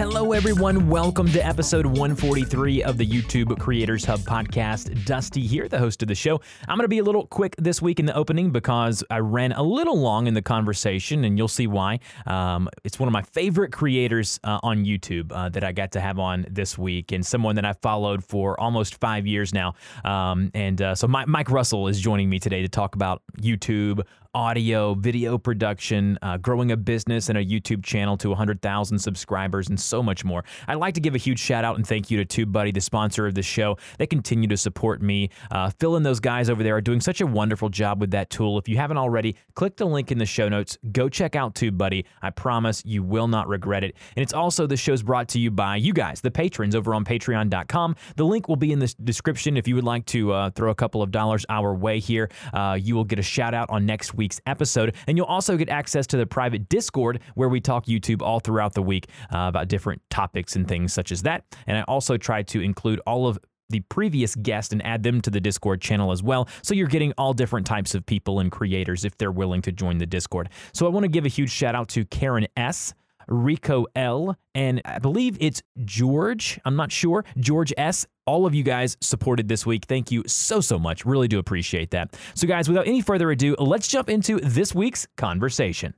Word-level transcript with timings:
Hello, 0.00 0.32
everyone. 0.32 0.88
Welcome 0.88 1.30
to 1.32 1.46
episode 1.46 1.84
143 1.84 2.82
of 2.84 2.96
the 2.96 3.06
YouTube 3.06 3.58
Creators 3.58 4.02
Hub 4.06 4.20
podcast. 4.20 5.04
Dusty 5.04 5.46
here, 5.46 5.68
the 5.68 5.78
host 5.78 6.00
of 6.00 6.08
the 6.08 6.14
show. 6.14 6.40
I'm 6.66 6.78
going 6.78 6.84
to 6.84 6.88
be 6.88 7.00
a 7.00 7.04
little 7.04 7.26
quick 7.26 7.54
this 7.58 7.82
week 7.82 8.00
in 8.00 8.06
the 8.06 8.14
opening 8.14 8.50
because 8.50 9.04
I 9.10 9.18
ran 9.18 9.52
a 9.52 9.62
little 9.62 10.00
long 10.00 10.26
in 10.26 10.32
the 10.32 10.40
conversation, 10.40 11.24
and 11.24 11.36
you'll 11.36 11.48
see 11.48 11.66
why. 11.66 12.00
Um, 12.24 12.70
it's 12.82 12.98
one 12.98 13.08
of 13.08 13.12
my 13.12 13.20
favorite 13.20 13.72
creators 13.72 14.40
uh, 14.42 14.58
on 14.62 14.86
YouTube 14.86 15.32
uh, 15.32 15.50
that 15.50 15.64
I 15.64 15.72
got 15.72 15.92
to 15.92 16.00
have 16.00 16.18
on 16.18 16.46
this 16.48 16.78
week, 16.78 17.12
and 17.12 17.24
someone 17.24 17.56
that 17.56 17.66
I've 17.66 17.80
followed 17.82 18.24
for 18.24 18.58
almost 18.58 18.98
five 19.00 19.26
years 19.26 19.52
now. 19.52 19.74
Um, 20.02 20.50
and 20.54 20.80
uh, 20.80 20.94
so 20.94 21.08
Mike 21.08 21.50
Russell 21.50 21.88
is 21.88 22.00
joining 22.00 22.30
me 22.30 22.38
today 22.38 22.62
to 22.62 22.70
talk 22.70 22.94
about 22.94 23.20
YouTube, 23.38 24.02
audio, 24.34 24.94
video 24.94 25.38
production, 25.38 26.16
uh, 26.22 26.36
growing 26.36 26.70
a 26.70 26.76
business 26.76 27.28
and 27.28 27.36
a 27.36 27.44
YouTube 27.44 27.84
channel 27.84 28.16
to 28.16 28.28
100,000 28.28 28.98
subscribers, 28.98 29.68
and 29.68 29.78
so 29.78 30.02
much 30.02 30.24
more. 30.24 30.44
I'd 30.68 30.76
like 30.76 30.94
to 30.94 31.00
give 31.00 31.14
a 31.14 31.18
huge 31.18 31.40
shout 31.40 31.64
out 31.64 31.76
and 31.76 31.86
thank 31.86 32.10
you 32.10 32.22
to 32.22 32.46
TubeBuddy, 32.46 32.72
the 32.72 32.80
sponsor 32.80 33.26
of 33.26 33.34
the 33.34 33.42
show. 33.42 33.76
They 33.98 34.06
continue 34.06 34.48
to 34.48 34.56
support 34.56 35.02
me. 35.02 35.30
Uh, 35.50 35.70
Phil 35.80 35.96
and 35.96 36.06
those 36.06 36.20
guys 36.20 36.48
over 36.48 36.62
there 36.62 36.76
are 36.76 36.80
doing 36.80 37.00
such 37.00 37.20
a 37.20 37.26
wonderful 37.26 37.68
job 37.68 38.00
with 38.00 38.12
that 38.12 38.30
tool. 38.30 38.56
If 38.58 38.68
you 38.68 38.76
haven't 38.76 38.98
already, 38.98 39.36
click 39.54 39.76
the 39.76 39.86
link 39.86 40.12
in 40.12 40.18
the 40.18 40.26
show 40.26 40.48
notes. 40.48 40.78
Go 40.92 41.08
check 41.08 41.34
out 41.34 41.54
TubeBuddy. 41.56 42.04
I 42.22 42.30
promise 42.30 42.84
you 42.84 43.02
will 43.02 43.26
not 43.28 43.48
regret 43.48 43.82
it. 43.82 43.96
And 44.14 44.22
it's 44.22 44.32
also 44.32 44.66
the 44.66 44.76
show's 44.76 45.02
brought 45.02 45.28
to 45.30 45.40
you 45.40 45.50
by 45.50 45.76
you 45.76 45.92
guys, 45.92 46.20
the 46.20 46.30
patrons 46.30 46.76
over 46.76 46.94
on 46.94 47.04
patreon.com. 47.04 47.96
The 48.14 48.24
link 48.24 48.48
will 48.48 48.56
be 48.56 48.70
in 48.70 48.78
the 48.78 48.94
description 49.02 49.56
if 49.56 49.66
you 49.66 49.74
would 49.74 49.84
like 49.84 50.06
to 50.06 50.32
uh, 50.32 50.50
throw 50.50 50.70
a 50.70 50.74
couple 50.74 51.02
of 51.02 51.10
dollars 51.10 51.44
our 51.48 51.74
way 51.74 51.98
here. 51.98 52.30
Uh, 52.54 52.78
you 52.80 52.94
will 52.94 53.04
get 53.04 53.18
a 53.18 53.22
shout 53.22 53.54
out 53.54 53.68
on 53.70 53.86
next 53.86 54.14
week's 54.14 54.19
episode. 54.46 54.94
And 55.06 55.16
you'll 55.16 55.26
also 55.26 55.56
get 55.56 55.68
access 55.68 56.06
to 56.08 56.16
the 56.16 56.26
private 56.26 56.68
Discord 56.68 57.20
where 57.34 57.48
we 57.48 57.60
talk 57.60 57.86
YouTube 57.86 58.22
all 58.22 58.40
throughout 58.40 58.74
the 58.74 58.82
week 58.82 59.08
uh, 59.32 59.46
about 59.48 59.68
different 59.68 60.02
topics 60.10 60.56
and 60.56 60.66
things 60.66 60.92
such 60.92 61.12
as 61.12 61.22
that. 61.22 61.44
And 61.66 61.78
I 61.78 61.82
also 61.82 62.16
try 62.16 62.42
to 62.44 62.60
include 62.60 63.00
all 63.06 63.26
of 63.26 63.38
the 63.70 63.80
previous 63.80 64.34
guest 64.34 64.72
and 64.72 64.84
add 64.84 65.02
them 65.02 65.20
to 65.20 65.30
the 65.30 65.40
Discord 65.40 65.80
channel 65.80 66.10
as 66.10 66.22
well. 66.22 66.48
So 66.62 66.74
you're 66.74 66.88
getting 66.88 67.12
all 67.16 67.32
different 67.32 67.66
types 67.66 67.94
of 67.94 68.04
people 68.04 68.40
and 68.40 68.50
creators 68.50 69.04
if 69.04 69.16
they're 69.16 69.32
willing 69.32 69.62
to 69.62 69.72
join 69.72 69.98
the 69.98 70.06
Discord. 70.06 70.50
So 70.74 70.86
I 70.86 70.90
want 70.90 71.04
to 71.04 71.08
give 71.08 71.24
a 71.24 71.28
huge 71.28 71.50
shout 71.50 71.74
out 71.74 71.88
to 71.90 72.04
Karen 72.04 72.48
S. 72.56 72.92
Rico 73.28 73.86
L, 73.94 74.36
and 74.56 74.82
I 74.84 74.98
believe 74.98 75.36
it's 75.40 75.62
George. 75.84 76.58
I'm 76.64 76.74
not 76.74 76.90
sure. 76.90 77.24
George 77.38 77.72
S. 77.78 78.06
All 78.30 78.46
of 78.46 78.54
you 78.54 78.62
guys 78.62 78.96
supported 79.00 79.48
this 79.48 79.66
week. 79.66 79.86
Thank 79.86 80.12
you 80.12 80.22
so, 80.24 80.60
so 80.60 80.78
much. 80.78 81.04
Really 81.04 81.26
do 81.26 81.40
appreciate 81.40 81.90
that. 81.90 82.16
So, 82.34 82.46
guys, 82.46 82.68
without 82.68 82.86
any 82.86 83.00
further 83.00 83.28
ado, 83.28 83.56
let's 83.58 83.88
jump 83.88 84.08
into 84.08 84.38
this 84.38 84.72
week's 84.72 85.08
conversation. 85.16 85.94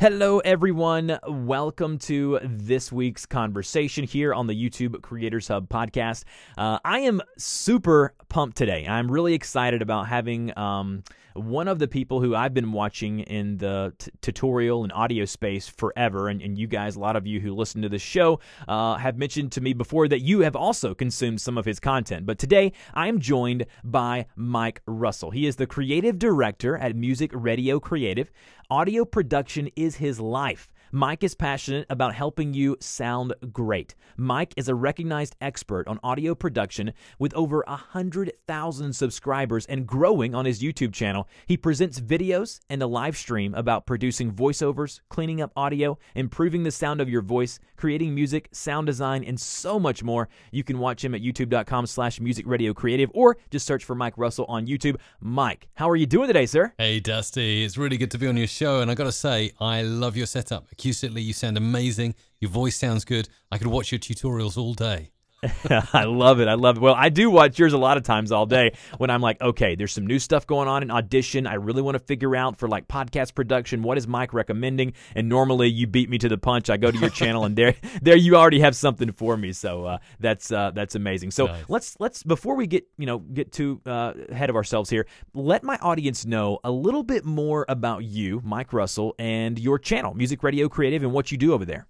Hello, 0.00 0.38
everyone. 0.38 1.18
Welcome 1.28 1.98
to 1.98 2.38
this 2.42 2.90
week's 2.90 3.26
conversation 3.26 4.04
here 4.04 4.32
on 4.32 4.46
the 4.46 4.54
YouTube 4.54 5.02
Creators 5.02 5.48
Hub 5.48 5.68
podcast. 5.68 6.24
Uh, 6.56 6.78
I 6.82 7.00
am 7.00 7.20
super 7.36 8.14
pumped 8.30 8.56
today. 8.56 8.86
I'm 8.88 9.12
really 9.12 9.34
excited 9.34 9.82
about 9.82 10.08
having 10.08 10.56
um, 10.56 11.02
one 11.38 11.68
of 11.68 11.78
the 11.78 11.88
people 11.88 12.20
who 12.20 12.34
I've 12.34 12.54
been 12.54 12.72
watching 12.72 13.20
in 13.20 13.58
the 13.58 13.94
t- 13.98 14.10
tutorial 14.20 14.82
and 14.82 14.92
audio 14.92 15.24
space 15.24 15.68
forever. 15.68 16.28
And, 16.28 16.42
and, 16.42 16.58
you 16.58 16.66
guys, 16.66 16.96
a 16.96 17.00
lot 17.00 17.16
of 17.16 17.26
you 17.26 17.40
who 17.40 17.54
listen 17.54 17.82
to 17.82 17.88
the 17.88 17.98
show, 17.98 18.40
uh, 18.66 18.96
have 18.96 19.16
mentioned 19.16 19.52
to 19.52 19.60
me 19.60 19.72
before 19.72 20.08
that 20.08 20.20
you 20.20 20.40
have 20.40 20.56
also 20.56 20.94
consumed 20.94 21.40
some 21.40 21.56
of 21.56 21.64
his 21.64 21.80
content. 21.80 22.26
But 22.26 22.38
today, 22.38 22.72
I 22.94 23.08
am 23.08 23.20
joined 23.20 23.66
by 23.84 24.26
Mike 24.36 24.82
Russell. 24.86 25.30
He 25.30 25.46
is 25.46 25.56
the 25.56 25.66
creative 25.66 26.18
director 26.18 26.76
at 26.76 26.96
Music 26.96 27.30
Radio 27.32 27.78
Creative. 27.80 28.30
Audio 28.70 29.04
production 29.04 29.70
is 29.76 29.96
his 29.96 30.20
life. 30.20 30.68
Mike 30.92 31.22
is 31.22 31.34
passionate 31.34 31.86
about 31.90 32.14
helping 32.14 32.54
you 32.54 32.76
sound 32.80 33.34
great. 33.52 33.94
Mike 34.16 34.54
is 34.56 34.68
a 34.68 34.74
recognized 34.74 35.36
expert 35.40 35.86
on 35.86 36.00
audio 36.02 36.34
production 36.34 36.92
with 37.18 37.34
over 37.34 37.62
100,000 37.68 38.92
subscribers 38.94 39.66
and 39.66 39.86
growing 39.86 40.34
on 40.34 40.46
his 40.46 40.62
YouTube 40.62 40.94
channel. 40.94 41.28
He 41.46 41.58
presents 41.58 42.00
videos 42.00 42.60
and 42.70 42.82
a 42.82 42.86
live 42.86 43.16
stream 43.18 43.54
about 43.54 43.84
producing 43.84 44.32
voiceovers, 44.32 45.00
cleaning 45.10 45.42
up 45.42 45.52
audio, 45.56 45.98
improving 46.14 46.62
the 46.62 46.70
sound 46.70 47.02
of 47.02 47.08
your 47.10 47.22
voice, 47.22 47.60
creating 47.76 48.14
music, 48.14 48.48
sound 48.52 48.86
design, 48.86 49.22
and 49.24 49.38
so 49.38 49.78
much 49.78 50.02
more. 50.02 50.28
You 50.52 50.64
can 50.64 50.78
watch 50.78 51.04
him 51.04 51.14
at 51.14 51.20
youtube.com 51.20 51.86
slash 51.86 52.18
music 52.18 52.46
radio 52.46 52.72
creative 52.72 53.10
or 53.12 53.36
just 53.50 53.66
search 53.66 53.84
for 53.84 53.94
Mike 53.94 54.16
Russell 54.16 54.46
on 54.48 54.66
YouTube. 54.66 54.96
Mike, 55.20 55.68
how 55.74 55.90
are 55.90 55.96
you 55.96 56.06
doing 56.06 56.28
today, 56.28 56.46
sir? 56.46 56.72
Hey, 56.78 56.98
Dusty. 56.98 57.62
It's 57.62 57.76
really 57.76 57.98
good 57.98 58.10
to 58.12 58.18
be 58.18 58.26
on 58.26 58.38
your 58.38 58.46
show. 58.46 58.80
And 58.80 58.90
I 58.90 58.94
got 58.94 59.04
to 59.04 59.12
say, 59.12 59.52
I 59.60 59.82
love 59.82 60.16
your 60.16 60.26
setup. 60.26 60.66
Acoustically, 60.78 61.24
you 61.24 61.32
sound 61.32 61.56
amazing. 61.56 62.14
Your 62.40 62.50
voice 62.50 62.76
sounds 62.76 63.04
good. 63.04 63.28
I 63.50 63.58
could 63.58 63.66
watch 63.66 63.92
your 63.92 63.98
tutorials 63.98 64.56
all 64.56 64.74
day. 64.74 65.10
I 65.92 66.04
love 66.04 66.40
it. 66.40 66.48
I 66.48 66.54
love 66.54 66.78
it. 66.78 66.80
Well, 66.80 66.94
I 66.96 67.10
do 67.10 67.30
watch 67.30 67.58
yours 67.58 67.72
a 67.72 67.78
lot 67.78 67.96
of 67.96 68.02
times 68.02 68.32
all 68.32 68.44
day 68.44 68.72
when 68.98 69.08
I'm 69.08 69.20
like, 69.20 69.40
okay, 69.40 69.76
there's 69.76 69.92
some 69.92 70.06
new 70.06 70.18
stuff 70.18 70.46
going 70.46 70.66
on 70.66 70.82
in 70.82 70.90
audition. 70.90 71.46
I 71.46 71.54
really 71.54 71.80
want 71.80 71.96
to 71.96 72.02
figure 72.02 72.34
out 72.34 72.58
for 72.58 72.68
like 72.68 72.88
podcast 72.88 73.34
production, 73.34 73.82
what 73.82 73.98
is 73.98 74.08
Mike 74.08 74.34
recommending? 74.34 74.94
And 75.14 75.28
normally 75.28 75.68
you 75.68 75.86
beat 75.86 76.10
me 76.10 76.18
to 76.18 76.28
the 76.28 76.38
punch. 76.38 76.70
I 76.70 76.76
go 76.76 76.90
to 76.90 76.98
your 76.98 77.10
channel 77.10 77.44
and 77.44 77.54
there, 77.54 77.74
there 78.02 78.16
you 78.16 78.34
already 78.34 78.60
have 78.60 78.74
something 78.74 79.12
for 79.12 79.36
me. 79.36 79.52
So 79.52 79.84
uh, 79.84 79.98
that's 80.18 80.50
uh, 80.50 80.72
that's 80.74 80.96
amazing. 80.96 81.30
So 81.30 81.46
nice. 81.46 81.64
let's 81.68 81.96
let's 82.00 82.22
before 82.24 82.56
we 82.56 82.66
get 82.66 82.88
you 82.98 83.06
know 83.06 83.18
get 83.18 83.52
too 83.52 83.80
uh, 83.86 84.14
ahead 84.30 84.50
of 84.50 84.56
ourselves 84.56 84.90
here, 84.90 85.06
let 85.34 85.62
my 85.62 85.76
audience 85.76 86.26
know 86.26 86.58
a 86.64 86.70
little 86.70 87.04
bit 87.04 87.24
more 87.24 87.64
about 87.68 88.02
you, 88.02 88.40
Mike 88.44 88.72
Russell, 88.72 89.14
and 89.18 89.58
your 89.58 89.78
channel, 89.78 90.14
Music 90.14 90.42
Radio 90.42 90.68
Creative, 90.68 91.04
and 91.04 91.12
what 91.12 91.30
you 91.30 91.38
do 91.38 91.52
over 91.52 91.64
there. 91.64 91.86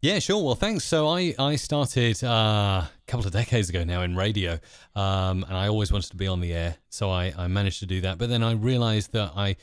Yeah, 0.00 0.20
sure. 0.20 0.44
Well, 0.44 0.54
thanks. 0.54 0.84
So 0.84 1.08
I, 1.08 1.34
I 1.40 1.56
started 1.56 2.22
uh, 2.22 2.28
a 2.86 2.90
couple 3.08 3.26
of 3.26 3.32
decades 3.32 3.68
ago 3.68 3.82
now 3.82 4.02
in 4.02 4.14
radio, 4.14 4.60
um, 4.94 5.44
and 5.48 5.56
I 5.56 5.66
always 5.66 5.90
wanted 5.90 6.10
to 6.10 6.16
be 6.16 6.28
on 6.28 6.40
the 6.40 6.52
air. 6.54 6.76
So 6.88 7.10
I, 7.10 7.34
I 7.36 7.48
managed 7.48 7.80
to 7.80 7.86
do 7.86 8.00
that. 8.02 8.16
But 8.16 8.28
then 8.28 8.44
I 8.44 8.52
realized 8.52 9.12
that 9.14 9.32
I 9.34 9.56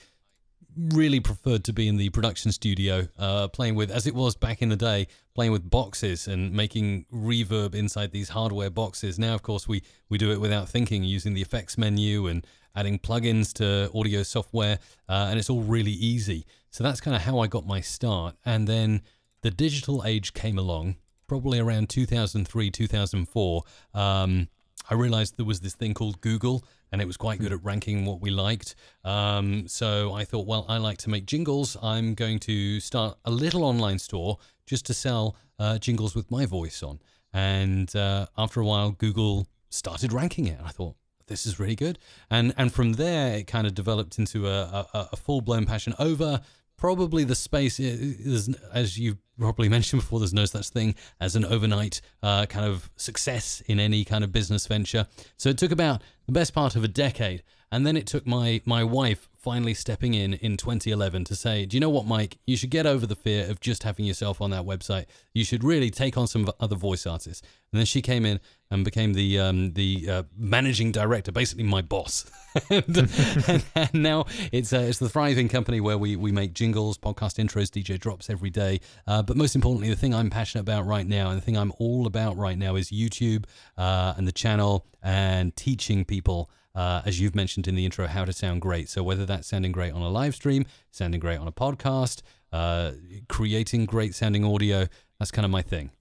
really 0.90 1.22
preferred 1.22 1.64
to 1.64 1.72
be 1.72 1.88
in 1.88 1.96
the 1.96 2.10
production 2.10 2.52
studio, 2.52 3.08
uh, 3.18 3.48
playing 3.48 3.76
with, 3.76 3.90
as 3.90 4.08
it 4.08 4.14
was 4.14 4.36
back 4.36 4.62
in 4.62 4.68
the 4.68 4.76
day, 4.76 5.08
playing 5.36 5.54
with 5.54 5.70
boxes 5.70 6.28
and 6.28 6.52
making 6.52 7.06
reverb 7.14 7.74
inside 7.74 8.12
these 8.12 8.28
hardware 8.28 8.70
boxes. 8.70 9.18
Now, 9.18 9.36
of 9.36 9.42
course, 9.42 9.70
we, 9.70 9.84
we 10.10 10.18
do 10.18 10.34
it 10.34 10.42
without 10.42 10.68
thinking, 10.68 11.06
using 11.06 11.34
the 11.34 11.42
effects 11.42 11.78
menu 11.78 12.28
and 12.28 12.46
adding 12.76 13.00
plugins 13.00 13.54
to 13.54 13.90
audio 13.98 14.22
software, 14.22 14.80
uh, 15.08 15.28
and 15.30 15.40
it's 15.40 15.50
all 15.50 15.62
really 15.62 15.94
easy. 15.94 16.46
So 16.72 16.84
that's 16.84 17.00
kind 17.00 17.16
of 17.16 17.22
how 17.22 17.40
I 17.40 17.48
got 17.48 17.66
my 17.66 17.80
start. 17.80 18.36
And 18.46 18.68
then 18.68 19.02
the 19.46 19.52
digital 19.52 20.04
age 20.04 20.34
came 20.34 20.58
along, 20.58 20.96
probably 21.28 21.60
around 21.60 21.88
2003, 21.88 22.72
2004. 22.72 23.62
Um, 23.94 24.48
I 24.90 24.96
realized 24.96 25.38
there 25.38 25.46
was 25.46 25.60
this 25.60 25.76
thing 25.76 25.94
called 25.94 26.20
Google, 26.20 26.64
and 26.92 27.00
it 27.00 27.06
was 27.06 27.16
quite 27.16 27.38
good 27.38 27.52
at 27.52 27.64
ranking 27.64 28.06
what 28.06 28.22
we 28.22 28.32
liked. 28.32 28.74
Um, 29.04 29.68
so 29.68 30.14
I 30.14 30.26
thought, 30.26 30.48
well, 30.48 30.66
I 30.68 30.78
like 30.78 30.98
to 31.00 31.12
make 31.12 31.28
jingles. 31.28 31.78
I'm 31.84 32.16
going 32.16 32.40
to 32.40 32.80
start 32.80 33.20
a 33.24 33.30
little 33.30 33.64
online 33.64 34.00
store 34.00 34.40
just 34.66 34.88
to 34.88 34.96
sell 34.96 35.36
uh, 35.60 35.78
jingles 35.78 36.16
with 36.16 36.32
my 36.32 36.48
voice 36.48 36.82
on. 36.82 37.00
And 37.32 37.96
uh, 37.96 38.26
after 38.36 38.62
a 38.62 38.66
while, 38.66 38.94
Google 38.94 39.48
started 39.70 40.12
ranking 40.12 40.48
it. 40.48 40.60
I 40.66 40.70
thought, 40.70 40.96
this 41.28 41.46
is 41.46 41.60
really 41.60 41.76
good. 41.76 42.00
And 42.32 42.52
and 42.58 42.74
from 42.74 42.94
there, 42.94 43.38
it 43.38 43.46
kind 43.46 43.68
of 43.68 43.76
developed 43.76 44.18
into 44.18 44.48
a, 44.48 44.88
a, 44.92 45.10
a 45.14 45.16
full 45.16 45.42
blown 45.42 45.66
passion 45.66 45.94
over 46.00 46.42
probably 46.78 47.24
the 47.24 47.36
space 47.36 47.80
is, 47.80 48.50
as 48.74 48.98
you 48.98 49.18
probably 49.40 49.70
mentioned 49.78 50.02
before 50.02 50.20
there's 50.20 50.34
no 50.34 50.46
such 50.46 50.70
thing 50.70 50.96
as 51.20 51.36
an 51.36 51.46
overnight 51.46 52.02
uh, 52.24 52.46
kind 52.46 52.66
of 52.66 52.90
success 52.96 53.62
in 53.68 53.80
any 53.80 54.06
kind 54.06 54.24
of 54.24 54.32
business 54.32 54.68
venture 54.68 55.08
so 55.38 55.50
it 55.50 55.58
took 55.58 55.72
about 55.72 56.02
the 56.26 56.32
best 56.32 56.54
part 56.54 56.76
of 56.76 56.84
a 56.84 56.88
decade 56.88 57.44
and 57.72 57.86
then 57.86 57.98
it 57.98 58.08
took 58.08 58.26
my 58.26 58.62
my 58.66 58.84
wife 58.84 59.28
finally 59.46 59.76
stepping 59.76 60.16
in 60.16 60.34
in 60.34 60.58
2011 60.58 61.24
to 61.24 61.36
say, 61.36 61.68
Do 61.68 61.78
you 61.78 61.82
know 61.82 61.90
what, 61.90 62.08
Mike? 62.08 62.40
You 62.48 62.58
should 62.58 62.72
get 62.72 62.88
over 62.88 63.06
the 63.06 63.16
fear 63.16 63.48
of 63.48 63.60
just 63.60 63.84
having 63.84 64.06
yourself 64.06 64.42
on 64.42 64.50
that 64.50 64.64
website. 64.66 65.06
You 65.34 65.46
should 65.46 65.64
really 65.64 65.92
take 65.92 66.18
on 66.18 66.26
some 66.26 66.50
other 66.60 66.76
voice 66.76 67.06
artists. 67.06 67.46
And 67.72 67.78
then 67.80 67.86
she 67.86 68.02
came 68.02 68.26
in 68.26 68.40
and 68.76 68.86
became 68.86 69.14
the 69.14 69.40
um, 69.40 69.74
the 69.74 70.08
uh, 70.10 70.24
managing 70.38 70.92
director, 70.92 71.32
basically 71.32 71.64
my 71.64 71.82
boss. 71.82 72.26
and, 72.70 72.98
and, 73.48 73.66
and, 73.76 73.94
now 73.94 74.26
it's 74.52 74.72
uh, 74.72 74.80
it's 74.80 75.00
the 75.00 75.10
thriving 75.10 75.50
company 75.50 75.82
where 75.82 75.98
we, 75.98 76.16
we 76.16 76.32
make 76.32 76.54
jingles, 76.54 76.98
podcast 76.98 77.44
intros, 77.44 77.70
DJ 77.70 78.00
drops 78.00 78.30
every 78.30 78.50
day. 78.50 78.80
Uh, 79.08 79.22
but 79.22 79.36
most 79.36 79.56
importantly, 79.56 79.90
the 79.90 79.96
thing 79.96 80.14
I'm 80.14 80.30
passionate 80.30 80.62
about 80.62 80.86
right 80.86 81.08
now 81.08 81.30
and 81.30 81.38
the 81.38 81.42
thing 81.42 81.58
I'm 81.58 81.74
all 81.80 82.08
about 82.08 82.38
right 82.38 82.58
now 82.58 82.76
is 82.76 82.92
YouTube 82.92 83.46
uh, 83.78 84.14
and 84.16 84.28
the 84.28 84.32
channel 84.32 84.86
and 85.02 85.56
teaching 85.56 86.06
people 86.06 86.50
uh, 86.76 87.02
as 87.06 87.22
you've 87.22 87.36
mentioned 87.36 87.68
in 87.68 87.76
the 87.76 87.86
intro, 87.86 88.06
how 88.06 88.26
to 88.26 88.34
sound 88.34 88.62
great. 88.62 88.90
So 88.90 89.02
whether 89.02 89.26
that's 89.26 89.48
sounding 89.48 89.72
great 89.72 89.94
on 89.94 90.02
a 90.02 90.10
live 90.10 90.36
stream, 90.36 90.66
sounding 90.92 91.22
great 91.22 91.40
on 91.40 91.48
a 91.48 91.52
podcast, 91.52 92.22
uh, 92.52 92.92
creating 93.30 93.86
great 93.86 94.14
sounding 94.14 94.44
audio. 94.44 94.88
That's 95.18 95.32
kind 95.32 95.46
of 95.46 95.52
my 95.52 95.62
thing. 95.62 95.92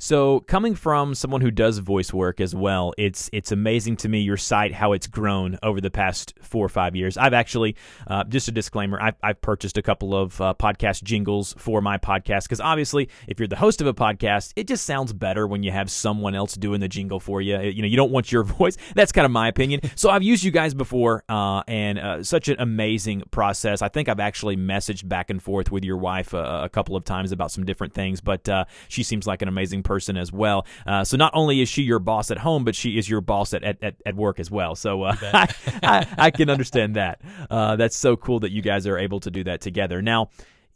So, 0.00 0.38
coming 0.38 0.76
from 0.76 1.16
someone 1.16 1.40
who 1.40 1.50
does 1.50 1.78
voice 1.78 2.12
work 2.12 2.40
as 2.40 2.54
well, 2.54 2.94
it's 2.96 3.28
it's 3.32 3.50
amazing 3.50 3.96
to 3.96 4.08
me 4.08 4.20
your 4.20 4.36
site 4.36 4.72
how 4.72 4.92
it's 4.92 5.08
grown 5.08 5.58
over 5.60 5.80
the 5.80 5.90
past 5.90 6.34
four 6.40 6.64
or 6.64 6.68
five 6.68 6.94
years. 6.94 7.16
I've 7.16 7.32
actually, 7.32 7.74
uh, 8.06 8.22
just 8.22 8.46
a 8.46 8.52
disclaimer, 8.52 9.02
I've, 9.02 9.16
I've, 9.24 9.40
purchased 9.40 9.76
a 9.76 9.82
couple 9.82 10.14
of 10.14 10.40
uh, 10.40 10.54
podcast 10.56 11.02
jingles 11.02 11.52
for 11.58 11.80
my 11.80 11.98
podcast 11.98 12.44
because 12.44 12.60
obviously, 12.60 13.08
if 13.26 13.40
you're 13.40 13.48
the 13.48 13.56
host 13.56 13.80
of 13.80 13.88
a 13.88 13.92
podcast, 13.94 14.52
it 14.54 14.68
just 14.68 14.86
sounds 14.86 15.12
better 15.12 15.48
when 15.48 15.64
you 15.64 15.72
have 15.72 15.90
someone 15.90 16.36
else 16.36 16.54
doing 16.54 16.78
the 16.78 16.86
jingle 16.86 17.18
for 17.18 17.40
you. 17.40 17.58
You 17.58 17.82
know, 17.82 17.88
you 17.88 17.96
don't 17.96 18.12
want 18.12 18.30
your 18.30 18.44
voice. 18.58 18.76
That's 18.94 19.10
kind 19.10 19.24
of 19.24 19.32
my 19.32 19.48
opinion. 19.48 19.80
So 19.96 20.10
I've 20.10 20.22
used 20.22 20.44
you 20.44 20.52
guys 20.52 20.74
before, 20.74 21.24
uh, 21.28 21.64
and 21.66 21.98
uh, 21.98 22.22
such 22.22 22.46
an 22.48 22.60
amazing 22.60 23.24
process. 23.32 23.82
I 23.82 23.88
think 23.88 24.08
I've 24.08 24.20
actually 24.20 24.56
messaged 24.56 25.08
back 25.08 25.28
and 25.28 25.42
forth 25.42 25.72
with 25.72 25.82
your 25.82 25.96
wife 25.96 26.34
a, 26.34 26.62
a 26.62 26.68
couple 26.68 26.94
of 26.94 27.02
times 27.02 27.32
about 27.32 27.50
some 27.50 27.64
different 27.64 27.94
things, 27.94 28.20
but 28.20 28.48
uh, 28.48 28.64
she 28.86 29.02
seems 29.02 29.26
like 29.26 29.42
an 29.42 29.48
amazing 29.48 29.82
person 29.88 30.16
as 30.16 30.30
well. 30.30 30.66
Uh, 30.86 31.02
so 31.02 31.16
not 31.16 31.32
only 31.34 31.60
is 31.60 31.68
she 31.68 31.82
your 31.82 31.98
boss 31.98 32.30
at 32.30 32.38
home, 32.38 32.64
but 32.64 32.76
she 32.76 32.98
is 32.98 33.08
your 33.08 33.20
boss 33.20 33.54
at, 33.54 33.64
at, 33.64 33.96
at 34.06 34.14
work 34.14 34.38
as 34.38 34.50
well. 34.50 34.76
So 34.76 35.02
uh, 35.02 35.16
I, 35.22 35.54
I, 35.82 36.06
I, 36.18 36.30
can 36.30 36.50
understand 36.50 36.94
that. 36.96 37.20
Uh, 37.50 37.74
that's 37.76 37.96
so 37.96 38.16
cool 38.16 38.40
that 38.40 38.52
you 38.52 38.62
guys 38.62 38.86
are 38.86 38.98
able 38.98 39.18
to 39.20 39.30
do 39.30 39.42
that 39.44 39.60
together. 39.62 40.02
Now, 40.02 40.28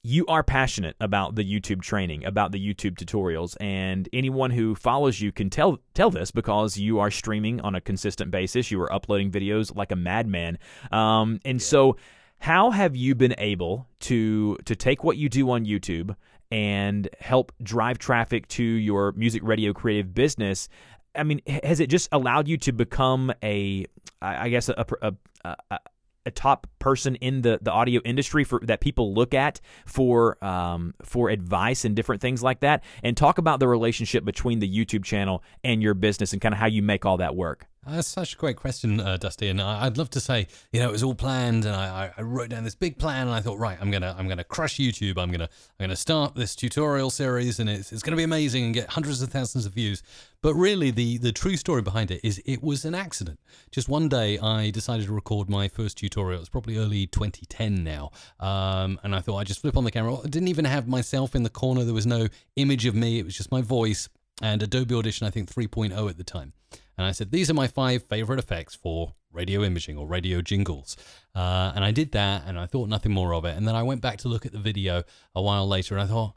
you 0.03 0.27
are 0.27 0.43
passionate 0.43 0.97
about 0.99 1.37
the 1.37 1.45
YouTube 1.45 1.81
training, 1.81 2.25
about 2.25 2.51
the 2.51 2.59
YouTube 2.59 2.97
tutorials, 2.97 3.57
and 3.61 4.09
anyone 4.13 4.51
who 4.51 4.75
follows 4.75 5.21
you 5.21 5.31
can 5.31 5.49
tell 5.49 5.79
tell 5.95 6.11
this 6.11 6.33
because 6.33 6.77
you 6.77 6.99
are 6.99 7.11
streaming 7.11 7.61
on 7.61 7.77
a 7.77 7.81
consistent 7.81 8.33
basis. 8.33 8.71
You 8.71 8.81
are 8.83 8.93
uploading 8.93 9.31
videos 9.31 9.77
like 9.77 9.93
a 9.93 9.97
madman, 9.97 10.59
um, 10.91 11.39
and 11.45 11.61
yeah. 11.61 11.65
so 11.65 11.97
how 12.41 12.73
have 12.73 12.97
you 12.97 13.15
been 13.15 13.37
able 13.39 13.87
to 14.01 14.57
to 14.65 14.75
take 14.75 15.05
what 15.05 15.17
you 15.17 15.29
do 15.29 15.49
on 15.51 15.65
YouTube 15.65 16.17
and 16.53 17.09
help 17.19 17.51
drive 17.63 17.99
traffic 17.99 18.47
to 18.47 18.63
your 18.63 19.13
music 19.13 19.43
radio 19.43 19.73
creative 19.73 20.15
business 20.15 20.69
i 21.17 21.23
mean 21.23 21.41
has 21.65 21.81
it 21.81 21.89
just 21.89 22.09
allowed 22.13 22.47
you 22.47 22.59
to 22.59 22.73
become 22.73 23.33
a 23.43 23.85
i 24.21 24.49
guess 24.51 24.69
a, 24.69 24.87
a, 25.01 25.15
a, 25.45 25.79
a 26.27 26.31
top 26.31 26.67
person 26.79 27.17
in 27.17 27.43
the, 27.43 27.59
the 27.63 27.71
audio 27.71 28.01
industry 28.05 28.45
for 28.45 28.61
that 28.65 28.81
people 28.81 29.15
look 29.15 29.35
at 29.35 29.61
for 29.87 30.43
um, 30.45 30.95
for 31.03 31.31
advice 31.31 31.85
and 31.85 31.97
different 31.97 32.21
things 32.23 32.43
like 32.43 32.61
that? 32.61 32.85
And 33.03 33.17
talk 33.17 33.39
about 33.39 33.61
the 33.61 33.69
relationship 33.69 34.25
between 34.25 34.61
the 34.61 34.73
YouTube 34.73 35.05
channel 35.05 35.43
and 35.65 35.83
your 35.83 35.95
business 35.95 36.33
and 36.33 36.41
kind 36.41 36.55
of 36.55 36.59
how 36.59 36.67
you 36.67 36.83
make 36.83 37.05
all 37.05 37.17
that 37.17 37.35
work 37.35 37.67
that's 37.87 38.07
such 38.07 38.35
a 38.35 38.37
great 38.37 38.57
question, 38.57 39.01
uh, 39.01 39.17
Dusty, 39.17 39.49
and 39.49 39.61
I'd 39.61 39.99
love 39.99 40.09
to 40.11 40.21
say, 40.21 40.47
you 40.73 40.79
know, 40.79 40.89
it 40.89 40.93
was 40.93 41.03
all 41.03 41.17
planned, 41.17 41.65
and 41.65 41.75
I, 41.75 42.13
I, 42.17 42.23
wrote 42.23 42.51
down 42.51 42.63
this 42.63 42.77
big 42.77 42.97
plan, 42.97 43.27
and 43.27 43.35
I 43.35 43.41
thought, 43.41 43.59
right, 43.59 43.77
I'm 43.81 43.91
gonna, 43.91 44.15
I'm 44.17 44.29
gonna 44.29 44.45
crush 44.45 44.77
YouTube. 44.77 45.19
I'm 45.19 45.33
gonna, 45.33 45.49
I'm 45.81 45.85
gonna 45.85 45.97
start 45.97 46.37
this 46.37 46.55
tutorial 46.55 47.11
series, 47.11 47.59
and 47.59 47.69
it's, 47.69 47.93
it's 47.93 48.03
gonna 48.05 48.17
be 48.17 48.23
amazing 48.23 48.65
and 48.65 48.73
get 48.75 48.91
hundreds 48.91 49.21
of 49.21 49.31
thousands 49.31 49.67
of 49.67 49.73
views. 49.73 50.03
But 50.43 50.55
really, 50.55 50.93
the, 50.93 51.19
the 51.19 51.33
true 51.33 51.57
story 51.57 51.83
behind 51.83 52.13
it 52.13 52.21
is, 52.23 52.41
it 52.47 52.63
was 52.63 52.85
an 52.85 52.95
accident. 52.95 53.41
Just 53.73 53.89
one 53.89 54.09
day, 54.09 54.39
I 54.39 54.71
decided 54.71 55.07
to 55.07 55.13
record 55.13 55.51
my 55.51 55.67
first 55.67 55.99
tutorial. 55.99 56.41
It's 56.41 56.49
probably 56.49 56.79
early 56.79 57.09
2010 57.09 57.83
now, 57.83 58.11
um, 58.39 59.01
and 59.03 59.13
I 59.13 59.21
thought 59.21 59.39
I'd 59.39 59.49
just 59.49 59.61
flip 59.61 59.77
on 59.77 59.83
the 59.83 59.91
camera. 59.91 60.19
I 60.19 60.29
didn't 60.29 60.49
even 60.49 60.67
have 60.67 60.87
myself 60.87 61.35
in 61.35 61.43
the 61.43 61.51
corner. 61.51 61.83
There 61.83 61.95
was 61.95 62.07
no 62.07 62.29
image 62.55 62.87
of 62.87 62.95
me. 62.95 63.19
It 63.19 63.25
was 63.25 63.37
just 63.37 63.51
my 63.51 63.61
voice 63.61 64.09
and 64.41 64.63
Adobe 64.63 64.95
Audition, 64.95 65.27
I 65.27 65.31
think 65.31 65.53
3.0 65.53 66.09
at 66.09 66.17
the 66.17 66.25
time. 66.25 66.53
And 66.97 67.07
I 67.07 67.13
said, 67.13 67.31
these 67.31 67.51
are 67.51 67.55
my 67.55 67.67
five 67.67 68.05
favorite 68.05 68.39
effects 68.39 68.75
for 68.75 69.15
radio 69.33 69.63
imaging 69.63 69.97
or 69.97 70.07
radio 70.07 70.43
jingles. 70.43 70.97
Uh, 71.35 71.73
and 71.75 71.85
I 71.85 71.91
did 71.91 72.13
that 72.13 72.45
and 72.47 72.59
I 72.59 72.67
thought 72.67 72.89
nothing 72.89 73.13
more 73.13 73.35
of 73.35 73.45
it. 73.45 73.57
And 73.57 73.67
then 73.67 73.75
I 73.75 73.83
went 73.83 74.03
back 74.03 74.19
to 74.19 74.29
look 74.29 74.45
at 74.45 74.53
the 74.53 74.59
video 74.59 75.03
a 75.35 75.43
while 75.43 75.67
later 75.67 75.95
and 75.95 76.03
I 76.03 76.07
thought, 76.07 76.35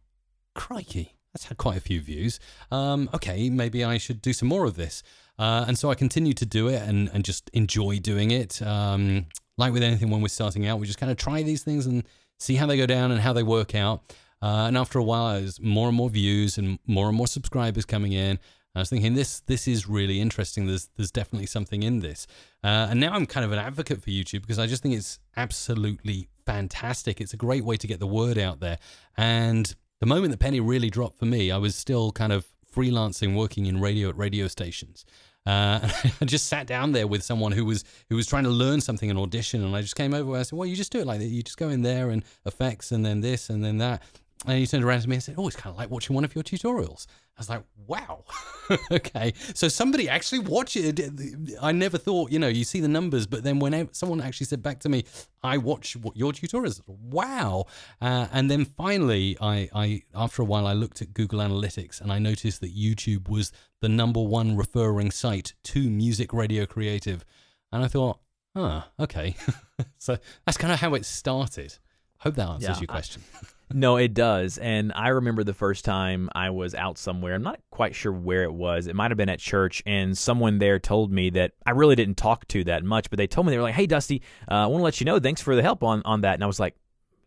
crikey, 0.53 1.15
that's 1.33 1.45
had 1.45 1.57
quite 1.57 1.77
a 1.77 1.81
few 1.81 1.99
views. 1.99 2.39
Um, 2.71 3.09
okay, 3.13 3.49
maybe 3.49 3.83
I 3.83 3.97
should 3.97 4.21
do 4.21 4.31
some 4.31 4.47
more 4.47 4.65
of 4.65 4.75
this. 4.75 5.03
Uh, 5.37 5.65
and 5.67 5.77
so 5.77 5.91
I 5.91 5.95
continued 5.95 6.37
to 6.37 6.45
do 6.45 6.69
it 6.69 6.81
and, 6.81 7.09
and 7.13 7.25
just 7.25 7.49
enjoy 7.49 7.99
doing 7.99 8.31
it. 8.31 8.61
Um, 8.61 9.25
like 9.57 9.73
with 9.73 9.83
anything 9.83 10.09
when 10.09 10.21
we're 10.21 10.29
starting 10.29 10.65
out, 10.65 10.79
we 10.79 10.87
just 10.87 10.99
kind 10.99 11.11
of 11.11 11.17
try 11.17 11.43
these 11.43 11.63
things 11.63 11.85
and 11.85 12.03
see 12.39 12.55
how 12.55 12.65
they 12.65 12.77
go 12.77 12.85
down 12.85 13.11
and 13.11 13.19
how 13.19 13.33
they 13.33 13.43
work 13.43 13.75
out. 13.75 14.13
Uh, 14.41 14.65
and 14.67 14.77
after 14.77 14.99
a 14.99 15.03
while, 15.03 15.33
there's 15.39 15.59
more 15.59 15.87
and 15.87 15.97
more 15.97 16.09
views 16.09 16.57
and 16.57 16.79
more 16.87 17.07
and 17.07 17.17
more 17.17 17.27
subscribers 17.27 17.85
coming 17.85 18.13
in. 18.13 18.39
I 18.75 18.79
was 18.79 18.89
thinking 18.89 19.13
this 19.13 19.39
this 19.41 19.67
is 19.67 19.87
really 19.87 20.19
interesting. 20.19 20.67
There's 20.67 20.89
there's 20.97 21.11
definitely 21.11 21.47
something 21.47 21.83
in 21.83 21.99
this, 21.99 22.27
uh, 22.63 22.87
and 22.89 22.99
now 22.99 23.13
I'm 23.13 23.25
kind 23.25 23.45
of 23.45 23.51
an 23.51 23.59
advocate 23.59 24.01
for 24.03 24.09
YouTube 24.09 24.41
because 24.41 24.59
I 24.59 24.67
just 24.67 24.83
think 24.83 24.95
it's 24.95 25.19
absolutely 25.37 26.29
fantastic. 26.45 27.21
It's 27.21 27.33
a 27.33 27.37
great 27.37 27.63
way 27.63 27.77
to 27.77 27.87
get 27.87 27.99
the 27.99 28.07
word 28.07 28.37
out 28.37 28.59
there. 28.59 28.77
And 29.17 29.73
the 29.99 30.05
moment 30.05 30.31
that 30.31 30.39
penny 30.39 30.59
really 30.59 30.89
dropped 30.89 31.17
for 31.17 31.25
me, 31.25 31.51
I 31.51 31.57
was 31.57 31.75
still 31.75 32.11
kind 32.11 32.33
of 32.33 32.45
freelancing, 32.75 33.35
working 33.35 33.65
in 33.65 33.79
radio 33.79 34.09
at 34.09 34.17
radio 34.17 34.47
stations. 34.47 35.05
Uh, 35.45 35.79
I 36.21 36.25
just 36.25 36.47
sat 36.47 36.67
down 36.67 36.91
there 36.91 37.07
with 37.07 37.23
someone 37.23 37.51
who 37.51 37.65
was 37.65 37.83
who 38.09 38.15
was 38.15 38.27
trying 38.27 38.43
to 38.43 38.49
learn 38.49 38.81
something 38.81 39.09
in 39.09 39.17
audition, 39.17 39.63
and 39.63 39.75
I 39.75 39.81
just 39.81 39.95
came 39.95 40.13
over. 40.13 40.31
and 40.31 40.39
I 40.39 40.43
said, 40.43 40.57
"Well, 40.57 40.67
you 40.67 40.75
just 40.75 40.91
do 40.91 40.99
it 40.99 41.07
like 41.07 41.19
that. 41.19 41.27
You 41.27 41.43
just 41.43 41.57
go 41.57 41.69
in 41.69 41.81
there 41.81 42.09
and 42.09 42.23
effects, 42.45 42.91
and 42.91 43.05
then 43.05 43.21
this, 43.21 43.49
and 43.49 43.63
then 43.63 43.77
that." 43.77 44.01
And 44.47 44.59
he 44.59 44.67
turned 44.67 44.83
around 44.83 45.01
to 45.01 45.09
me 45.09 45.15
and 45.15 45.23
said, 45.23 45.35
"Oh, 45.37 45.47
it's 45.47 45.55
kind 45.55 45.73
of 45.73 45.77
like 45.77 45.89
watching 45.89 46.15
one 46.15 46.23
of 46.23 46.35
your 46.35 46.43
tutorials." 46.43 47.07
I 47.37 47.41
was 47.41 47.49
like, 47.49 47.63
wow. 47.85 48.23
okay. 48.91 49.33
So 49.53 49.67
somebody 49.67 50.07
actually 50.07 50.39
watched 50.39 50.77
it. 50.77 51.01
I 51.61 51.73
never 51.73 51.97
thought, 51.97 52.31
you 52.31 52.39
know, 52.39 52.47
you 52.47 52.63
see 52.63 52.79
the 52.79 52.87
numbers, 52.87 53.27
but 53.27 53.43
then 53.43 53.59
when 53.59 53.89
someone 53.93 54.21
actually 54.21 54.45
said 54.45 54.63
back 54.63 54.79
to 54.81 54.89
me, 54.89 55.03
I 55.43 55.57
watch 55.57 55.97
what 55.97 56.15
your 56.15 56.31
tutorials, 56.31 56.79
wow. 56.87 57.65
Uh, 57.99 58.27
and 58.31 58.49
then 58.49 58.63
finally, 58.63 59.37
I, 59.41 59.69
I, 59.75 60.03
after 60.15 60.43
a 60.43 60.45
while, 60.45 60.65
I 60.65 60.71
looked 60.71 61.01
at 61.01 61.13
Google 61.13 61.39
Analytics 61.39 61.99
and 61.99 62.09
I 62.09 62.19
noticed 62.19 62.61
that 62.61 62.73
YouTube 62.73 63.27
was 63.27 63.51
the 63.81 63.89
number 63.89 64.21
one 64.21 64.55
referring 64.55 65.11
site 65.11 65.55
to 65.65 65.89
music 65.89 66.31
radio 66.31 66.65
creative. 66.65 67.25
And 67.73 67.83
I 67.83 67.89
thought, 67.89 68.19
huh, 68.55 68.83
okay. 68.97 69.35
so 69.97 70.17
that's 70.45 70.57
kind 70.57 70.71
of 70.71 70.79
how 70.79 70.93
it 70.93 71.05
started. 71.05 71.77
Hope 72.19 72.35
that 72.35 72.47
answers 72.47 72.69
yeah, 72.69 72.79
your 72.79 72.87
question. 72.87 73.23
I, 73.35 73.47
no, 73.73 73.97
it 73.97 74.13
does. 74.13 74.57
And 74.57 74.91
I 74.95 75.09
remember 75.09 75.43
the 75.43 75.53
first 75.53 75.85
time 75.85 76.29
I 76.35 76.49
was 76.49 76.75
out 76.75 76.97
somewhere. 76.97 77.33
I'm 77.33 77.43
not 77.43 77.59
quite 77.71 77.95
sure 77.95 78.11
where 78.11 78.43
it 78.43 78.53
was. 78.53 78.87
It 78.87 78.95
might 78.95 79.11
have 79.11 79.17
been 79.17 79.29
at 79.29 79.39
church, 79.39 79.81
and 79.85 80.17
someone 80.17 80.59
there 80.59 80.79
told 80.79 81.11
me 81.11 81.29
that 81.31 81.53
I 81.65 81.71
really 81.71 81.95
didn't 81.95 82.17
talk 82.17 82.47
to 82.49 82.63
that 82.65 82.83
much, 82.83 83.09
but 83.09 83.17
they 83.17 83.27
told 83.27 83.47
me 83.47 83.51
they 83.51 83.57
were 83.57 83.63
like, 83.63 83.75
"Hey, 83.75 83.87
Dusty, 83.87 84.21
uh, 84.49 84.53
I 84.53 84.65
want 84.67 84.79
to 84.79 84.83
let 84.83 85.01
you 85.01 85.05
know. 85.05 85.19
Thanks 85.19 85.41
for 85.41 85.55
the 85.55 85.61
help 85.61 85.83
on 85.83 86.01
on 86.05 86.21
that." 86.21 86.35
And 86.35 86.43
I 86.43 86.47
was 86.47 86.59
like, 86.59 86.75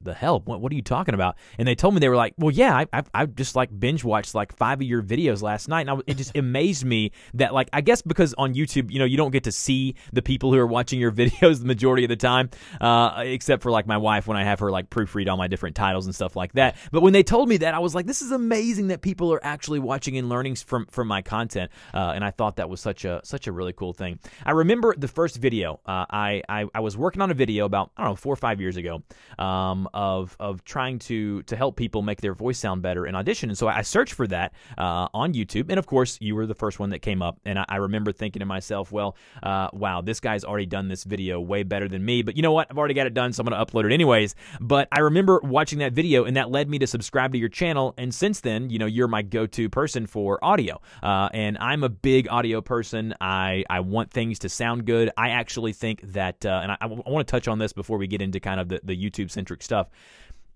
the 0.01 0.15
hell? 0.15 0.41
What, 0.45 0.61
what 0.61 0.73
are 0.73 0.75
you 0.75 0.83
talking 0.83 1.15
about? 1.15 1.37
And 1.59 1.67
they 1.67 1.75
told 1.75 1.95
me 1.95 2.01
they 2.01 2.09
were 2.09 2.17
like, 2.17 2.35
well, 2.39 2.51
yeah, 2.51 2.77
I, 2.77 2.87
I, 2.93 3.03
I 3.15 3.27
just 3.27 3.57
like 3.57 3.69
binge 3.79 4.05
watched 4.05 4.35
like 4.35 4.57
five 4.57 4.81
of 4.81 4.87
your 4.87 5.03
videos 5.03 5.43
last 5.43 5.69
night, 5.69 5.83
and 5.83 5.91
I, 5.91 6.03
it 6.07 6.17
just 6.17 6.37
amazed 6.37 6.85
me 6.85 7.13
that 7.35 7.53
like 7.53 7.69
I 7.73 7.81
guess 7.81 8.03
because 8.03 8.35
on 8.35 8.55
YouTube, 8.55 8.91
you 8.91 8.99
know, 8.99 9.05
you 9.05 9.17
don't 9.17 9.31
get 9.31 9.45
to 9.45 9.53
see 9.53 9.97
the 10.13 10.23
people 10.23 10.53
who 10.53 10.59
are 10.59 10.67
watching 10.67 11.01
your 11.01 11.13
videos 11.19 11.61
the 11.61 11.67
majority 11.67 12.05
of 12.05 12.09
the 12.09 12.17
time, 12.17 12.51
uh, 12.81 13.23
except 13.25 13.63
for 13.63 13.71
like 13.71 13.87
my 13.87 13.97
wife 13.97 14.27
when 14.27 14.37
I 14.37 14.45
have 14.45 14.61
her 14.61 14.71
like 14.71 14.91
proofread 14.91 15.29
all 15.29 15.37
my 15.37 15.49
different 15.49 15.77
titles 15.77 16.07
and 16.07 16.15
stuff 16.15 16.37
like 16.37 16.53
that. 16.53 16.77
But 16.93 17.03
when 17.03 17.13
they 17.13 17.23
told 17.23 17.49
me 17.49 17.59
that, 17.59 17.75
I 17.75 17.81
was 17.81 17.95
like, 17.95 18.07
this 18.07 18.23
is 18.23 18.31
amazing 18.31 18.89
that 18.89 19.03
people 19.03 19.33
are 19.33 19.45
actually 19.45 19.81
watching 19.81 20.17
and 20.17 20.29
learning 20.29 20.57
from 20.57 20.87
from 20.87 21.09
my 21.09 21.23
content, 21.23 21.71
uh, 21.93 22.13
and 22.15 22.25
I 22.25 22.31
thought 22.31 22.57
that 22.57 22.69
was 22.69 22.81
such 22.81 23.05
a 23.05 23.21
such 23.25 23.47
a 23.47 23.53
really 23.53 23.73
cool 23.73 23.93
thing. 23.93 24.19
I 24.45 24.53
remember 24.53 24.95
the 24.97 25.09
first 25.09 25.37
video. 25.37 25.81
Uh, 25.85 26.07
I, 26.09 26.43
I 26.49 26.67
I 26.75 26.81
was 26.81 26.97
working 26.97 27.23
on 27.23 27.31
a 27.31 27.35
video 27.35 27.65
about 27.65 27.91
I 27.97 28.03
don't 28.03 28.13
know 28.13 28.17
four 28.17 28.33
or 28.33 28.37
five 28.37 28.61
years 28.61 28.77
ago. 28.77 29.03
Um, 29.39 29.88
of 29.95 30.37
of 30.41 30.65
trying 30.65 30.99
to 31.01 31.43
to 31.43 31.57
help 31.57 31.77
people 31.77 32.03
make 32.03 32.21
their 32.21 32.35
voice 32.35 32.59
sound 32.59 32.83
better 32.83 33.07
in 33.07 33.15
audition. 33.15 33.51
And 33.51 33.59
so 33.59 33.69
I 33.69 33.83
searched 33.83 34.15
for 34.15 34.27
that 34.29 34.53
uh, 34.77 35.09
on 35.15 35.35
YouTube, 35.35 35.67
and 35.69 35.79
of 35.79 35.87
course, 35.87 36.19
you 36.21 36.35
were 36.35 36.47
the 36.47 36.55
first 36.55 36.79
one 36.79 36.91
that 36.91 37.01
came 37.01 37.23
up. 37.23 37.39
And 37.45 37.59
I, 37.59 37.65
I 37.69 37.77
remember 37.77 38.13
thinking 38.13 38.41
to 38.41 38.47
myself, 38.47 38.93
well, 38.93 39.17
uh, 39.43 39.69
wow, 39.73 40.01
this 40.01 40.21
guy's 40.21 40.45
already 40.45 40.67
done 40.67 40.89
this 40.89 41.05
video 41.05 41.41
way 41.41 41.63
better 41.63 41.89
than 41.89 42.05
me. 42.05 42.23
But 42.23 42.37
you 42.37 42.43
know 42.43 42.53
what? 42.53 42.69
I've 42.71 42.79
already 42.79 42.95
got 42.95 43.07
it 43.07 43.15
done, 43.15 43.33
so 43.33 43.43
I'm 43.43 43.49
going 43.49 43.59
to 43.59 43.73
upload 43.73 43.85
it 43.85 43.93
anyways. 43.93 44.35
But 44.61 44.89
I 44.93 45.01
remember 45.01 45.41
watching 45.43 45.79
that 45.79 45.93
video, 45.93 46.25
and 46.25 46.37
that 46.37 46.51
led 46.51 46.69
me 46.69 46.79
to 46.81 46.87
subscribe 46.87 47.33
to 47.33 47.39
your 47.39 47.49
channel. 47.49 47.95
And 47.97 48.15
since 48.15 48.41
then, 48.41 48.71
you 48.71 48.79
know, 48.79 48.87
you're 48.87 49.09
my 49.09 49.23
go-to 49.23 49.69
person 49.69 50.07
for 50.07 50.43
audio, 50.43 50.81
uh, 51.03 51.29
and 51.33 51.57
I'm 51.59 51.85
a 51.85 51.89
big 51.89 52.29
audio 52.29 52.61
person. 52.61 53.15
I 53.21 53.65
I 53.71 53.81
want 53.81 54.11
things 54.11 54.39
to 54.41 54.49
sound 54.49 54.85
good. 54.85 55.11
I 55.17 55.31
actually 55.31 55.73
think 55.73 56.01
that, 56.13 56.45
uh, 56.45 56.61
and 56.63 56.73
I, 56.73 56.77
I 56.81 56.87
want 56.87 57.27
to 57.27 57.31
touch 57.31 57.49
on 57.49 57.59
this 57.59 57.73
before 57.73 57.99
we 57.99 58.07
get 58.07 58.21
into 58.21 58.41
kind 58.41 58.61
of 58.61 58.69
the, 58.69 58.81
the 58.83 58.97
YouTube 58.97 59.31
centric 59.31 59.63
stuff 59.63 59.78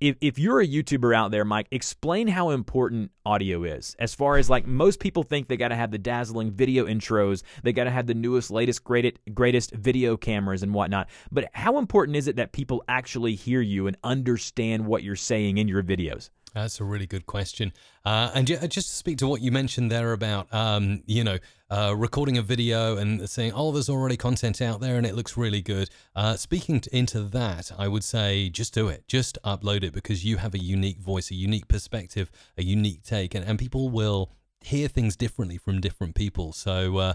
if, 0.03 0.17
if 0.21 0.39
you're 0.39 0.61
a 0.61 0.67
YouTuber 0.67 1.15
out 1.15 1.31
there, 1.31 1.45
Mike, 1.45 1.69
explain 1.71 2.27
how 2.27 2.51
important 2.51 3.13
audio 3.25 3.63
is. 3.63 3.95
As 4.01 4.15
far 4.15 4.37
as 4.37 4.51
like 4.51 4.67
most 4.67 4.99
people 4.99 5.23
think 5.23 5.47
they 5.47 5.57
got 5.57 5.69
to 5.69 5.77
have 5.77 5.93
the 5.93 5.99
dazzling 5.99 6.51
video 6.51 6.87
intros, 6.87 7.45
they 7.63 7.73
got 7.73 7.85
to 7.85 7.91
have 7.91 8.09
the 8.09 8.15
newest, 8.15 8.51
latest, 8.51 8.83
greatest, 8.83 9.19
greatest 9.33 9.73
video 9.73 10.17
cameras 10.17 10.65
and 10.65 10.75
whatnot. 10.75 11.09
But 11.31 11.49
how 11.53 11.79
important 11.79 12.17
is 12.17 12.27
it 12.27 12.35
that 12.37 12.51
people 12.51 12.83
actually 12.89 13.37
hear 13.37 13.61
you 13.61 13.87
and 13.87 13.97
understand 14.03 14.87
what 14.87 15.05
you're 15.05 15.15
saying 15.15 15.59
in 15.59 15.69
your 15.69 15.85
videos? 15.85 16.31
That's 16.55 16.81
a 16.81 16.85
really 16.85 17.07
good 17.07 17.27
question. 17.27 17.73
Uh, 18.05 18.31
and 18.35 18.47
just 18.47 18.73
to 18.73 18.81
speak 18.83 19.19
to 19.19 19.27
what 19.27 19.41
you 19.41 19.51
mentioned 19.51 19.91
there 19.91 20.13
about, 20.13 20.53
um, 20.53 21.03
you 21.07 21.25
know, 21.25 21.39
uh, 21.71 21.95
recording 21.97 22.37
a 22.37 22.43
video 22.43 22.99
and 22.99 23.29
saying, 23.29 23.53
oh, 23.55 23.73
there's 23.73 23.89
already 23.89 24.19
content 24.19 24.61
out 24.61 24.81
there 24.81 24.97
and 24.97 25.07
it 25.07 25.15
looks 25.15 25.37
really 25.37 25.63
good. 25.63 25.89
Uh, 26.15 26.37
speaking 26.37 26.81
to, 26.81 26.95
into 26.95 27.23
that, 27.23 27.73
I 27.79 27.89
would 27.89 28.05
say 28.05 28.51
just 28.51 28.75
do 28.75 28.89
it. 28.89 29.09
Just 29.09 29.39
upload 29.45 29.83
it 29.83 29.95
because 29.95 30.25
you 30.25 30.37
have 30.37 30.53
a 30.53 30.59
unique 30.59 30.99
voice, 30.99 31.31
a 31.31 31.35
unique 31.35 31.69
perspective, 31.69 32.31
a 32.59 32.63
unique 32.63 33.03
take, 33.03 33.35
and, 33.35 33.45
and 33.47 33.59
people 33.59 33.89
will 33.89 34.31
hear 34.61 34.89
things 34.89 35.17
differently 35.17 35.57
from 35.57 35.81
different 35.81 36.15
people. 36.15 36.53
So 36.53 36.99
uh, 36.99 37.15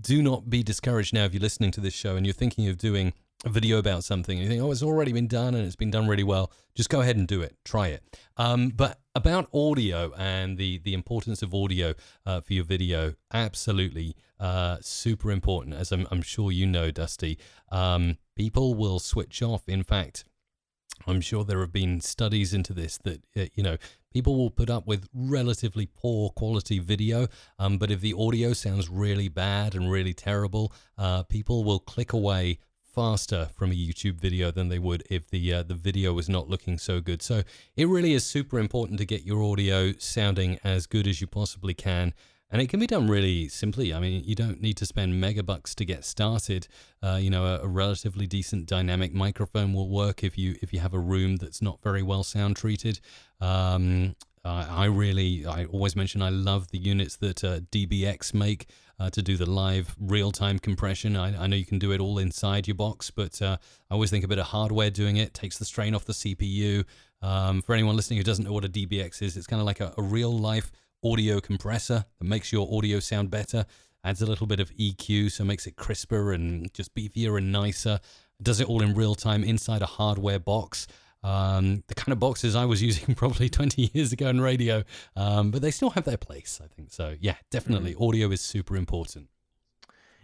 do 0.00 0.22
not 0.22 0.48
be 0.48 0.62
discouraged 0.62 1.12
now 1.12 1.24
if 1.24 1.34
you're 1.34 1.40
listening 1.40 1.72
to 1.72 1.80
this 1.80 1.94
show 1.94 2.14
and 2.14 2.24
you're 2.24 2.32
thinking 2.32 2.68
of 2.68 2.78
doing 2.78 3.14
a 3.44 3.48
video 3.48 3.78
about 3.78 4.02
something 4.02 4.38
and 4.38 4.44
you 4.44 4.48
think, 4.48 4.62
oh, 4.62 4.70
it's 4.72 4.82
already 4.82 5.12
been 5.12 5.28
done 5.28 5.54
and 5.54 5.66
it's 5.66 5.76
been 5.76 5.90
done 5.90 6.08
really 6.08 6.24
well, 6.24 6.50
just 6.74 6.88
go 6.88 7.00
ahead 7.00 7.16
and 7.16 7.28
do 7.28 7.42
it. 7.42 7.56
Try 7.64 7.88
it. 7.88 8.02
Um, 8.36 8.70
but 8.70 8.98
about 9.14 9.48
audio 9.52 10.12
and 10.16 10.56
the 10.58 10.78
the 10.78 10.94
importance 10.94 11.42
of 11.42 11.54
audio 11.54 11.94
uh, 12.24 12.40
for 12.40 12.54
your 12.54 12.64
video, 12.64 13.14
absolutely 13.32 14.16
uh, 14.40 14.78
super 14.80 15.30
important. 15.30 15.74
As 15.74 15.92
I'm, 15.92 16.06
I'm, 16.10 16.22
sure 16.22 16.50
you 16.50 16.66
know, 16.66 16.90
Dusty, 16.90 17.38
um, 17.70 18.18
people 18.36 18.74
will 18.74 18.98
switch 18.98 19.42
off. 19.42 19.68
In 19.68 19.82
fact, 19.82 20.24
I'm 21.06 21.20
sure 21.20 21.44
there 21.44 21.60
have 21.60 21.72
been 21.72 22.00
studies 22.00 22.54
into 22.54 22.72
this 22.72 22.98
that 23.04 23.22
uh, 23.36 23.46
you 23.54 23.62
know 23.62 23.76
people 24.12 24.36
will 24.36 24.50
put 24.50 24.70
up 24.70 24.86
with 24.86 25.08
relatively 25.14 25.86
poor 25.86 26.30
quality 26.30 26.78
video, 26.78 27.28
um, 27.58 27.76
but 27.76 27.90
if 27.90 28.00
the 28.00 28.14
audio 28.14 28.54
sounds 28.54 28.88
really 28.88 29.28
bad 29.28 29.74
and 29.74 29.90
really 29.90 30.14
terrible, 30.14 30.72
uh, 30.96 31.22
people 31.24 31.64
will 31.64 31.80
click 31.80 32.12
away 32.14 32.58
faster 32.96 33.50
from 33.54 33.70
a 33.70 33.74
YouTube 33.74 34.18
video 34.18 34.50
than 34.50 34.70
they 34.70 34.78
would 34.78 35.04
if 35.10 35.28
the 35.28 35.52
uh, 35.52 35.62
the 35.62 35.74
video 35.74 36.14
was 36.14 36.30
not 36.30 36.48
looking 36.48 36.78
so 36.78 36.98
good. 37.00 37.20
So 37.20 37.42
it 37.76 37.86
really 37.88 38.14
is 38.14 38.24
super 38.24 38.58
important 38.58 38.98
to 38.98 39.04
get 39.04 39.24
your 39.24 39.42
audio 39.42 39.92
sounding 39.98 40.58
as 40.64 40.86
good 40.86 41.06
as 41.06 41.20
you 41.20 41.26
possibly 41.26 41.74
can. 41.74 42.14
And 42.50 42.62
it 42.62 42.68
can 42.68 42.80
be 42.80 42.86
done 42.86 43.06
really 43.06 43.48
simply. 43.48 43.92
I 43.92 44.00
mean, 44.00 44.22
you 44.24 44.34
don't 44.34 44.62
need 44.62 44.78
to 44.78 44.86
spend 44.86 45.22
megabucks 45.22 45.74
to 45.74 45.84
get 45.84 46.04
started. 46.04 46.68
Uh, 47.02 47.18
you 47.20 47.28
know, 47.28 47.44
a, 47.44 47.60
a, 47.64 47.68
relatively 47.68 48.26
decent 48.26 48.66
dynamic 48.66 49.12
microphone 49.12 49.74
will 49.74 49.90
work 49.90 50.24
if 50.24 50.38
you 50.38 50.56
if 50.62 50.72
you 50.72 50.80
have 50.80 50.94
a 50.94 50.98
room 50.98 51.36
that's 51.36 51.60
not 51.60 51.82
very 51.82 52.02
well 52.02 52.24
sound 52.24 52.56
treated. 52.56 53.00
Um, 53.42 54.16
I 54.48 54.84
really, 54.86 55.46
I 55.46 55.64
always 55.64 55.96
mention 55.96 56.22
I 56.22 56.28
love 56.28 56.68
the 56.68 56.78
units 56.78 57.16
that 57.16 57.42
uh, 57.42 57.60
DBX 57.72 58.34
make 58.34 58.68
uh, 58.98 59.10
to 59.10 59.22
do 59.22 59.36
the 59.36 59.48
live 59.48 59.94
real 60.00 60.30
time 60.32 60.58
compression. 60.58 61.16
I, 61.16 61.42
I, 61.42 61.46
know 61.46 61.56
you 61.56 61.66
can 61.66 61.78
do 61.78 61.92
it 61.92 62.00
all 62.00 62.18
inside 62.18 62.66
your 62.66 62.76
box, 62.76 63.10
but 63.10 63.40
uh, 63.42 63.56
I 63.90 63.94
always 63.94 64.10
think 64.10 64.24
a 64.24 64.28
bit 64.28 64.38
of 64.38 64.46
hardware 64.46 64.90
doing 64.90 65.16
it 65.16 65.34
takes 65.34 65.58
the 65.58 65.64
strain 65.64 65.94
off 65.94 66.04
the 66.04 66.12
CPU. 66.12 66.84
Um, 67.22 67.62
for 67.62 67.74
anyone 67.74 67.96
listening 67.96 68.18
who 68.18 68.24
doesn't 68.24 68.44
know 68.44 68.52
what 68.52 68.64
a 68.64 68.68
DBX 68.68 69.22
is, 69.22 69.36
it's 69.36 69.46
kind 69.46 69.60
of 69.60 69.66
like 69.66 69.80
a, 69.80 69.92
a 69.98 70.02
real 70.02 70.36
life 70.36 70.70
audio 71.04 71.40
compressor 71.40 72.04
that 72.18 72.24
makes 72.24 72.52
your 72.52 72.68
audio 72.74 73.00
sound 73.00 73.30
better, 73.30 73.66
adds 74.04 74.22
a 74.22 74.26
little 74.26 74.46
bit 74.46 74.60
of 74.60 74.70
EQ, 74.76 75.30
so 75.30 75.44
makes 75.44 75.66
it 75.66 75.76
crisper 75.76 76.32
and 76.32 76.72
just 76.72 76.94
beefier 76.94 77.36
and 77.36 77.52
nicer. 77.52 78.00
Does 78.42 78.60
it 78.60 78.68
all 78.68 78.82
in 78.82 78.94
real 78.94 79.14
time 79.14 79.44
inside 79.44 79.82
a 79.82 79.86
hardware 79.86 80.38
box. 80.38 80.86
Um, 81.22 81.82
the 81.88 81.94
kind 81.94 82.12
of 82.12 82.20
boxes 82.20 82.54
I 82.54 82.64
was 82.64 82.82
using 82.90 83.14
probably 83.14 83.48
20 83.48 83.90
years 83.94 84.12
ago 84.12 84.28
in 84.28 84.40
radio, 84.40 84.84
um, 85.16 85.50
but 85.50 85.62
they 85.62 85.70
still 85.70 85.90
have 85.90 86.04
their 86.04 86.16
place, 86.16 86.60
I 86.62 86.68
think. 86.68 86.92
So, 86.92 87.16
yeah, 87.20 87.36
definitely 87.50 87.94
mm-hmm. 87.94 88.04
audio 88.04 88.30
is 88.30 88.40
super 88.40 88.76
important. 88.76 89.28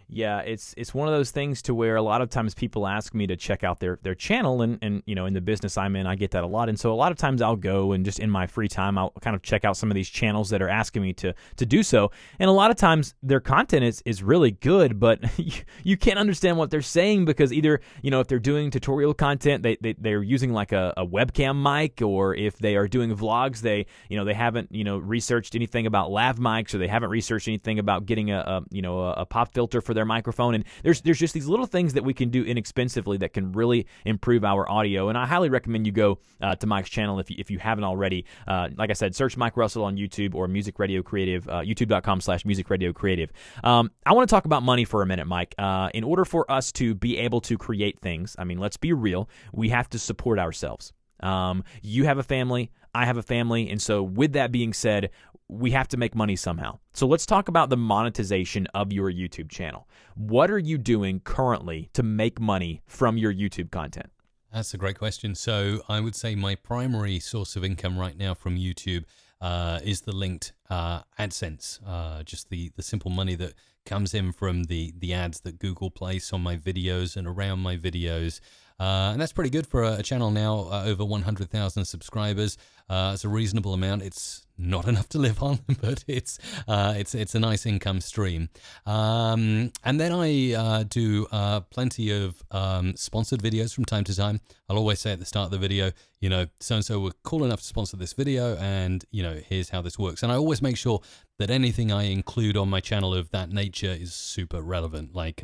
Yeah, 0.07 0.39
it's 0.39 0.73
it's 0.77 0.93
one 0.93 1.07
of 1.07 1.13
those 1.13 1.31
things 1.31 1.61
to 1.63 1.73
where 1.75 1.95
a 1.95 2.01
lot 2.01 2.21
of 2.21 2.29
times 2.29 2.53
people 2.53 2.87
ask 2.87 3.13
me 3.13 3.27
to 3.27 3.35
check 3.35 3.63
out 3.63 3.79
their 3.79 3.99
their 4.03 4.15
channel 4.15 4.61
and 4.61 4.77
and 4.81 5.03
you 5.05 5.15
know 5.15 5.25
in 5.25 5.33
the 5.33 5.41
business 5.41 5.77
I'm 5.77 5.95
in 5.95 6.05
I 6.07 6.15
get 6.15 6.31
that 6.31 6.43
a 6.43 6.47
lot. 6.47 6.69
And 6.69 6.79
so 6.79 6.91
a 6.91 6.95
lot 6.95 7.11
of 7.11 7.17
times 7.17 7.41
I'll 7.41 7.55
go 7.55 7.91
and 7.91 8.05
just 8.05 8.19
in 8.19 8.29
my 8.29 8.47
free 8.47 8.67
time 8.67 8.97
I'll 8.97 9.11
kind 9.21 9.35
of 9.35 9.41
check 9.41 9.65
out 9.65 9.77
some 9.77 9.89
of 9.89 9.95
these 9.95 10.09
channels 10.09 10.49
that 10.49 10.61
are 10.61 10.69
asking 10.69 11.01
me 11.01 11.13
to 11.13 11.33
to 11.57 11.65
do 11.65 11.83
so. 11.83 12.11
And 12.39 12.49
a 12.49 12.53
lot 12.53 12.71
of 12.71 12.77
times 12.77 13.15
their 13.23 13.39
content 13.39 13.83
is 13.83 14.01
is 14.05 14.23
really 14.23 14.51
good 14.51 14.99
but 14.99 15.19
you, 15.37 15.51
you 15.83 15.97
can't 15.97 16.19
understand 16.19 16.57
what 16.57 16.69
they're 16.69 16.81
saying 16.81 17.25
because 17.25 17.51
either 17.51 17.79
you 18.01 18.11
know 18.11 18.19
if 18.19 18.27
they're 18.27 18.39
doing 18.39 18.71
tutorial 18.71 19.13
content 19.13 19.63
they, 19.63 19.77
they 19.81 19.93
they're 19.93 20.23
using 20.23 20.53
like 20.53 20.71
a, 20.71 20.93
a 20.97 21.05
webcam 21.05 21.61
mic 21.61 22.01
or 22.01 22.35
if 22.35 22.57
they 22.57 22.75
are 22.75 22.87
doing 22.87 23.15
vlogs 23.15 23.61
they 23.61 23.85
you 24.09 24.17
know 24.17 24.25
they 24.25 24.33
haven't 24.33 24.71
you 24.71 24.83
know 24.83 24.97
researched 24.97 25.55
anything 25.55 25.85
about 25.85 26.11
lav 26.11 26.37
mics 26.37 26.73
or 26.73 26.77
they 26.77 26.87
haven't 26.87 27.09
researched 27.09 27.47
anything 27.47 27.79
about 27.79 28.05
getting 28.05 28.31
a, 28.31 28.39
a 28.39 28.61
you 28.71 28.81
know 28.81 28.99
a, 28.99 29.11
a 29.13 29.25
pop 29.25 29.53
filter 29.53 29.81
for 29.81 29.92
their 29.93 30.05
microphone. 30.05 30.55
And 30.55 30.63
there's 30.83 31.01
there's 31.01 31.19
just 31.19 31.33
these 31.33 31.47
little 31.47 31.65
things 31.65 31.93
that 31.93 32.03
we 32.03 32.13
can 32.13 32.29
do 32.29 32.43
inexpensively 32.43 33.17
that 33.17 33.33
can 33.33 33.51
really 33.51 33.87
improve 34.05 34.43
our 34.43 34.69
audio. 34.69 35.09
And 35.09 35.17
I 35.17 35.25
highly 35.25 35.49
recommend 35.49 35.85
you 35.85 35.91
go 35.91 36.19
uh, 36.41 36.55
to 36.55 36.67
Mike's 36.67 36.89
channel 36.89 37.19
if 37.19 37.29
you, 37.29 37.37
if 37.39 37.49
you 37.49 37.59
haven't 37.59 37.83
already. 37.83 38.25
Uh, 38.47 38.69
like 38.77 38.89
I 38.89 38.93
said, 38.93 39.15
search 39.15 39.37
Mike 39.37 39.57
Russell 39.57 39.83
on 39.83 39.97
YouTube 39.97 40.35
or 40.35 40.47
Music 40.47 40.79
Radio 40.79 41.01
Creative, 41.01 41.47
uh, 41.47 41.61
youtube.com 41.61 42.21
slash 42.21 42.45
Music 42.45 42.69
Radio 42.69 42.93
Creative. 42.93 43.31
Um, 43.63 43.91
I 44.05 44.13
want 44.13 44.27
to 44.27 44.33
talk 44.33 44.45
about 44.45 44.63
money 44.63 44.85
for 44.85 45.01
a 45.01 45.05
minute, 45.05 45.27
Mike. 45.27 45.55
Uh, 45.57 45.89
in 45.93 46.03
order 46.03 46.25
for 46.25 46.49
us 46.51 46.71
to 46.73 46.95
be 46.95 47.17
able 47.17 47.41
to 47.41 47.57
create 47.57 47.99
things, 47.99 48.35
I 48.37 48.43
mean, 48.43 48.57
let's 48.57 48.77
be 48.77 48.93
real, 48.93 49.29
we 49.51 49.69
have 49.69 49.89
to 49.89 49.99
support 49.99 50.39
ourselves. 50.39 50.93
Um, 51.19 51.63
you 51.81 52.03
have 52.03 52.17
a 52.17 52.23
family, 52.23 52.69
I 52.95 53.05
have 53.05 53.17
a 53.17 53.23
family, 53.23 53.69
and 53.69 53.81
so 53.81 54.03
with 54.03 54.33
that 54.33 54.51
being 54.51 54.73
said, 54.73 55.09
we 55.47 55.71
have 55.71 55.87
to 55.89 55.97
make 55.97 56.15
money 56.15 56.35
somehow. 56.35 56.79
So 56.93 57.07
let's 57.07 57.25
talk 57.25 57.47
about 57.47 57.69
the 57.69 57.77
monetization 57.77 58.67
of 58.73 58.91
your 58.93 59.11
YouTube 59.11 59.49
channel. 59.49 59.87
What 60.15 60.49
are 60.49 60.59
you 60.59 60.77
doing 60.77 61.19
currently 61.21 61.89
to 61.93 62.03
make 62.03 62.39
money 62.39 62.81
from 62.87 63.17
your 63.17 63.33
YouTube 63.33 63.71
content? 63.71 64.09
That's 64.53 64.73
a 64.73 64.77
great 64.77 64.97
question. 64.97 65.33
So 65.35 65.81
I 65.89 65.99
would 65.99 66.15
say 66.15 66.35
my 66.35 66.55
primary 66.55 67.19
source 67.19 67.55
of 67.55 67.63
income 67.63 67.97
right 67.97 68.17
now 68.17 68.35
from 68.35 68.55
YouTube 68.55 69.05
uh, 69.41 69.79
is 69.83 70.01
the 70.01 70.11
linked 70.11 70.53
uh, 70.69 71.01
AdSense, 71.19 71.79
uh, 71.85 72.23
just 72.23 72.49
the 72.49 72.71
the 72.75 72.83
simple 72.83 73.11
money 73.11 73.35
that 73.35 73.53
comes 73.85 74.13
in 74.13 74.31
from 74.31 74.65
the 74.65 74.93
the 74.97 75.13
ads 75.13 75.41
that 75.41 75.59
Google 75.59 75.91
place 75.91 76.31
on 76.31 76.41
my 76.41 76.55
videos 76.55 77.17
and 77.17 77.27
around 77.27 77.59
my 77.59 77.75
videos. 77.75 78.39
Uh, 78.83 79.11
and 79.13 79.21
that's 79.21 79.31
pretty 79.31 79.49
good 79.49 79.65
for 79.65 79.81
a, 79.83 80.03
channel 80.03 80.29
now 80.29 80.67
uh, 80.69 80.83
over 80.85 81.05
100,000 81.05 81.85
subscribers. 81.85 82.57
Uh, 82.89 83.11
it's 83.13 83.23
a 83.23 83.29
reasonable 83.29 83.73
amount. 83.73 84.01
It's 84.01 84.45
not 84.57 84.87
enough 84.89 85.07
to 85.09 85.19
live 85.19 85.41
on, 85.41 85.59
but 85.81 86.03
it's 86.05 86.37
uh, 86.67 86.93
it's 86.97 87.15
it's 87.15 87.33
a 87.33 87.39
nice 87.39 87.65
income 87.65 88.01
stream. 88.01 88.49
Um, 88.85 89.71
and 89.85 90.01
then 90.01 90.11
I 90.11 90.53
uh, 90.53 90.83
do 90.83 91.27
uh, 91.31 91.61
plenty 91.61 92.11
of 92.11 92.43
um, 92.51 92.97
sponsored 92.97 93.41
videos 93.41 93.73
from 93.73 93.85
time 93.85 94.03
to 94.03 94.15
time. 94.15 94.41
I'll 94.67 94.77
always 94.77 94.99
say 94.99 95.13
at 95.13 95.19
the 95.19 95.25
start 95.25 95.45
of 95.45 95.51
the 95.51 95.59
video, 95.59 95.93
you 96.19 96.27
know, 96.27 96.47
so 96.59 96.75
and 96.75 96.83
so 96.83 96.99
were 96.99 97.13
cool 97.23 97.45
enough 97.45 97.61
to 97.61 97.65
sponsor 97.65 97.95
this 97.95 98.11
video, 98.11 98.57
and 98.57 99.05
you 99.11 99.23
know, 99.23 99.39
here's 99.47 99.69
how 99.69 99.81
this 99.81 99.97
works. 99.97 100.23
And 100.23 100.31
I 100.31 100.35
always 100.35 100.61
make 100.61 100.75
sure 100.75 100.99
that 101.39 101.49
anything 101.49 101.93
I 101.93 102.03
include 102.03 102.57
on 102.57 102.69
my 102.69 102.81
channel 102.81 103.13
of 103.13 103.31
that 103.31 103.49
nature 103.49 103.95
is 103.97 104.13
super 104.13 104.61
relevant. 104.61 105.15
Like 105.15 105.41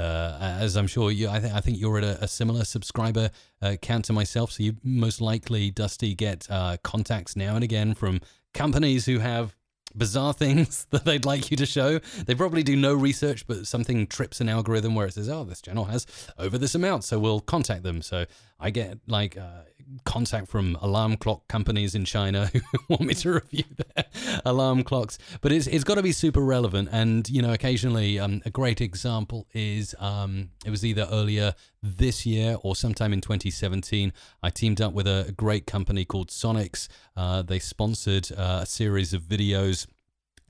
as 0.00 0.76
I'm 0.76 0.86
sure 0.86 1.10
you, 1.10 1.28
I, 1.28 1.40
th- 1.40 1.52
I 1.52 1.60
think 1.60 1.78
you're 1.78 1.98
at 1.98 2.04
a, 2.04 2.24
a 2.24 2.28
similar 2.28 2.64
subscriber 2.64 3.30
uh, 3.62 3.76
count 3.80 4.06
to 4.06 4.12
myself, 4.12 4.52
so 4.52 4.62
you 4.62 4.76
most 4.82 5.20
likely, 5.20 5.70
Dusty, 5.70 6.14
get 6.14 6.46
uh, 6.50 6.76
contacts 6.82 7.36
now 7.36 7.54
and 7.54 7.64
again 7.64 7.94
from 7.94 8.20
companies 8.54 9.06
who 9.06 9.18
have 9.18 9.56
bizarre 9.94 10.32
things 10.34 10.86
that 10.90 11.04
they'd 11.04 11.24
like 11.24 11.50
you 11.50 11.56
to 11.56 11.66
show. 11.66 11.98
They 12.26 12.34
probably 12.34 12.62
do 12.62 12.76
no 12.76 12.94
research, 12.94 13.46
but 13.46 13.66
something 13.66 14.06
trips 14.06 14.40
an 14.40 14.48
algorithm 14.48 14.94
where 14.94 15.06
it 15.06 15.14
says, 15.14 15.28
"Oh, 15.28 15.44
this 15.44 15.62
channel 15.62 15.86
has 15.86 16.06
over 16.38 16.58
this 16.58 16.74
amount," 16.74 17.04
so 17.04 17.18
we'll 17.18 17.40
contact 17.40 17.82
them. 17.82 18.02
So 18.02 18.26
I 18.60 18.70
get 18.70 18.98
like 19.06 19.36
uh, 19.36 19.62
contact 20.04 20.48
from 20.48 20.76
alarm 20.80 21.16
clock 21.16 21.46
companies 21.48 21.94
in 21.94 22.04
China 22.04 22.46
who 22.52 22.60
want 22.88 23.02
me 23.02 23.14
to 23.14 23.34
review 23.34 23.64
their 23.76 24.04
alarm 24.44 24.82
clocks. 24.82 25.18
But 25.40 25.52
it's 25.52 25.66
it's 25.66 25.84
got 25.84 25.94
to 25.94 26.02
be 26.02 26.12
super 26.12 26.40
relevant. 26.40 26.88
And 26.92 27.28
you 27.28 27.42
know, 27.42 27.52
occasionally, 27.52 28.18
um, 28.18 28.42
a 28.44 28.50
great 28.50 28.80
example 28.80 29.46
is 29.52 29.94
um, 29.98 30.50
it 30.64 30.70
was 30.70 30.84
either 30.84 31.06
earlier 31.10 31.54
this 31.82 32.26
year 32.26 32.56
or 32.62 32.74
sometime 32.74 33.12
in 33.12 33.20
2017. 33.20 34.12
I 34.42 34.50
teamed 34.50 34.80
up 34.80 34.92
with 34.92 35.06
a, 35.06 35.34
great 35.36 35.66
company 35.66 36.04
called 36.04 36.30
Sonix. 36.30 36.88
Uh, 37.16 37.42
they 37.42 37.58
sponsored 37.58 38.30
uh, 38.32 38.60
a 38.62 38.66
series 38.66 39.12
of 39.14 39.22
videos 39.22 39.86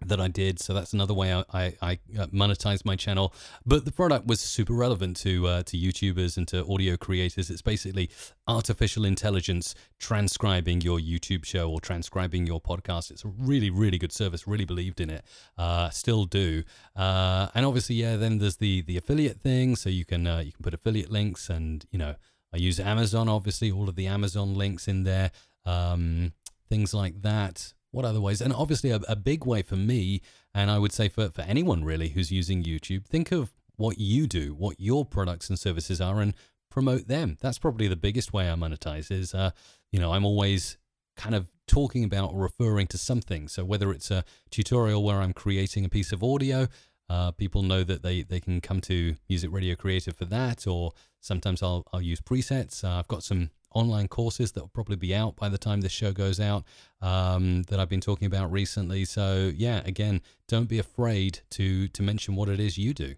that 0.05 0.21
I 0.21 0.29
did. 0.29 0.61
So 0.61 0.73
that's 0.75 0.93
another 0.93 1.15
way 1.15 1.33
I, 1.33 1.45
I, 1.53 1.75
I 1.83 1.93
uh, 2.19 2.27
monetize 2.27 2.85
my 2.85 2.97
channel. 2.97 3.33
But 3.67 3.85
the 3.85 3.93
product 3.93 4.27
was 4.27 4.41
super 4.41 4.73
relevant 4.73 5.17
to 5.19 5.47
uh, 5.47 5.63
to 5.65 5.77
YouTubers 5.77 6.37
and 6.37 6.47
to 6.49 6.65
audio 6.67 6.97
creators. 6.97 7.51
It's 7.51 7.63
basically 7.63 8.11
artificial 8.47 9.05
intelligence 9.05 9.75
transcribing 9.99 10.81
your 10.81 10.99
YouTube 10.99 11.45
show 11.45 11.71
or 11.71 11.81
transcribing 11.81 12.47
your 12.47 12.61
podcast. 12.61 13.11
It's 13.11 13.25
a 13.25 13.29
really 13.29 13.71
really 13.71 13.99
good 13.99 14.13
service. 14.13 14.47
Really 14.47 14.65
believed 14.65 15.01
in 15.01 15.11
it. 15.11 15.25
Uh, 15.57 15.91
still 15.91 16.25
do. 16.25 16.63
Uh, 16.97 17.49
and 17.55 17.67
obviously, 17.67 17.97
yeah. 17.97 18.17
Then 18.17 18.39
there's 18.39 18.57
the 18.57 18.83
the 18.83 18.97
affiliate 18.97 19.41
thing. 19.41 19.77
So 19.77 19.91
you 19.91 20.05
can 20.05 20.27
uh, 20.27 20.39
you 20.39 20.53
can 20.53 20.63
put 20.63 20.75
affiliate 20.75 21.11
links, 21.11 21.51
and 21.51 21.85
you 21.91 21.99
know 21.99 22.15
I 22.53 22.57
use 22.59 22.81
Amazon. 22.81 23.29
Obviously, 23.29 23.71
all 23.71 23.89
of 23.89 23.97
the 23.97 24.07
Amazon 24.07 24.55
links 24.55 24.89
in 24.89 25.05
there. 25.05 25.31
Um, 25.65 26.33
things 26.69 26.95
like 26.95 27.23
that 27.23 27.73
what 27.91 28.05
other 28.05 28.21
ways? 28.21 28.41
And 28.41 28.53
obviously, 28.53 28.91
a, 28.91 29.01
a 29.09 29.17
big 29.17 29.45
way 29.45 29.63
for 29.63 29.77
me, 29.77 30.21
and 30.55 30.71
I 30.71 30.79
would 30.79 30.93
say 30.93 31.09
for, 31.09 31.31
for 31.31 31.43
anyone 31.43 31.85
really 31.85 32.09
who's 32.09 32.31
using 32.31 32.63
YouTube, 32.63 33.07
think 33.07 33.33
of 33.33 33.53
what 33.77 33.99
you 33.99 34.27
do, 34.27 34.55
what 34.55 34.79
your 34.79 35.05
products 35.05 35.49
and 35.49 35.59
services 35.59 36.01
are, 36.01 36.21
and 36.21 36.35
promote 36.71 37.09
them. 37.09 37.37
That's 37.41 37.59
probably 37.59 37.89
the 37.89 37.97
biggest 37.97 38.33
way 38.33 38.51
I 38.51 38.55
monetize. 38.55 39.11
Is 39.11 39.35
uh, 39.35 39.51
you 39.93 40.01
know, 40.01 40.13
I'm 40.13 40.25
always 40.25 40.77
kind 41.17 41.35
of 41.35 41.51
talking 41.67 42.05
about 42.05 42.33
or 42.33 42.41
referring 42.41 42.87
to 42.89 42.99
something. 42.99 43.49
So 43.49 43.65
whether 43.65 43.91
it's 43.93 44.11
a 44.11 44.25
tutorial 44.51 45.03
where 45.03 45.21
I'm 45.21 45.33
creating 45.33 45.85
a 45.85 45.89
piece 45.89 46.13
of 46.13 46.23
audio, 46.23 46.69
uh, 47.11 47.33
people 47.33 47.63
know 47.63 47.85
that 47.85 48.03
they, 48.03 48.23
they 48.23 48.41
can 48.41 48.61
come 48.61 48.81
to 48.83 49.17
Music 49.29 49.51
Radio 49.53 49.75
Creative 49.75 50.17
for 50.17 50.27
that, 50.27 50.67
or 50.67 50.93
sometimes 51.21 51.63
I'll, 51.63 51.85
I'll 51.93 52.03
use 52.03 52.21
presets. 52.21 52.85
Uh, 52.85 52.99
I've 52.99 53.09
got 53.09 53.23
some 53.23 53.51
online 53.75 54.09
courses 54.09 54.53
that 54.53 54.61
will 54.61 54.69
probably 54.69 54.97
be 54.97 55.15
out 55.15 55.37
by 55.37 55.49
the 55.49 55.59
time 55.59 55.81
this 55.81 55.93
show 55.93 56.13
goes 56.13 56.41
out 56.41 56.65
um, 57.03 57.63
that 57.65 57.79
I've 57.79 57.89
been 57.89 58.01
talking 58.01 58.27
about 58.27 58.51
recently. 58.51 59.05
So 59.05 59.53
yeah, 59.55 59.83
again, 59.85 60.23
don't 60.47 60.69
be 60.69 60.79
afraid 60.79 61.41
to 61.51 61.89
to 61.89 62.03
mention 62.03 62.35
what 62.35 62.49
it 62.49 62.61
is 62.61 62.79
you 62.79 62.95
do. 62.95 63.15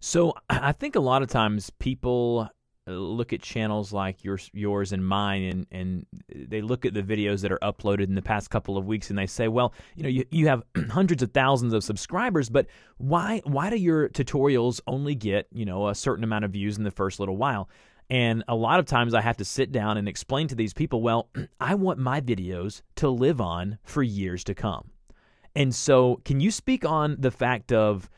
So 0.00 0.34
I 0.50 0.72
think 0.72 0.96
a 0.96 1.00
lot 1.00 1.22
of 1.22 1.28
times 1.28 1.70
people 1.70 2.50
uh, 2.86 2.92
look 2.92 3.32
at 3.32 3.40
channels 3.40 3.92
like 3.92 4.22
yours, 4.22 4.50
yours 4.52 4.92
and 4.92 5.06
mine, 5.06 5.42
and, 5.42 5.66
and 5.72 6.06
they 6.34 6.60
look 6.60 6.84
at 6.84 6.92
the 6.92 7.02
videos 7.02 7.40
that 7.40 7.50
are 7.50 7.58
uploaded 7.62 8.04
in 8.04 8.14
the 8.14 8.22
past 8.22 8.50
couple 8.50 8.76
of 8.76 8.84
weeks, 8.84 9.08
and 9.08 9.18
they 9.18 9.26
say, 9.26 9.48
"Well, 9.48 9.72
you 9.96 10.02
know, 10.02 10.08
you, 10.10 10.24
you 10.30 10.48
have 10.48 10.62
hundreds 10.90 11.22
of 11.22 11.32
thousands 11.32 11.72
of 11.72 11.82
subscribers, 11.82 12.50
but 12.50 12.66
why 12.98 13.40
why 13.44 13.70
do 13.70 13.76
your 13.76 14.10
tutorials 14.10 14.80
only 14.86 15.14
get 15.14 15.48
you 15.50 15.64
know 15.64 15.88
a 15.88 15.94
certain 15.94 16.24
amount 16.24 16.44
of 16.44 16.50
views 16.50 16.76
in 16.76 16.84
the 16.84 16.90
first 16.90 17.18
little 17.18 17.38
while?" 17.38 17.70
And 18.10 18.44
a 18.48 18.54
lot 18.54 18.80
of 18.80 18.86
times 18.86 19.14
I 19.14 19.20
have 19.20 19.38
to 19.38 19.44
sit 19.44 19.72
down 19.72 19.96
and 19.96 20.08
explain 20.08 20.48
to 20.48 20.54
these 20.54 20.74
people, 20.74 21.02
well, 21.02 21.28
I 21.60 21.74
want 21.74 21.98
my 21.98 22.20
videos 22.20 22.82
to 22.96 23.08
live 23.08 23.40
on 23.40 23.78
for 23.82 24.02
years 24.02 24.44
to 24.44 24.54
come. 24.54 24.90
And 25.56 25.74
so, 25.74 26.20
can 26.24 26.40
you 26.40 26.50
speak 26.50 26.84
on 26.84 27.16
the 27.20 27.30
fact 27.30 27.72
of 27.72 28.10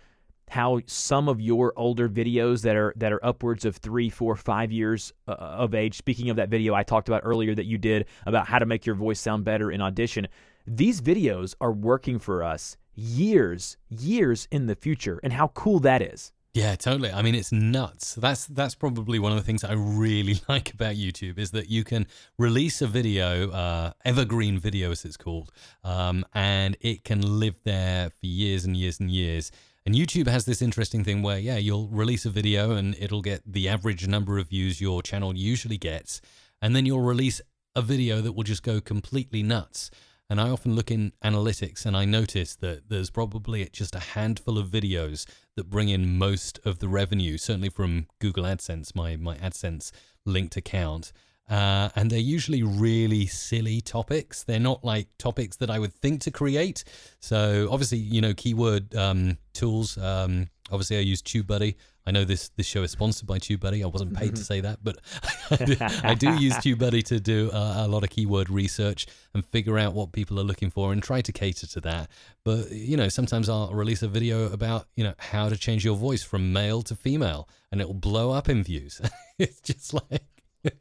how 0.49 0.81
some 0.87 1.29
of 1.29 1.41
your 1.41 1.73
older 1.77 2.09
videos 2.09 2.63
that 2.63 2.77
are 2.77 2.95
that 2.97 3.13
are 3.13 3.25
upwards 3.25 3.65
of 3.65 3.77
three, 3.77 4.09
four, 4.09 4.37
five 4.37 4.71
years 4.71 5.13
uh, 5.27 5.33
of 5.33 5.75
age. 5.75 5.97
Speaking 5.97 6.31
of 6.31 6.37
that 6.37 6.49
video 6.49 6.75
I 6.75 6.83
talked 6.83 7.09
about 7.09 7.23
earlier 7.25 7.55
that 7.55 7.67
you 7.67 7.79
did 7.79 8.07
about 8.27 8.47
how 8.47 8.59
to 8.59 8.67
make 8.67 8.87
your 8.87 8.95
voice 8.95 9.19
sound 9.19 9.45
better 9.45 9.71
in 9.71 9.81
audition, 9.81 10.29
these 10.67 11.01
videos 11.01 11.55
are 11.61 11.73
working 11.73 12.19
for 12.19 12.45
us 12.45 12.77
years, 12.95 13.77
years 13.89 14.47
in 14.51 14.67
the 14.67 14.75
future, 14.75 15.21
and 15.23 15.33
how 15.33 15.49
cool 15.49 15.81
that 15.81 16.01
is. 16.01 16.33
Yeah, 16.57 16.75
totally. 16.75 17.13
I 17.13 17.21
mean, 17.21 17.35
it's 17.35 17.53
nuts. 17.53 18.15
That's 18.15 18.47
that's 18.47 18.75
probably 18.75 19.19
one 19.19 19.31
of 19.31 19.37
the 19.37 19.45
things 19.45 19.63
I 19.63 19.75
really 19.75 20.41
like 20.49 20.73
about 20.73 20.95
YouTube 20.95 21.39
is 21.39 21.51
that 21.51 21.69
you 21.69 21.85
can 21.85 22.07
release 22.39 22.81
a 22.81 22.87
video, 22.87 23.51
uh, 23.51 23.93
evergreen 24.07 24.59
video 24.59 24.91
as 24.91 25.05
it's 25.05 25.19
called, 25.19 25.53
um, 25.85 26.25
and 26.33 26.75
it 26.81 27.05
can 27.05 27.21
live 27.21 27.57
there 27.65 28.09
for 28.09 28.25
years 28.25 28.65
and 28.65 28.75
years 28.75 29.01
and 29.01 29.11
years. 29.11 29.53
And 29.85 29.95
YouTube 29.95 30.29
has 30.29 30.47
this 30.47 30.63
interesting 30.63 31.05
thing 31.05 31.21
where, 31.21 31.39
yeah, 31.39 31.59
you'll 31.59 31.89
release 31.89 32.25
a 32.25 32.31
video 32.31 32.71
and 32.71 32.97
it'll 32.99 33.21
get 33.21 33.43
the 33.47 33.69
average 33.69 34.09
number 34.09 34.39
of 34.39 34.49
views 34.49 34.81
your 34.81 35.03
channel 35.03 35.37
usually 35.37 35.77
gets. 35.77 36.23
And 36.63 36.75
then 36.75 36.87
you'll 36.87 37.03
release 37.03 37.43
a 37.75 37.83
video 37.83 38.23
that 38.23 38.33
will 38.33 38.45
just 38.45 38.63
go 38.63 38.81
completely 38.81 39.43
nuts. 39.43 39.91
And 40.29 40.41
I 40.41 40.51
often 40.51 40.75
look 40.75 40.91
in 40.91 41.13
analytics 41.25 41.87
and 41.87 41.97
I 41.97 42.05
notice 42.05 42.57
that 42.57 42.89
there's 42.89 43.11
probably 43.11 43.69
just 43.73 43.95
a 43.95 44.01
handful 44.01 44.59
of 44.59 44.69
videos 44.69 45.25
that 45.55 45.71
bring 45.71 45.89
in 45.89 46.19
most 46.19 46.59
of 46.65 46.81
the 46.81 46.89
revenue, 46.89 47.39
certainly 47.39 47.69
from 47.69 48.07
Google 48.19 48.45
AdSense, 48.45 48.95
my, 48.95 49.17
my 49.17 49.37
AdSense 49.37 49.93
linked 50.25 50.57
account. 50.57 51.13
Uh, 51.49 51.91
and 51.95 52.11
they're 52.11 52.19
usually 52.19 52.65
really 52.65 53.27
silly 53.27 53.81
topics. 53.81 54.43
They're 54.43 54.59
not 54.59 54.85
like 54.85 55.07
topics 55.17 55.57
that 55.59 55.71
I 55.71 55.79
would 55.79 55.93
think 55.93 56.23
to 56.23 56.33
create. 56.33 56.83
So 57.21 57.69
obviously, 57.71 57.99
you 57.99 58.21
know, 58.21 58.35
keyword 58.35 58.95
um, 58.97 59.39
tools. 59.55 59.97
Um, 59.97 60.49
obviously, 60.73 60.97
I 60.97 61.01
use 61.01 61.23
TubeBuddy. 61.23 61.77
I 62.07 62.13
know 62.13 62.25
this 62.25 62.51
this 62.51 62.67
show 62.67 62.83
is 62.83 62.93
sponsored 62.93 63.27
by 63.27 63.39
TubeBuddy. 63.39 63.83
I 63.83 63.87
wasn't 63.87 64.15
paid 64.15 64.37
to 64.37 64.45
say 64.45 64.61
that, 64.61 64.79
but 64.83 64.99
I 65.51 65.65
do, 65.65 65.77
I 65.81 66.15
do 66.15 66.35
use 66.39 66.55
TubeBuddy 66.55 67.03
to 67.05 67.21
do 67.21 67.51
uh, 67.53 67.85
a 67.85 67.89
lot 67.89 68.05
of 68.05 68.11
keyword 68.11 68.49
research 68.49 69.07
and 69.35 69.45
figure 69.45 69.77
out 69.79 69.93
what 69.93 70.13
people 70.13 70.39
are 70.39 70.45
looking 70.45 70.71
for 70.71 70.93
and 70.93 71.03
try 71.03 71.21
to 71.21 71.33
cater 71.33 71.67
to 71.67 71.81
that. 71.81 72.11
But 72.45 72.71
you 72.71 72.97
know, 72.97 73.09
sometimes 73.09 73.49
I'll 73.49 73.73
release 73.73 74.03
a 74.03 74.09
video 74.09 74.53
about 74.53 74.87
you 74.95 75.05
know 75.05 75.15
how 75.19 75.49
to 75.49 75.57
change 75.57 75.85
your 75.85 75.97
voice 75.97 76.23
from 76.23 76.53
male 76.53 76.83
to 76.83 76.95
female, 76.95 77.49
and 77.73 77.81
it 77.81 77.87
will 77.89 77.95
blow 77.95 78.31
up 78.31 78.49
in 78.49 78.63
views. 78.63 79.01
it's 79.39 79.61
just 79.61 79.93
like 79.93 80.23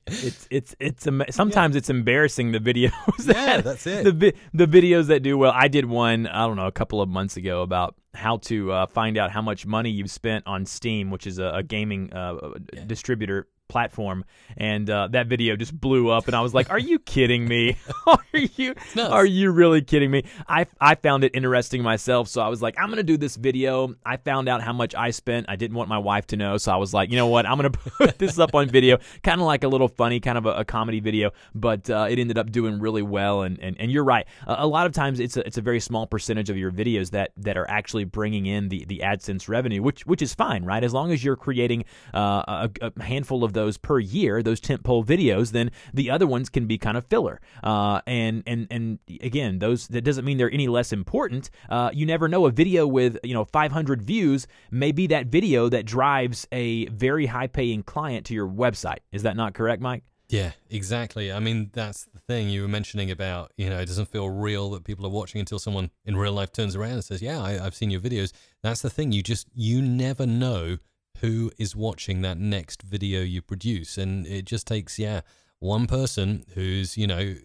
it's 0.08 0.48
it's 0.50 0.75
it's 0.80 1.04
sometimes 1.36 1.75
yeah. 1.75 1.80
it's 1.80 1.89
embarrassing 1.89 2.51
the 2.51 2.60
videos. 2.60 2.92
That, 3.25 3.36
yeah, 3.36 3.62
that's 3.62 3.88
it. 3.88 4.04
The 4.04 4.34
the 4.54 4.68
videos 4.68 5.08
that 5.08 5.22
do 5.24 5.38
well. 5.38 5.51
I 5.56 5.68
did 5.68 5.86
one 5.86 6.27
I 6.27 6.46
don't 6.46 6.57
know 6.57 6.68
a 6.68 6.72
couple 6.72 7.01
of 7.01 7.10
months 7.10 7.38
ago 7.38 7.62
about 7.62 7.96
how 8.14 8.38
to 8.38 8.72
uh, 8.72 8.86
find 8.88 9.18
out 9.18 9.31
how 9.31 9.42
much 9.42 9.66
money 9.66 9.90
you've 9.90 10.12
spent 10.12 10.46
on 10.46 10.66
Steam, 10.66 11.12
which 11.12 11.25
is 11.25 11.40
a, 11.40 11.51
a 11.55 11.64
gaming 11.64 12.14
uh, 12.14 12.38
yeah. 12.74 12.83
distributor 12.86 13.48
platform 13.68 14.24
and 14.58 14.90
uh, 14.90 15.08
that 15.12 15.28
video 15.28 15.56
just 15.56 15.80
blew 15.80 16.10
up 16.10 16.28
and 16.28 16.36
I 16.36 16.42
was 16.42 16.54
like 16.54 16.70
are 16.70 16.80
you 16.80 17.00
kidding 17.00 17.48
me? 17.48 17.78
Are 18.08 18.20
you 18.34 18.75
are 19.00 19.25
you 19.25 19.51
really 19.51 19.82
kidding 19.82 20.12
me? 20.12 20.25
I 20.48 20.68
I 20.80 20.96
found 20.96 21.24
it 21.24 21.32
interesting 21.34 21.82
myself 21.82 22.28
so 22.28 22.42
I 22.42 22.50
was 22.50 22.62
like 22.62 22.75
I'm 22.80 22.88
going 22.88 22.98
to 22.98 23.04
do 23.04 23.18
this 23.18 23.36
video. 23.36 23.96
I 24.06 24.18
found 24.18 24.48
out 24.48 24.62
how 24.62 24.74
much 24.74 24.94
I 24.94 25.10
spent. 25.10 25.48
I 25.50 25.56
didn't 25.56 25.75
want 25.75 25.90
my 25.90 25.98
wife 25.98 26.28
to 26.28 26.38
know 26.38 26.58
so 26.58 26.72
I 26.72 26.75
was 26.75 26.94
like 26.94 27.10
you 27.10 27.16
know 27.16 27.28
what? 27.28 27.46
I'm 27.46 27.58
going 27.58 27.72
to 27.72 27.78
put 27.78 28.20
this 28.20 28.38
up 28.38 28.54
on 28.54 28.70
video. 28.70 29.00
Kind 29.24 29.42
of 29.42 29.48
like 29.48 29.64
a 29.64 29.68
little 29.68 29.88
funny 29.88 30.20
kind 30.20 30.38
of 30.38 30.46
a, 30.46 30.51
a 30.51 30.66
comedy 30.66 31.00
video 31.00 31.32
but 31.56 31.90
uh, 31.90 32.08
it 32.10 32.20
ended 32.20 32.38
up 32.38 32.51
doing 32.51 32.80
really 32.80 33.01
well 33.01 33.42
and 33.42 33.58
and, 33.60 33.75
and 33.80 33.92
you're 33.92 34.04
right. 34.04 34.28
A, 34.46 34.58
a 34.60 34.68
lot 34.68 34.86
of 34.86 34.94
times 34.94 35.20
it's 35.20 35.38
a, 35.38 35.48
it's 35.48 35.58
a 35.58 35.62
very 35.62 35.80
small 35.80 36.06
percentage 36.06 36.50
of 36.50 36.58
your 36.58 36.72
videos 36.72 37.12
that 37.12 37.32
that 37.38 37.58
are 37.58 37.70
actually 37.70 38.04
bringing 38.04 38.46
in 38.46 38.70
the 38.70 38.86
the 38.86 39.01
AdSense 39.04 39.50
revenue 39.50 39.82
which 39.82 40.06
which 40.06 40.22
is 40.22 40.36
fine 40.36 40.64
right? 40.64 40.84
As 40.84 40.94
long 40.94 41.12
as 41.12 41.24
you're 41.24 41.36
creating 41.36 41.86
uh, 42.14 42.68
a, 42.82 42.92
a 42.96 43.04
handful 43.04 43.44
of 43.44 43.54
those 43.55 43.77
per 43.79 43.98
year, 43.98 44.44
those 44.44 44.61
tentpole 44.61 45.03
videos, 45.03 45.51
then 45.51 45.72
the 45.94 46.11
other 46.11 46.27
ones 46.27 46.50
can 46.50 46.68
be 46.68 46.77
kind 46.77 46.96
of 46.96 47.05
filler. 47.07 47.41
Uh, 47.63 48.01
and 48.05 48.44
and 48.46 48.68
and 48.70 49.00
again, 49.22 49.57
those 49.57 49.87
that 49.87 50.03
doesn't 50.03 50.24
mean 50.24 50.37
they're 50.37 50.53
any 50.53 50.68
less 50.68 50.94
important. 50.94 51.50
Uh, 51.68 51.89
you 51.91 52.05
never 52.05 52.27
know. 52.27 52.46
A 52.46 52.51
video 52.51 52.85
with 52.85 53.18
you 53.24 53.33
know 53.33 53.46
500 53.46 54.03
views 54.03 54.46
may 54.70 54.91
be 54.91 55.07
that 55.07 55.25
video 55.27 55.68
that 55.70 55.85
drives 55.85 56.48
a 56.51 56.85
very 56.89 57.25
high 57.25 57.48
paying 57.48 57.81
client 57.81 58.27
to 58.27 58.35
your 58.35 58.48
website. 58.48 59.00
Is 59.11 59.24
that 59.24 59.35
not 59.35 59.55
correct, 59.55 59.81
Mike? 59.81 60.03
Yeah, 60.27 60.51
exactly. 60.70 61.31
I 61.31 61.39
mean, 61.39 61.70
that's 61.74 62.05
the 62.05 62.20
thing 62.20 62.50
you 62.50 62.63
were 62.63 62.68
mentioning 62.68 63.11
about, 63.11 63.51
you 63.57 63.70
know, 63.70 63.79
it 63.79 63.85
doesn't 63.85 64.07
feel 64.07 64.29
real 64.29 64.72
that 64.72 64.83
people 64.83 65.05
are 65.05 65.09
watching 65.09 65.39
until 65.39 65.59
someone 65.59 65.91
in 66.03 66.18
real 66.18 66.33
life 66.33 66.51
turns 66.51 66.75
around 66.75 66.94
and 66.94 67.03
says, 67.03 67.22
Yeah, 67.22 67.41
I, 67.41 67.51
have 67.53 67.75
seen 67.75 67.91
your 67.91 68.01
videos. 68.01 68.31
That's 68.63 68.81
the 68.81 68.89
thing. 68.89 69.11
You 69.11 69.22
just, 69.22 69.48
you 69.53 69.81
never 69.81 70.25
know 70.25 70.77
who 71.22 71.51
is 71.58 71.75
watching 71.75 72.22
that 72.22 72.38
next 72.38 72.82
video 72.82 73.22
you 73.22 73.42
produce. 73.42 73.98
And 73.98 74.25
it 74.28 74.46
just 74.46 74.68
takes, 74.68 75.00
yeah, 75.00 75.22
one 75.60 75.88
person 75.88 76.46
who's, 76.54 76.98
you 76.98 77.08
know, 77.08 77.36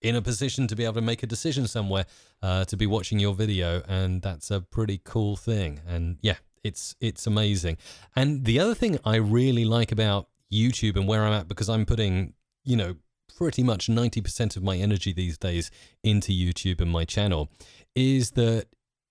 in 0.00 0.14
a 0.14 0.22
position 0.22 0.68
to 0.68 0.76
be 0.76 0.84
able 0.84 0.94
to 0.94 1.00
make 1.00 1.22
a 1.22 1.26
decision 1.26 1.66
somewhere 1.66 2.06
uh, 2.42 2.64
to 2.66 2.76
be 2.76 2.86
watching 2.86 3.18
your 3.18 3.34
video. 3.34 3.82
And 3.88 4.22
that's 4.22 4.50
a 4.50 4.60
pretty 4.60 5.00
cool 5.02 5.36
thing. 5.36 5.80
And 5.86 6.18
yeah, 6.22 6.36
it's 6.62 6.94
it's 7.00 7.26
amazing. 7.26 7.78
And 8.14 8.44
the 8.44 8.60
other 8.60 8.74
thing 8.74 8.98
I 9.04 9.16
really 9.16 9.64
like 9.64 9.92
about 9.92 10.28
YouTube 10.52 10.96
and 10.96 11.08
where 11.08 11.24
I'm 11.24 11.32
at, 11.32 11.48
because 11.48 11.68
I'm 11.68 11.86
putting, 11.86 12.34
you 12.64 12.76
know, 12.76 12.96
pretty 13.36 13.62
much 13.62 13.86
90% 13.88 14.56
of 14.56 14.62
my 14.62 14.76
energy 14.76 15.12
these 15.12 15.38
days 15.38 15.70
into 16.02 16.32
YouTube 16.32 16.80
and 16.80 16.90
my 16.90 17.04
channel, 17.04 17.50
is 17.94 18.32
that 18.32 18.66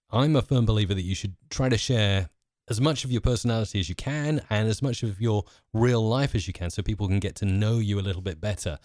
I'm 0.09 0.35
a 0.35 0.41
firm 0.41 0.65
believer 0.65 0.93
that 0.93 1.03
you 1.03 1.15
should 1.15 1.35
try 1.49 1.69
to 1.69 1.77
share 1.77 2.29
as 2.69 2.81
much 2.81 3.05
of 3.05 3.11
your 3.11 3.21
personality 3.21 3.79
as 3.79 3.89
you 3.89 3.95
can 3.95 4.41
and 4.49 4.67
as 4.67 4.81
much 4.81 5.03
of 5.03 5.21
your 5.21 5.43
real 5.73 6.07
life 6.07 6.35
as 6.35 6.47
you 6.47 6.53
can 6.53 6.69
so 6.69 6.81
people 6.81 7.07
can 7.07 7.19
get 7.19 7.35
to 7.35 7.45
know 7.45 7.79
you 7.79 7.99
a 7.99 8.01
little 8.01 8.21
bit 8.21 8.41
better. 8.41 8.77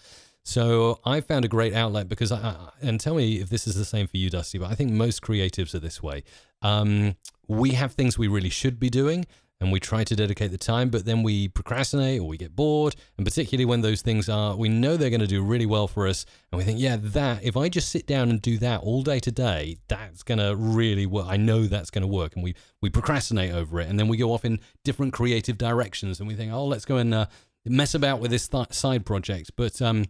So 0.43 0.99
I 1.05 1.21
found 1.21 1.45
a 1.45 1.47
great 1.47 1.73
outlet 1.73 2.09
because 2.09 2.31
I, 2.31 2.69
and 2.81 2.99
tell 2.99 3.15
me 3.15 3.39
if 3.39 3.49
this 3.49 3.65
is 3.65 3.75
the 3.75 3.85
same 3.85 4.07
for 4.07 4.17
you, 4.17 4.29
Dusty, 4.29 4.57
but 4.57 4.69
I 4.69 4.75
think 4.75 4.91
most 4.91 5.21
creatives 5.21 5.73
are 5.73 5.79
this 5.79 6.03
way. 6.03 6.23
Um, 6.61 7.15
we 7.47 7.71
have 7.71 7.93
things 7.93 8.17
we 8.17 8.27
really 8.27 8.49
should 8.49 8.79
be 8.79 8.89
doing, 8.89 9.25
and 9.63 9.71
we 9.71 9.79
try 9.79 10.03
to 10.03 10.13
dedicate 10.13 10.51
the 10.51 10.57
time, 10.57 10.89
but 10.89 11.05
then 11.05 11.23
we 11.23 11.47
procrastinate 11.47 12.19
or 12.19 12.27
we 12.27 12.35
get 12.35 12.53
bored. 12.53 12.97
And 13.17 13.25
particularly 13.25 13.63
when 13.63 13.79
those 13.79 14.01
things 14.01 14.27
are, 14.27 14.57
we 14.57 14.67
know 14.67 14.97
they're 14.97 15.09
going 15.09 15.21
to 15.21 15.25
do 15.27 15.41
really 15.41 15.65
well 15.65 15.87
for 15.87 16.05
us. 16.05 16.25
And 16.51 16.59
we 16.59 16.65
think, 16.65 16.81
yeah, 16.81 16.97
that, 16.99 17.45
if 17.45 17.55
I 17.55 17.69
just 17.69 17.87
sit 17.87 18.05
down 18.05 18.29
and 18.29 18.41
do 18.41 18.57
that 18.57 18.81
all 18.81 19.03
day 19.03 19.21
today, 19.21 19.77
that's 19.87 20.21
going 20.21 20.39
to 20.39 20.53
really 20.57 21.05
work. 21.05 21.27
I 21.29 21.37
know 21.37 21.63
that's 21.65 21.89
going 21.89 22.01
to 22.01 22.09
work. 22.09 22.35
And 22.35 22.43
we, 22.43 22.55
we 22.81 22.89
procrastinate 22.89 23.53
over 23.53 23.79
it. 23.79 23.87
And 23.87 23.97
then 23.97 24.09
we 24.09 24.17
go 24.17 24.33
off 24.33 24.43
in 24.43 24.59
different 24.83 25.13
creative 25.13 25.57
directions 25.57 26.19
and 26.19 26.27
we 26.27 26.35
think, 26.35 26.51
oh, 26.51 26.65
let's 26.65 26.83
go 26.83 26.97
and 26.97 27.13
uh, 27.13 27.27
mess 27.65 27.95
about 27.95 28.19
with 28.19 28.31
this 28.31 28.49
th- 28.49 28.73
side 28.73 29.05
project. 29.05 29.51
But 29.55 29.81
um, 29.81 30.07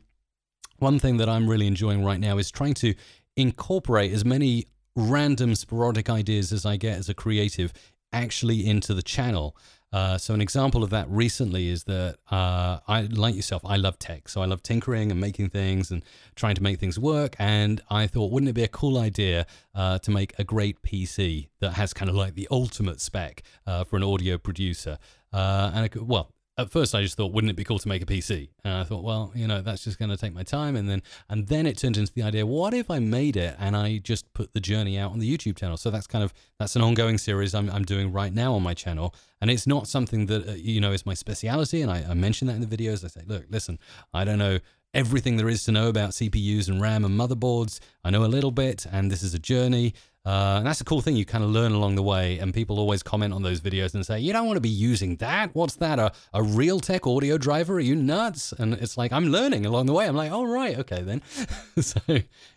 one 0.80 0.98
thing 0.98 1.18
that 1.18 1.30
I'm 1.30 1.48
really 1.48 1.68
enjoying 1.68 2.04
right 2.04 2.20
now 2.20 2.40
is 2.40 2.50
trying 2.50 2.74
to 2.76 2.96
incorporate 3.38 4.14
as 4.14 4.26
many 4.26 4.66
random 4.96 5.56
sporadic 5.56 6.10
ideas 6.10 6.52
as 6.52 6.66
I 6.66 6.78
get 6.78 6.98
as 6.98 7.10
a 7.10 7.14
creative 7.14 7.74
actually 8.14 8.66
into 8.66 8.94
the 8.94 9.04
channel. 9.04 9.56
Uh, 9.94 10.18
so 10.18 10.34
an 10.34 10.42
example 10.42 10.84
of 10.84 10.90
that 10.90 11.08
recently 11.08 11.70
is 11.70 11.84
that 11.84 12.18
uh, 12.32 12.80
I, 12.88 13.02
like 13.12 13.36
yourself, 13.36 13.62
I 13.64 13.78
love 13.78 14.00
tech. 14.00 14.28
So 14.28 14.42
I 14.42 14.46
love 14.46 14.64
tinkering 14.64 15.12
and 15.12 15.22
making 15.22 15.50
things 15.50 15.92
and 15.92 16.04
trying 16.36 16.56
to 16.56 16.64
make 16.64 16.80
things 16.80 16.98
work. 16.98 17.36
And 17.38 17.80
I 17.92 18.08
thought, 18.08 18.32
wouldn't 18.32 18.50
it 18.50 18.54
be 18.54 18.64
a 18.64 18.68
cool 18.68 18.98
idea 18.98 19.46
uh, 19.76 20.00
to 20.00 20.10
make 20.10 20.34
a 20.40 20.44
great 20.44 20.82
PC 20.82 21.50
that 21.60 21.74
has 21.74 21.94
kind 21.94 22.10
of 22.10 22.16
like 22.16 22.34
the 22.34 22.48
ultimate 22.50 23.02
spec 23.02 23.44
uh, 23.68 23.84
for 23.84 23.98
an 23.98 24.04
audio 24.04 24.40
producer? 24.40 24.98
Uh, 25.32 25.70
and 25.76 25.86
I 25.86 25.88
could, 25.90 26.08
well, 26.08 26.32
at 26.58 26.70
first 26.70 26.94
I 26.94 27.02
just 27.02 27.18
thought, 27.18 27.32
wouldn't 27.32 27.50
it 27.50 27.56
be 27.56 27.64
cool 27.64 27.80
to 27.80 27.88
make 27.88 28.04
a 28.04 28.06
PC? 28.06 28.50
And 28.64 28.74
I 28.76 28.84
thought, 28.84 29.04
well, 29.04 29.32
you 29.34 29.48
know, 29.48 29.62
that's 29.62 29.84
just 29.84 29.98
going 29.98 30.12
to 30.12 30.18
take 30.18 30.34
my 30.34 30.44
time. 30.44 30.76
And 30.76 30.88
then, 30.88 31.02
and 31.30 31.48
then 31.48 31.66
it 31.66 31.78
turned 31.78 31.98
into 31.98 32.14
the 32.14 32.22
idea, 32.22 32.46
what 32.46 32.74
if 32.74 32.92
I 32.92 33.00
made 33.00 33.36
it 33.36 33.56
and 33.60 33.76
I 33.76 33.98
just 33.98 34.32
put 34.34 34.54
the 34.54 34.60
journey 34.60 34.98
out 34.98 35.12
on 35.12 35.20
the 35.20 35.38
YouTube 35.38 35.58
channel? 35.58 35.78
So 35.78 35.90
that's 35.90 36.06
kind 36.06 36.24
of, 36.24 36.34
that's 36.60 36.76
an 36.76 36.84
ongoing 36.84 37.18
series 37.18 37.56
I'm, 37.56 37.70
I'm 37.72 37.84
doing 37.84 38.12
right 38.12 38.34
now 38.34 38.54
on 38.54 38.62
my 38.62 38.76
channel. 38.76 39.16
And 39.42 39.50
it's 39.50 39.66
not 39.66 39.88
something 39.88 40.28
that, 40.28 40.48
uh, 40.48 40.52
you 40.54 40.80
know, 40.80 40.92
is 40.92 41.06
my 41.06 41.16
speciality. 41.16 41.82
And 41.82 41.92
I, 41.92 42.06
I 42.10 42.14
mention 42.14 42.48
that 42.48 42.56
in 42.56 42.68
the 42.68 42.78
videos. 42.78 43.04
I 43.04 43.08
say, 43.08 43.24
look, 43.26 43.46
listen, 43.50 43.80
I 44.14 44.24
don't 44.24 44.40
know 44.40 44.60
everything 44.94 45.38
there 45.38 45.50
is 45.50 45.64
to 45.64 45.72
know 45.72 45.90
about 45.90 46.12
CPUs 46.12 46.70
and 46.70 46.80
RAM 46.80 47.04
and 47.04 47.20
motherboards. 47.20 47.80
I 48.04 48.12
know 48.12 48.24
a 48.24 48.28
little 48.28 48.52
bit, 48.52 48.86
and 48.92 49.12
this 49.12 49.24
is 49.24 49.34
a 49.34 49.40
journey. 49.40 49.94
Uh, 50.26 50.56
and 50.60 50.66
that's 50.66 50.80
a 50.80 50.86
cool 50.86 51.02
thing 51.02 51.18
you 51.18 51.26
kind 51.26 51.44
of 51.44 51.50
learn 51.50 51.74
along 51.74 51.96
the 51.96 52.04
way. 52.04 52.40
And 52.40 52.54
people 52.54 52.80
always 52.80 53.04
comment 53.04 53.34
on 53.34 53.44
those 53.44 53.60
videos 53.60 53.94
and 53.94 54.06
say, 54.06 54.20
You 54.20 54.32
don't 54.32 54.46
want 54.46 54.56
to 54.56 54.62
be 54.62 54.70
using 54.70 55.18
that. 55.18 55.54
What's 55.54 55.76
that? 55.76 56.00
A, 56.00 56.14
a 56.34 56.40
Realtek 56.40 57.06
audio 57.14 57.38
driver? 57.38 57.76
Are 57.76 57.82
you 57.82 57.96
nuts? 57.96 58.54
And 58.54 58.74
it's 58.76 58.98
like, 58.98 59.12
I'm 59.12 59.28
learning 59.28 59.66
along 59.66 59.88
the 59.88 59.94
way. 59.94 60.08
I'm 60.08 60.16
like, 60.16 60.32
All 60.32 60.48
right, 60.48 60.80
okay, 60.80 61.02
then. 61.02 61.22
so, 61.82 62.00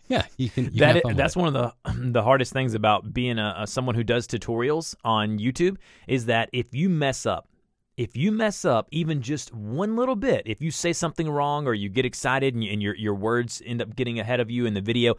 yeah, 0.07 0.23
you 0.37 0.49
can. 0.49 0.65
You 0.65 0.79
that 0.79 1.01
can 1.01 1.11
is, 1.11 1.17
that's 1.17 1.35
one 1.35 1.53
of 1.53 1.53
the 1.53 1.73
the 2.11 2.23
hardest 2.23 2.53
things 2.53 2.73
about 2.73 3.13
being 3.13 3.37
a, 3.37 3.55
a 3.59 3.67
someone 3.67 3.95
who 3.95 4.03
does 4.03 4.27
tutorials 4.27 4.95
on 5.03 5.37
YouTube 5.37 5.75
is 6.07 6.27
that 6.27 6.49
if 6.53 6.73
you 6.73 6.87
mess 6.87 7.25
up, 7.25 7.49
if 7.97 8.15
you 8.15 8.31
mess 8.31 8.63
up 8.63 8.87
even 8.91 9.23
just 9.23 9.51
one 9.55 9.95
little 9.95 10.15
bit, 10.15 10.43
if 10.45 10.61
you 10.61 10.69
say 10.69 10.93
something 10.93 11.27
wrong 11.27 11.65
or 11.65 11.73
you 11.73 11.89
get 11.89 12.05
excited 12.05 12.53
and, 12.53 12.63
you, 12.63 12.71
and, 12.71 12.81
your 12.81 12.95
your 12.95 13.15
words 13.15 13.59
end 13.65 13.81
up 13.81 13.95
getting 13.95 14.19
ahead 14.19 14.39
of 14.39 14.51
you 14.51 14.67
in 14.67 14.75
the 14.75 14.81
video, 14.81 15.15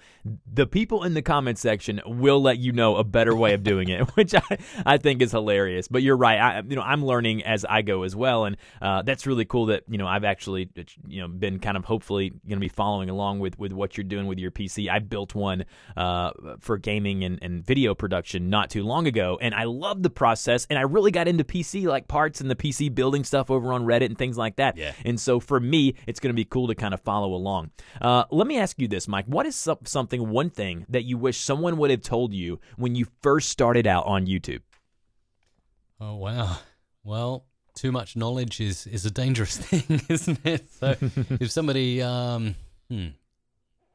the 0.46 0.64
people 0.64 1.02
in 1.02 1.14
the 1.14 1.20
comment 1.20 1.58
section 1.58 2.00
will 2.06 2.40
let 2.40 2.58
you 2.58 2.70
know 2.70 2.94
a 2.96 3.02
better 3.02 3.34
way 3.34 3.52
of 3.52 3.64
doing 3.64 3.88
it, 3.88 4.08
which 4.14 4.32
I, 4.32 4.58
I 4.86 4.96
think 4.96 5.20
is 5.22 5.32
hilarious. 5.32 5.88
But 5.88 6.04
you're 6.04 6.16
right, 6.16 6.38
I 6.38 6.58
you 6.60 6.76
know 6.76 6.82
I'm 6.82 7.04
learning 7.04 7.42
as 7.42 7.64
I 7.64 7.82
go 7.82 8.04
as 8.04 8.14
well, 8.14 8.44
and 8.44 8.56
uh, 8.80 9.02
that's 9.02 9.26
really 9.26 9.44
cool 9.44 9.66
that 9.66 9.82
you 9.88 9.98
know 9.98 10.06
I've 10.06 10.24
actually 10.24 10.70
you 11.08 11.20
know 11.20 11.26
been 11.26 11.58
kind 11.58 11.76
of 11.76 11.84
hopefully 11.84 12.30
going 12.30 12.58
to 12.58 12.60
be 12.60 12.68
following 12.68 13.10
along 13.10 13.40
with 13.40 13.58
with 13.58 13.72
what 13.72 13.96
you're 13.96 14.04
doing 14.04 14.28
with 14.28 14.38
your 14.38 14.52
PC. 14.52 14.88
I 14.88 15.00
built 15.00 15.34
one 15.34 15.64
uh, 15.96 16.30
for 16.60 16.78
gaming 16.78 17.24
and, 17.24 17.40
and 17.42 17.66
video 17.66 17.96
production 17.96 18.50
not 18.50 18.70
too 18.70 18.84
long 18.84 19.08
ago, 19.08 19.36
and 19.42 19.52
I 19.52 19.64
love 19.64 20.04
the 20.04 20.10
process, 20.10 20.64
and 20.70 20.78
I 20.78 20.82
really 20.82 21.10
got 21.10 21.26
into 21.26 21.42
PC 21.42 21.84
like 21.84 22.06
parts 22.06 22.40
and 22.40 22.48
the 22.48 22.54
PC 22.54 22.67
PC 22.68 22.94
building 22.94 23.24
stuff 23.24 23.50
over 23.50 23.72
on 23.72 23.84
Reddit 23.84 24.06
and 24.06 24.18
things 24.18 24.36
like 24.36 24.56
that. 24.56 24.76
Yeah. 24.76 24.92
And 25.04 25.18
so 25.20 25.40
for 25.40 25.60
me, 25.60 25.94
it's 26.06 26.20
going 26.20 26.30
to 26.30 26.36
be 26.36 26.44
cool 26.44 26.68
to 26.68 26.74
kind 26.74 26.94
of 26.94 27.00
follow 27.00 27.34
along. 27.34 27.70
Uh, 28.00 28.24
let 28.30 28.46
me 28.46 28.58
ask 28.58 28.78
you 28.78 28.88
this, 28.88 29.08
Mike. 29.08 29.26
What 29.26 29.46
is 29.46 29.56
something, 29.56 30.28
one 30.28 30.50
thing 30.50 30.86
that 30.88 31.04
you 31.04 31.18
wish 31.18 31.38
someone 31.38 31.76
would 31.78 31.90
have 31.90 32.02
told 32.02 32.32
you 32.32 32.60
when 32.76 32.94
you 32.94 33.06
first 33.22 33.48
started 33.48 33.86
out 33.86 34.06
on 34.06 34.26
YouTube? 34.26 34.60
Oh, 36.00 36.16
wow. 36.16 36.58
Well, 37.04 37.46
too 37.74 37.92
much 37.92 38.16
knowledge 38.16 38.60
is, 38.60 38.86
is 38.86 39.06
a 39.06 39.10
dangerous 39.10 39.56
thing, 39.58 40.00
isn't 40.08 40.44
it? 40.44 40.70
So 40.70 40.96
if 41.40 41.50
somebody, 41.50 42.02
um, 42.02 42.54
hmm, 42.88 43.08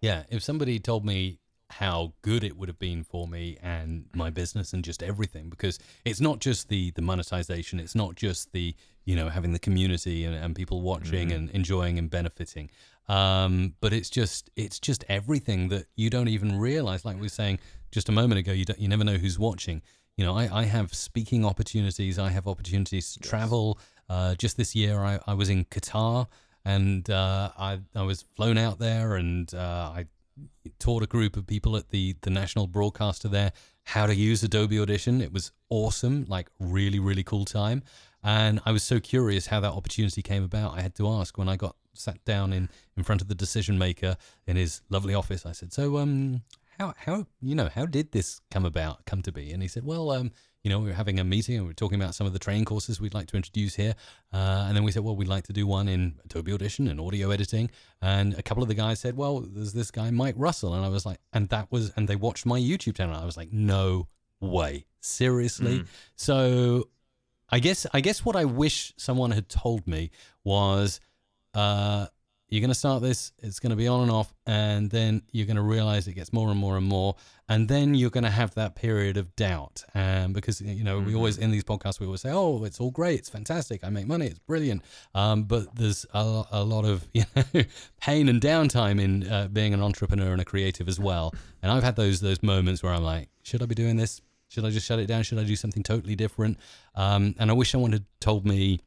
yeah, 0.01 0.23
if 0.29 0.43
somebody 0.43 0.79
told 0.79 1.05
me 1.05 1.39
how 1.73 2.13
good 2.21 2.43
it 2.43 2.55
would 2.57 2.69
have 2.69 2.79
been 2.79 3.03
for 3.03 3.27
me 3.27 3.57
and 3.61 4.05
my 4.15 4.29
business 4.29 4.73
and 4.73 4.83
just 4.83 5.03
everything 5.03 5.49
because 5.49 5.79
it's 6.05 6.21
not 6.21 6.39
just 6.39 6.69
the 6.69 6.91
the 6.91 7.01
monetization 7.01 7.79
it's 7.79 7.95
not 7.95 8.15
just 8.15 8.51
the 8.51 8.75
you 9.05 9.15
know 9.15 9.29
having 9.29 9.53
the 9.53 9.59
community 9.59 10.25
and, 10.25 10.35
and 10.35 10.55
people 10.55 10.81
watching 10.81 11.29
mm-hmm. 11.29 11.37
and 11.37 11.49
enjoying 11.51 11.97
and 11.97 12.09
benefiting. 12.09 12.69
Um, 13.09 13.73
but 13.81 13.91
it's 13.93 14.09
just 14.09 14.49
it's 14.55 14.79
just 14.79 15.03
everything 15.09 15.69
that 15.69 15.85
you 15.95 16.09
don't 16.09 16.29
even 16.29 16.57
realize. 16.57 17.05
Like 17.05 17.15
we 17.15 17.23
were 17.23 17.29
saying 17.29 17.59
just 17.91 18.09
a 18.09 18.11
moment 18.11 18.39
ago 18.39 18.51
you 18.51 18.65
don't, 18.65 18.79
you 18.79 18.87
never 18.87 19.03
know 19.03 19.17
who's 19.17 19.37
watching. 19.37 19.81
You 20.17 20.25
know 20.25 20.37
I, 20.37 20.61
I 20.61 20.63
have 20.63 20.93
speaking 20.93 21.45
opportunities 21.45 22.17
I 22.17 22.29
have 22.29 22.47
opportunities 22.47 23.13
to 23.13 23.19
yes. 23.21 23.29
travel. 23.29 23.79
Uh, 24.09 24.35
just 24.35 24.57
this 24.57 24.75
year 24.75 24.99
I, 24.99 25.19
I 25.27 25.33
was 25.33 25.49
in 25.49 25.65
Qatar 25.65 26.27
and 26.65 27.09
uh, 27.09 27.51
I 27.57 27.79
I 27.95 28.03
was 28.03 28.21
flown 28.35 28.57
out 28.57 28.79
there 28.79 29.15
and 29.15 29.53
uh, 29.53 29.91
I 29.95 30.05
taught 30.79 31.03
a 31.03 31.07
group 31.07 31.37
of 31.37 31.45
people 31.47 31.75
at 31.75 31.89
the 31.89 32.15
the 32.21 32.29
national 32.29 32.67
broadcaster 32.67 33.27
there 33.27 33.51
how 33.83 34.05
to 34.05 34.15
use 34.15 34.43
Adobe 34.43 34.79
Audition. 34.79 35.21
It 35.21 35.33
was 35.33 35.51
awesome, 35.69 36.25
like 36.27 36.49
really 36.59 36.99
really 36.99 37.23
cool 37.23 37.45
time. 37.45 37.83
And 38.23 38.61
I 38.65 38.71
was 38.71 38.83
so 38.83 38.99
curious 38.99 39.47
how 39.47 39.59
that 39.59 39.73
opportunity 39.73 40.21
came 40.21 40.43
about. 40.43 40.77
I 40.77 40.81
had 40.81 40.95
to 40.95 41.07
ask 41.09 41.37
when 41.37 41.49
I 41.49 41.57
got 41.57 41.75
sat 41.93 42.23
down 42.25 42.53
in 42.53 42.69
in 42.97 43.03
front 43.03 43.21
of 43.21 43.27
the 43.27 43.35
decision 43.35 43.77
maker 43.77 44.17
in 44.47 44.55
his 44.55 44.81
lovely 44.89 45.13
office. 45.13 45.45
I 45.45 45.51
said, 45.51 45.73
"So 45.73 45.97
um 45.97 46.41
how 46.79 46.93
how 46.97 47.27
you 47.41 47.55
know, 47.55 47.69
how 47.69 47.85
did 47.85 48.11
this 48.11 48.41
come 48.49 48.65
about, 48.65 49.05
come 49.05 49.21
to 49.23 49.31
be?" 49.31 49.51
And 49.51 49.61
he 49.61 49.67
said, 49.67 49.83
"Well, 49.83 50.11
um 50.11 50.31
you 50.63 50.69
know, 50.69 50.79
we 50.79 50.87
were 50.87 50.95
having 50.95 51.19
a 51.19 51.23
meeting 51.25 51.55
and 51.57 51.65
we 51.65 51.69
were 51.69 51.75
talking 51.75 52.01
about 52.01 52.15
some 52.15 52.25
of 52.25 52.31
the 52.31 52.39
training 52.39 52.63
courses 52.63 52.99
we'd 52.99 53.13
like 53.13 53.27
to 53.27 53.35
introduce 53.35 53.75
here. 53.75 53.95
Uh, 54.31 54.65
and 54.67 54.75
then 54.75 54.83
we 54.85 54.91
said, 54.93 55.03
well, 55.03 55.15
we'd 55.15 55.27
like 55.27 55.43
to 55.45 55.53
do 55.53 55.67
one 55.67 55.89
in 55.89 56.15
Adobe 56.23 56.53
Audition 56.53 56.87
and 56.87 57.01
audio 57.01 57.31
editing. 57.31 57.69
And 58.01 58.33
a 58.35 58.41
couple 58.41 58.63
of 58.63 58.69
the 58.69 58.75
guys 58.75 59.01
said, 59.01 59.17
well, 59.17 59.41
there's 59.41 59.73
this 59.73 59.91
guy, 59.91 60.09
Mike 60.09 60.35
Russell. 60.37 60.73
And 60.73 60.85
I 60.85 60.87
was 60.87 61.05
like, 61.05 61.19
and 61.33 61.49
that 61.49 61.69
was, 61.69 61.91
and 61.97 62.07
they 62.07 62.15
watched 62.15 62.45
my 62.45 62.59
YouTube 62.59 62.95
channel. 62.95 63.15
I 63.15 63.25
was 63.25 63.35
like, 63.35 63.51
no 63.51 64.07
way. 64.39 64.85
Seriously? 65.01 65.79
Mm. 65.79 65.87
So 66.15 66.87
I 67.49 67.59
guess, 67.59 67.85
I 67.93 67.99
guess 67.99 68.23
what 68.23 68.37
I 68.37 68.45
wish 68.45 68.93
someone 68.95 69.31
had 69.31 69.49
told 69.49 69.85
me 69.85 70.11
was, 70.45 71.01
uh, 71.53 72.07
you're 72.53 72.61
going 72.61 72.69
to 72.69 72.75
start 72.75 73.01
this, 73.01 73.31
it's 73.39 73.59
going 73.59 73.71
to 73.71 73.75
be 73.75 73.87
on 73.87 74.03
and 74.03 74.11
off, 74.11 74.31
and 74.45 74.87
then 74.91 75.23
you're 75.31 75.47
going 75.47 75.55
to 75.55 75.63
realize 75.63 76.07
it 76.07 76.13
gets 76.13 76.31
more 76.31 76.51
and 76.51 76.59
more 76.59 76.77
and 76.77 76.85
more. 76.85 77.15
And 77.49 77.67
then 77.67 77.95
you're 77.95 78.11
going 78.11 78.25
to 78.25 78.29
have 78.29 78.53
that 78.53 78.75
period 78.75 79.17
of 79.17 79.35
doubt. 79.35 79.83
Um, 79.95 80.33
because, 80.33 80.61
you 80.61 80.83
know, 80.83 80.97
mm-hmm. 80.97 81.07
we 81.07 81.15
always, 81.15 81.39
in 81.39 81.49
these 81.49 81.63
podcasts, 81.63 81.99
we 81.99 82.05
always 82.05 82.21
say, 82.21 82.29
oh, 82.31 82.63
it's 82.63 82.79
all 82.79 82.91
great, 82.91 83.17
it's 83.17 83.29
fantastic, 83.29 83.83
I 83.83 83.89
make 83.89 84.05
money, 84.05 84.27
it's 84.27 84.37
brilliant. 84.37 84.83
Um, 85.15 85.45
but 85.45 85.75
there's 85.75 86.05
a, 86.13 86.43
a, 86.51 86.63
lot 86.63 86.85
of, 86.85 87.07
you 87.15 87.23
know, 87.35 87.63
pain 87.99 88.29
and 88.29 88.39
downtime 88.39 89.01
in 89.01 89.27
uh, 89.27 89.47
being 89.47 89.73
an 89.73 89.81
entrepreneur 89.81 90.31
and 90.31 90.41
a 90.41 90.45
creative 90.45 90.87
as 90.87 90.99
well. 90.99 91.33
And 91.63 91.71
I've 91.71 91.83
had 91.83 91.95
those, 91.95 92.21
those 92.21 92.43
moments 92.43 92.83
where 92.83 92.93
I'm 92.93 93.03
like, 93.03 93.29
should 93.41 93.63
I 93.63 93.65
be 93.65 93.73
doing 93.73 93.95
this? 93.95 94.21
Should 94.49 94.63
I 94.63 94.69
just 94.69 94.85
shut 94.85 94.99
it 94.99 95.07
down? 95.07 95.23
Should 95.23 95.39
I 95.39 95.43
do 95.43 95.55
something 95.55 95.81
totally 95.81 96.15
different? 96.15 96.59
Um, 96.93 97.33
and 97.39 97.49
I 97.49 97.53
wish 97.55 97.71
someone 97.71 97.93
had 97.93 98.05
told 98.21 98.45
me, 98.45 98.79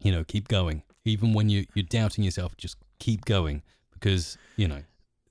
you 0.00 0.12
know, 0.12 0.24
keep 0.24 0.48
going. 0.48 0.82
Even 1.04 1.34
when 1.34 1.50
you, 1.50 1.66
you're 1.74 1.84
doubting 1.84 2.24
yourself, 2.24 2.56
just 2.56 2.76
keep 2.98 3.24
going 3.24 3.62
because 3.92 4.36
you 4.56 4.68
know 4.68 4.82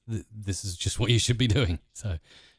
th- 0.09 0.25
this 0.33 0.65
is 0.65 0.75
just 0.75 0.99
what 0.99 1.09
you 1.09 1.19
should 1.19 1.37
be 1.37 1.47
doing. 1.47 1.79
So. 1.93 2.17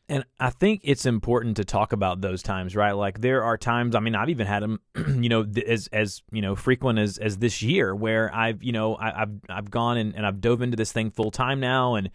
And 0.08 0.24
I 0.38 0.50
think 0.50 0.82
it's 0.84 1.04
important 1.04 1.56
to 1.56 1.64
talk 1.64 1.92
about 1.92 2.20
those 2.20 2.40
times, 2.40 2.76
right? 2.76 2.92
Like 2.92 3.20
there 3.22 3.42
are 3.42 3.58
times. 3.58 3.96
I 3.96 4.00
mean, 4.00 4.14
I've 4.14 4.28
even 4.28 4.46
had 4.46 4.62
them, 4.62 4.80
you 4.96 5.28
know, 5.28 5.44
as 5.66 5.88
as 5.88 6.22
you 6.30 6.40
know, 6.40 6.54
frequent 6.54 7.00
as 7.00 7.18
as 7.18 7.38
this 7.38 7.60
year, 7.60 7.92
where 7.92 8.32
I've 8.32 8.62
you 8.62 8.70
know 8.70 8.96
I, 8.96 9.10
have 9.10 9.32
I've 9.48 9.70
gone 9.70 9.96
and, 9.96 10.14
and 10.14 10.24
I've 10.24 10.40
dove 10.40 10.62
into 10.62 10.76
this 10.76 10.92
thing 10.92 11.10
full 11.10 11.32
time 11.32 11.58
now, 11.58 11.96
and 11.96 12.10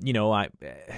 you 0.00 0.12
know, 0.12 0.32
I 0.32 0.48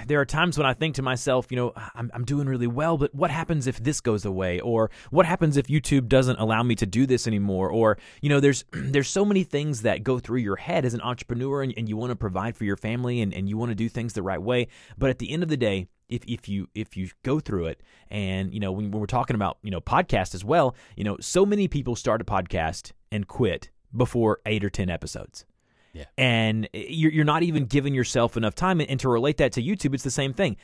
there 0.06 0.20
are 0.20 0.24
times 0.24 0.58
when 0.58 0.66
I 0.66 0.74
think 0.74 0.96
to 0.96 1.02
myself, 1.02 1.46
you 1.50 1.56
know, 1.56 1.72
I'm 1.94 2.10
I'm 2.14 2.24
doing 2.24 2.46
really 2.46 2.66
well, 2.66 2.98
but 2.98 3.14
what 3.14 3.30
happens 3.30 3.66
if 3.66 3.82
this 3.82 4.00
goes 4.00 4.24
away, 4.24 4.60
or 4.60 4.90
what 5.10 5.26
happens 5.26 5.56
if 5.56 5.66
YouTube 5.66 6.08
doesn't 6.08 6.38
allow 6.38 6.62
me 6.62 6.74
to 6.76 6.86
do 6.86 7.06
this 7.06 7.26
anymore, 7.26 7.70
or 7.70 7.98
you 8.20 8.28
know, 8.28 8.40
there's 8.40 8.64
there's 8.72 9.08
so 9.08 9.24
many 9.24 9.44
things 9.44 9.82
that 9.82 10.02
go 10.02 10.18
through 10.18 10.40
your 10.40 10.56
head 10.56 10.84
as 10.84 10.94
an 10.94 11.00
entrepreneur, 11.00 11.62
and, 11.62 11.72
and 11.76 11.88
you 11.88 11.96
want 11.96 12.10
to 12.10 12.16
provide 12.16 12.56
for 12.56 12.64
your 12.64 12.76
family, 12.76 13.20
and, 13.20 13.32
and 13.32 13.48
you 13.48 13.56
want 13.56 13.70
to 13.70 13.74
do 13.74 13.88
things 13.88 14.12
the 14.12 14.22
right 14.22 14.42
way, 14.42 14.68
but 14.98 15.10
at 15.10 15.18
the 15.18 15.30
end 15.30 15.42
of 15.42 15.48
the 15.48 15.56
day, 15.56 15.88
if 16.10 16.22
if 16.26 16.48
you 16.48 16.68
if 16.74 16.96
you 16.96 17.08
go 17.22 17.40
through 17.40 17.66
it 17.66 17.82
and 18.10 18.52
you 18.52 18.60
know 18.60 18.72
when, 18.72 18.90
when 18.90 19.00
we're 19.00 19.06
talking 19.06 19.36
about 19.36 19.58
you 19.62 19.70
know 19.70 19.80
podcast 19.80 20.34
as 20.34 20.44
well 20.44 20.74
you 20.96 21.04
know 21.04 21.16
so 21.20 21.46
many 21.46 21.68
people 21.68 21.96
start 21.96 22.20
a 22.20 22.24
podcast 22.24 22.92
and 23.10 23.28
quit 23.28 23.70
before 23.96 24.40
8 24.44 24.64
or 24.64 24.70
10 24.70 24.90
episodes 24.90 25.44
yeah. 25.92 26.04
And 26.16 26.68
you're, 26.72 27.10
you're 27.12 27.24
not 27.24 27.42
even 27.42 27.64
giving 27.66 27.94
yourself 27.94 28.36
enough 28.36 28.54
time. 28.54 28.80
And 28.80 29.00
to 29.00 29.08
relate 29.08 29.38
that 29.38 29.52
to 29.52 29.62
YouTube, 29.62 29.94
it's 29.94 30.04
the 30.04 30.10
same 30.10 30.32
thing. 30.32 30.56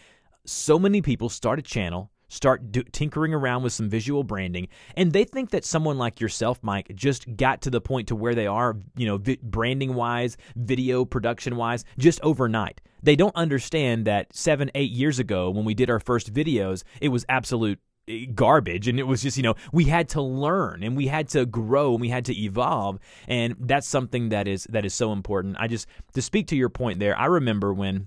So 0.44 0.78
many 0.78 1.02
people 1.02 1.28
start 1.28 1.58
a 1.58 1.62
channel, 1.62 2.10
start 2.28 2.70
do, 2.70 2.82
tinkering 2.84 3.34
around 3.34 3.62
with 3.62 3.72
some 3.72 3.88
visual 3.88 4.22
branding, 4.22 4.68
and 4.96 5.12
they 5.12 5.24
think 5.24 5.50
that 5.50 5.64
someone 5.64 5.98
like 5.98 6.20
yourself, 6.20 6.58
Mike, 6.62 6.92
just 6.94 7.36
got 7.36 7.62
to 7.62 7.70
the 7.70 7.80
point 7.80 8.08
to 8.08 8.16
where 8.16 8.34
they 8.34 8.46
are, 8.46 8.76
you 8.96 9.06
know, 9.06 9.16
vi- 9.16 9.38
branding 9.42 9.94
wise, 9.94 10.36
video 10.54 11.04
production 11.04 11.56
wise, 11.56 11.84
just 11.98 12.20
overnight. 12.22 12.80
They 13.02 13.16
don't 13.16 13.34
understand 13.34 14.06
that 14.06 14.34
seven, 14.34 14.70
eight 14.74 14.90
years 14.90 15.18
ago, 15.18 15.50
when 15.50 15.64
we 15.64 15.74
did 15.74 15.90
our 15.90 16.00
first 16.00 16.32
videos, 16.32 16.84
it 17.00 17.08
was 17.08 17.24
absolute 17.28 17.80
garbage 18.34 18.86
and 18.86 19.00
it 19.00 19.02
was 19.02 19.22
just 19.22 19.36
you 19.36 19.42
know 19.42 19.54
we 19.72 19.84
had 19.84 20.08
to 20.08 20.22
learn 20.22 20.82
and 20.84 20.96
we 20.96 21.08
had 21.08 21.28
to 21.28 21.44
grow 21.44 21.92
and 21.92 22.00
we 22.00 22.08
had 22.08 22.24
to 22.24 22.36
evolve 22.38 23.00
and 23.26 23.56
that's 23.60 23.86
something 23.86 24.28
that 24.28 24.46
is 24.46 24.64
that 24.70 24.84
is 24.84 24.94
so 24.94 25.12
important 25.12 25.56
i 25.58 25.66
just 25.66 25.88
to 26.14 26.22
speak 26.22 26.46
to 26.46 26.54
your 26.54 26.68
point 26.68 27.00
there 27.00 27.18
i 27.18 27.26
remember 27.26 27.74
when 27.74 28.06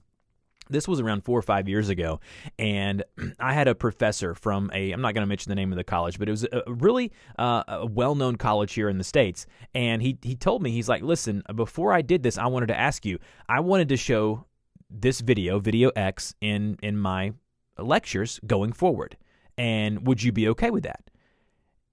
this 0.69 0.87
was 0.87 0.99
around 0.99 1.23
four 1.23 1.37
or 1.37 1.41
five 1.41 1.67
years 1.67 1.89
ago, 1.89 2.19
and 2.57 3.03
I 3.39 3.53
had 3.53 3.67
a 3.67 3.75
professor 3.75 4.35
from 4.35 4.69
a, 4.73 4.91
I'm 4.91 5.01
not 5.01 5.13
going 5.13 5.23
to 5.23 5.27
mention 5.27 5.49
the 5.49 5.55
name 5.55 5.71
of 5.71 5.77
the 5.77 5.83
college, 5.83 6.19
but 6.19 6.27
it 6.27 6.31
was 6.31 6.43
a 6.43 6.63
really 6.67 7.11
uh, 7.37 7.63
a 7.67 7.85
well 7.85 8.15
known 8.15 8.35
college 8.35 8.73
here 8.73 8.89
in 8.89 8.97
the 8.97 9.03
States. 9.03 9.47
And 9.73 10.01
he, 10.01 10.17
he 10.21 10.35
told 10.35 10.61
me, 10.61 10.71
he's 10.71 10.87
like, 10.87 11.01
listen, 11.01 11.43
before 11.55 11.91
I 11.91 12.01
did 12.01 12.23
this, 12.23 12.37
I 12.37 12.45
wanted 12.47 12.67
to 12.67 12.79
ask 12.79 13.05
you, 13.05 13.19
I 13.47 13.59
wanted 13.61 13.89
to 13.89 13.97
show 13.97 14.45
this 14.89 15.21
video, 15.21 15.59
Video 15.59 15.89
X, 15.95 16.35
in, 16.39 16.77
in 16.81 16.97
my 16.97 17.33
lectures 17.77 18.39
going 18.45 18.73
forward. 18.73 19.17
And 19.59 20.07
would 20.07 20.23
you 20.23 20.31
be 20.31 20.47
okay 20.47 20.69
with 20.71 20.83
that? 20.83 21.11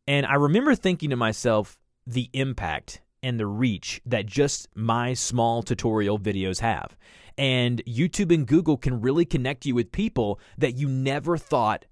And 0.07 0.24
I 0.24 0.35
remember 0.35 0.76
thinking 0.76 1.11
to 1.11 1.16
myself, 1.16 1.81
the 2.07 2.31
impact 2.33 3.00
and 3.24 3.40
the 3.40 3.46
reach 3.46 4.00
that 4.07 4.24
just 4.24 4.68
my 4.76 5.14
small 5.14 5.64
tutorial 5.64 6.16
videos 6.16 6.61
have. 6.61 6.96
And 7.37 7.85
YouTube 7.85 8.33
and 8.33 8.46
Google 8.46 8.76
can 8.76 9.00
really 9.00 9.24
connect 9.24 9.66
you 9.66 9.74
with 9.74 9.90
people 9.90 10.38
that 10.57 10.76
you 10.76 10.88
never 10.88 11.37
thought 11.37 11.87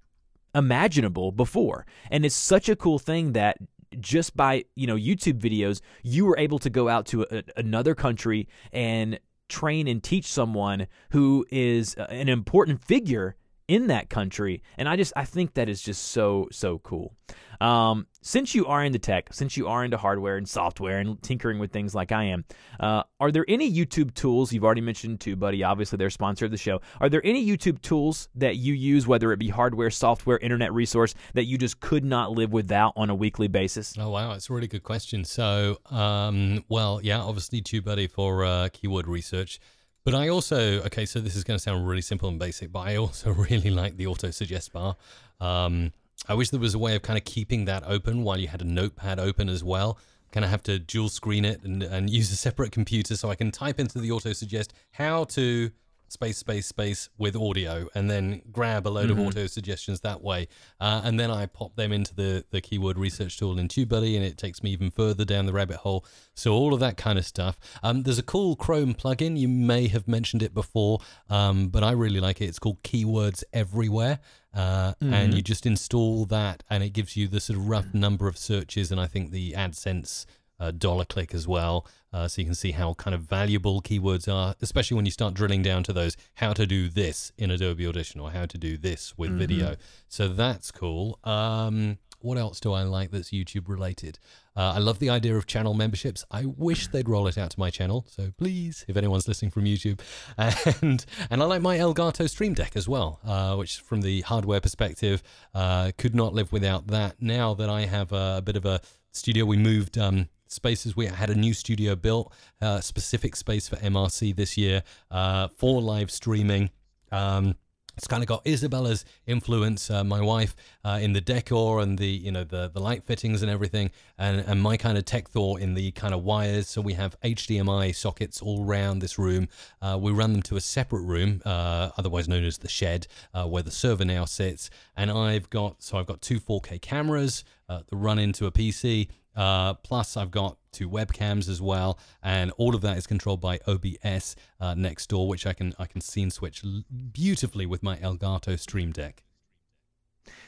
imaginable 0.55 1.33
before. 1.33 1.85
And 2.09 2.25
it's 2.25 2.35
such 2.35 2.69
a 2.69 2.75
cool 2.77 2.97
thing 2.97 3.33
that 3.33 3.57
just 3.99 4.33
by, 4.37 4.63
you 4.75 4.87
know, 4.87 4.95
YouTube 4.95 5.39
videos, 5.39 5.81
you 6.03 6.25
were 6.25 6.37
able 6.37 6.59
to 6.59 6.69
go 6.69 6.87
out 6.87 7.05
to 7.07 7.23
a, 7.29 7.43
another 7.57 7.95
country 7.95 8.47
and 8.71 9.19
train 9.49 9.89
and 9.89 10.01
teach 10.01 10.25
someone 10.25 10.87
who 11.09 11.45
is 11.51 11.97
uh, 11.97 12.07
an 12.09 12.29
important 12.29 12.81
figure 12.81 13.35
in 13.67 13.87
that 13.87 14.09
country. 14.09 14.61
And 14.77 14.87
I 14.87 14.95
just 14.95 15.13
I 15.15 15.25
think 15.25 15.53
that 15.55 15.69
is 15.69 15.81
just 15.81 16.09
so 16.09 16.47
so 16.51 16.79
cool. 16.79 17.13
Um, 17.61 18.07
since 18.21 18.53
you 18.53 18.65
are 18.65 18.83
into 18.83 18.99
tech, 18.99 19.33
since 19.33 19.55
you 19.55 19.67
are 19.67 19.85
into 19.85 19.97
hardware 19.97 20.35
and 20.35 20.47
software 20.47 20.99
and 20.99 21.21
tinkering 21.21 21.57
with 21.57 21.71
things 21.71 21.95
like 21.95 22.11
I 22.11 22.25
am, 22.25 22.43
uh, 22.79 23.03
are 23.19 23.31
there 23.31 23.45
any 23.47 23.71
YouTube 23.71 24.13
tools 24.13 24.51
you've 24.51 24.65
already 24.65 24.81
mentioned 24.81 25.19
TubeBuddy? 25.19 25.65
Obviously, 25.65 25.97
they're 25.97 26.09
sponsor 26.09 26.45
of 26.45 26.51
the 26.51 26.57
show. 26.57 26.81
Are 26.99 27.09
there 27.09 27.25
any 27.25 27.45
YouTube 27.45 27.81
tools 27.81 28.27
that 28.35 28.57
you 28.57 28.73
use, 28.73 29.07
whether 29.07 29.31
it 29.31 29.39
be 29.39 29.49
hardware, 29.49 29.89
software, 29.89 30.37
internet 30.39 30.73
resource, 30.73 31.15
that 31.33 31.45
you 31.45 31.57
just 31.57 31.79
could 31.79 32.03
not 32.03 32.31
live 32.31 32.51
without 32.51 32.93
on 32.95 33.09
a 33.09 33.15
weekly 33.15 33.47
basis? 33.47 33.95
Oh 33.97 34.09
wow, 34.09 34.33
it's 34.33 34.49
a 34.49 34.53
really 34.53 34.67
good 34.67 34.83
question. 34.83 35.23
So, 35.23 35.77
um, 35.89 36.65
well, 36.67 36.99
yeah, 37.01 37.21
obviously 37.21 37.61
TubeBuddy 37.61 38.11
for 38.11 38.43
uh, 38.43 38.69
keyword 38.73 39.07
research. 39.07 39.59
But 40.05 40.13
I 40.13 40.29
also, 40.29 40.83
okay, 40.83 41.07
so 41.07 41.19
this 41.19 41.35
is 41.35 41.43
going 41.43 41.57
to 41.57 41.61
sound 41.61 41.87
really 41.87 42.03
simple 42.03 42.29
and 42.29 42.37
basic, 42.37 42.71
but 42.71 42.81
I 42.81 42.95
also 42.95 43.31
really 43.49 43.71
like 43.71 43.97
the 43.97 44.05
auto 44.05 44.29
suggest 44.29 44.71
bar. 44.71 44.95
Um, 45.41 45.91
I 46.29 46.35
wish 46.35 46.51
there 46.51 46.59
was 46.59 46.75
a 46.75 46.79
way 46.79 46.95
of 46.95 47.01
kind 47.01 47.17
of 47.17 47.25
keeping 47.25 47.65
that 47.65 47.83
open 47.87 48.23
while 48.23 48.39
you 48.39 48.47
had 48.47 48.61
a 48.61 48.65
notepad 48.65 49.19
open 49.19 49.49
as 49.49 49.63
well. 49.63 49.97
Kind 50.31 50.45
of 50.45 50.51
have 50.51 50.61
to 50.63 50.77
dual 50.77 51.09
screen 51.09 51.43
it 51.43 51.63
and, 51.63 51.81
and 51.81 52.09
use 52.11 52.31
a 52.31 52.35
separate 52.35 52.71
computer 52.71 53.17
so 53.17 53.31
I 53.31 53.35
can 53.35 53.51
type 53.51 53.79
into 53.79 53.99
the 53.99 54.11
auto 54.11 54.31
suggest 54.33 54.73
how 54.91 55.23
to 55.25 55.71
space, 56.15 56.37
space, 56.37 56.65
space 56.65 57.09
with 57.17 57.35
audio, 57.35 57.89
and 57.93 58.09
then 58.09 58.41
grab 58.53 58.87
a 58.87 58.89
load 58.89 59.09
mm-hmm. 59.09 59.19
of 59.19 59.27
auto 59.27 59.47
suggestions 59.47 59.99
that 59.99 60.21
way. 60.21 60.47
Uh, 60.79 61.01
and 61.03 61.19
then 61.19 61.29
I 61.29 61.45
pop 61.45 61.75
them 61.75 61.91
into 61.91 62.15
the, 62.15 62.45
the 62.51 62.61
keyword 62.61 62.97
research 62.97 63.37
tool 63.37 63.59
in 63.59 63.67
TubeBuddy, 63.67 64.15
and 64.15 64.23
it 64.23 64.37
takes 64.37 64.63
me 64.63 64.71
even 64.71 64.91
further 64.91 65.25
down 65.25 65.45
the 65.45 65.51
rabbit 65.51 65.77
hole. 65.77 66.05
So, 66.33 66.53
all 66.53 66.73
of 66.73 66.79
that 66.79 66.95
kind 66.95 67.19
of 67.19 67.25
stuff. 67.25 67.59
Um, 67.83 68.03
there's 68.03 68.17
a 68.17 68.23
cool 68.23 68.55
Chrome 68.55 68.93
plugin. 68.93 69.37
You 69.37 69.49
may 69.49 69.89
have 69.89 70.07
mentioned 70.07 70.41
it 70.41 70.53
before, 70.53 70.99
um, 71.29 71.67
but 71.67 71.83
I 71.83 71.91
really 71.91 72.21
like 72.21 72.39
it. 72.39 72.45
It's 72.45 72.59
called 72.59 72.81
Keywords 72.83 73.43
Everywhere. 73.51 74.19
Uh, 74.53 74.93
mm-hmm. 74.93 75.13
And 75.13 75.33
you 75.33 75.41
just 75.41 75.65
install 75.65 76.25
that, 76.27 76.63
and 76.69 76.81
it 76.81 76.91
gives 76.91 77.17
you 77.17 77.27
the 77.27 77.41
sort 77.41 77.59
of 77.59 77.67
rough 77.67 77.93
number 77.93 78.29
of 78.29 78.37
searches, 78.37 78.89
and 78.89 79.01
I 79.01 79.07
think 79.07 79.31
the 79.31 79.51
AdSense 79.51 80.25
uh, 80.59 80.71
dollar 80.71 81.05
click 81.05 81.33
as 81.33 81.47
well. 81.47 81.85
Uh, 82.15 82.29
so 82.29 82.41
you 82.41 82.45
can 82.45 82.55
see 82.55 82.71
how 82.71 82.93
kind 82.93 83.13
of 83.13 83.23
valuable 83.23 83.81
keywords 83.81 84.33
are, 84.33 84.55
especially 84.61 84.95
when 84.95 85.03
you 85.03 85.11
start 85.11 85.33
drilling 85.33 85.61
down 85.61 85.83
to 85.83 85.91
those 85.91 86.15
how 86.35 86.53
to 86.53 86.65
do 86.65 86.87
this 86.87 87.33
in 87.37 87.51
Adobe 87.51 87.85
Audition 87.85 88.21
or 88.21 88.31
how 88.31 88.45
to 88.45 88.57
do 88.57 88.77
this 88.77 89.17
with 89.17 89.31
mm-hmm. 89.31 89.39
video. 89.39 89.75
So 90.07 90.29
that's 90.29 90.71
cool. 90.71 91.19
Um, 91.25 91.97
what 92.19 92.37
else 92.37 92.61
do 92.61 92.71
I 92.71 92.83
like 92.83 93.11
that's 93.11 93.31
YouTube 93.31 93.67
related? 93.67 94.17
Uh, 94.55 94.75
I 94.75 94.79
love 94.79 94.99
the 94.99 95.09
idea 95.09 95.35
of 95.35 95.45
channel 95.45 95.73
memberships. 95.73 96.23
I 96.31 96.45
wish 96.45 96.87
they'd 96.87 97.09
roll 97.09 97.27
it 97.27 97.37
out 97.37 97.51
to 97.51 97.59
my 97.59 97.69
channel. 97.69 98.05
So 98.09 98.31
please, 98.37 98.85
if 98.87 98.95
anyone's 98.95 99.27
listening 99.27 99.51
from 99.51 99.65
YouTube, 99.65 99.99
and 100.37 101.05
and 101.29 101.43
I 101.43 101.45
like 101.45 101.61
my 101.61 101.77
Elgato 101.77 102.29
Stream 102.29 102.53
Deck 102.53 102.77
as 102.77 102.87
well, 102.87 103.19
uh, 103.25 103.57
which 103.57 103.81
from 103.81 104.01
the 104.01 104.21
hardware 104.21 104.61
perspective, 104.61 105.21
uh, 105.53 105.91
could 105.97 106.15
not 106.15 106.33
live 106.33 106.53
without 106.53 106.87
that. 106.87 107.21
Now 107.21 107.53
that 107.55 107.69
I 107.69 107.81
have 107.81 108.13
a, 108.13 108.35
a 108.37 108.41
bit 108.41 108.55
of 108.55 108.65
a 108.65 108.79
studio, 109.11 109.43
we 109.43 109.57
moved 109.57 109.97
um, 109.97 110.29
spaces. 110.55 110.95
We 110.95 111.05
had 111.05 111.29
a 111.29 111.35
new 111.35 111.53
studio 111.53 111.95
built, 111.95 112.33
uh, 112.61 112.81
specific 112.81 113.35
space 113.35 113.67
for 113.67 113.75
MRC 113.77 114.35
this 114.35 114.57
year 114.57 114.83
uh, 115.11 115.49
for 115.49 115.81
live 115.81 116.09
streaming. 116.09 116.71
Um, 117.11 117.55
it's 117.97 118.07
kind 118.07 118.21
of 118.21 118.27
got 118.27 118.45
Isabella's 118.45 119.05
influence, 119.25 119.89
uh, 119.89 120.03
my 120.03 120.21
wife, 120.21 120.55
uh, 120.83 120.99
in 121.01 121.13
the 121.13 121.21
decor 121.21 121.79
and 121.79 121.97
the 121.97 122.07
you 122.07 122.31
know 122.31 122.43
the 122.43 122.69
the 122.73 122.79
light 122.79 123.03
fittings 123.03 123.41
and 123.41 123.49
everything, 123.49 123.91
and 124.17 124.39
and 124.41 124.61
my 124.61 124.77
kind 124.77 124.97
of 124.97 125.05
tech 125.05 125.29
thought 125.29 125.61
in 125.61 125.73
the 125.73 125.91
kind 125.91 126.13
of 126.13 126.23
wires. 126.23 126.67
So 126.67 126.81
we 126.81 126.93
have 126.93 127.19
HDMI 127.21 127.95
sockets 127.95 128.41
all 128.41 128.65
around 128.65 128.99
this 128.99 129.17
room. 129.17 129.47
Uh, 129.81 129.97
we 130.01 130.11
run 130.11 130.33
them 130.33 130.41
to 130.43 130.57
a 130.57 130.61
separate 130.61 131.03
room, 131.03 131.41
uh, 131.45 131.91
otherwise 131.97 132.27
known 132.27 132.43
as 132.43 132.57
the 132.57 132.67
shed, 132.67 133.07
uh, 133.33 133.45
where 133.45 133.63
the 133.63 133.71
server 133.71 134.05
now 134.05 134.25
sits. 134.25 134.69
And 134.97 135.09
I've 135.09 135.49
got 135.49 135.81
so 135.81 135.97
I've 135.97 136.07
got 136.07 136.21
two 136.21 136.39
4K 136.39 136.81
cameras 136.81 137.43
uh, 137.69 137.81
that 137.87 137.95
run 137.95 138.19
into 138.19 138.45
a 138.45 138.51
PC. 138.51 139.07
Uh, 139.35 139.73
plus, 139.75 140.17
I've 140.17 140.31
got 140.31 140.57
two 140.71 140.89
webcams 140.89 141.49
as 141.49 141.61
well, 141.61 141.99
and 142.21 142.51
all 142.57 142.75
of 142.75 142.81
that 142.81 142.97
is 142.97 143.07
controlled 143.07 143.41
by 143.41 143.59
OBS 143.67 144.35
uh, 144.59 144.73
next 144.75 145.07
door, 145.07 145.27
which 145.27 145.45
I 145.45 145.53
can 145.53 145.73
I 145.79 145.85
can 145.85 146.01
scene 146.01 146.31
switch 146.31 146.63
beautifully 147.11 147.65
with 147.65 147.83
my 147.83 147.97
Elgato 147.97 148.59
Stream 148.59 148.91
Deck. 148.91 149.23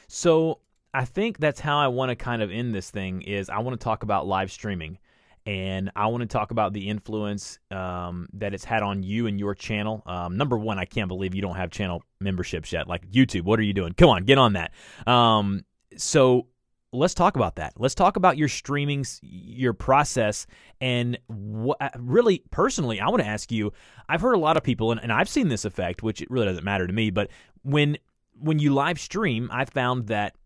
So 0.06 0.60
I 0.94 1.04
think 1.04 1.38
that's 1.38 1.60
how 1.60 1.78
I 1.78 1.88
want 1.88 2.10
to 2.10 2.16
kind 2.16 2.42
of 2.42 2.50
end 2.50 2.74
this 2.74 2.90
thing. 2.90 3.22
Is 3.22 3.48
I 3.50 3.58
want 3.58 3.78
to 3.78 3.84
talk 3.84 4.02
about 4.02 4.26
live 4.26 4.50
streaming, 4.50 4.98
and 5.46 5.90
I 5.96 6.06
want 6.08 6.22
to 6.22 6.26
talk 6.26 6.50
about 6.50 6.72
the 6.72 6.88
influence 6.88 7.58
um, 7.70 8.28
that 8.34 8.52
it's 8.52 8.64
had 8.64 8.82
on 8.82 9.02
you 9.02 9.26
and 9.26 9.38
your 9.38 9.54
channel. 9.54 10.02
Um, 10.06 10.36
number 10.36 10.58
one, 10.58 10.78
I 10.78 10.84
can't 10.84 11.08
believe 11.08 11.34
you 11.34 11.42
don't 11.42 11.56
have 11.56 11.70
channel 11.70 12.02
memberships 12.20 12.72
yet. 12.72 12.86
Like 12.86 13.10
YouTube, 13.10 13.42
what 13.42 13.58
are 13.58 13.62
you 13.62 13.72
doing? 13.72 13.94
Come 13.94 14.10
on, 14.10 14.24
get 14.24 14.38
on 14.38 14.54
that. 14.54 14.72
Um, 15.06 15.64
so 15.96 16.48
let's 16.92 17.14
talk 17.14 17.36
about 17.36 17.56
that. 17.56 17.74
Let's 17.76 17.94
talk 17.94 18.16
about 18.16 18.36
your 18.36 18.48
streaming, 18.48 19.04
your 19.22 19.72
process, 19.72 20.46
and 20.80 21.18
what 21.26 21.78
really 21.98 22.42
personally, 22.50 23.00
I 23.00 23.08
want 23.08 23.22
to 23.22 23.28
ask 23.28 23.52
you. 23.52 23.72
I've 24.08 24.20
heard 24.20 24.34
a 24.34 24.38
lot 24.38 24.56
of 24.56 24.62
people, 24.62 24.92
and, 24.92 25.00
and 25.02 25.12
I've 25.12 25.28
seen 25.28 25.48
this 25.48 25.64
effect, 25.64 26.02
which 26.02 26.22
it 26.22 26.30
really 26.30 26.46
doesn't 26.46 26.64
matter 26.64 26.86
to 26.86 26.92
me, 26.92 27.10
but 27.10 27.30
when 27.62 27.98
when 28.40 28.58
you 28.58 28.72
live 28.72 29.00
stream, 29.00 29.50
I 29.52 29.64
found 29.64 30.06
that 30.08 30.36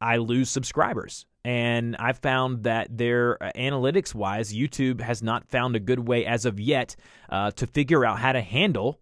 I 0.00 0.16
lose 0.16 0.50
subscribers. 0.50 1.26
And 1.44 1.96
I 1.96 2.12
found 2.12 2.64
that 2.64 2.96
their 2.96 3.42
uh, 3.42 3.50
analytics 3.56 4.14
wise, 4.14 4.52
YouTube 4.52 5.00
has 5.00 5.22
not 5.22 5.48
found 5.48 5.74
a 5.74 5.80
good 5.80 6.06
way 6.06 6.26
as 6.26 6.44
of 6.44 6.60
yet 6.60 6.96
uh, 7.30 7.50
to 7.52 7.66
figure 7.66 8.04
out 8.04 8.18
how 8.18 8.32
to 8.32 8.42
handle 8.42 9.00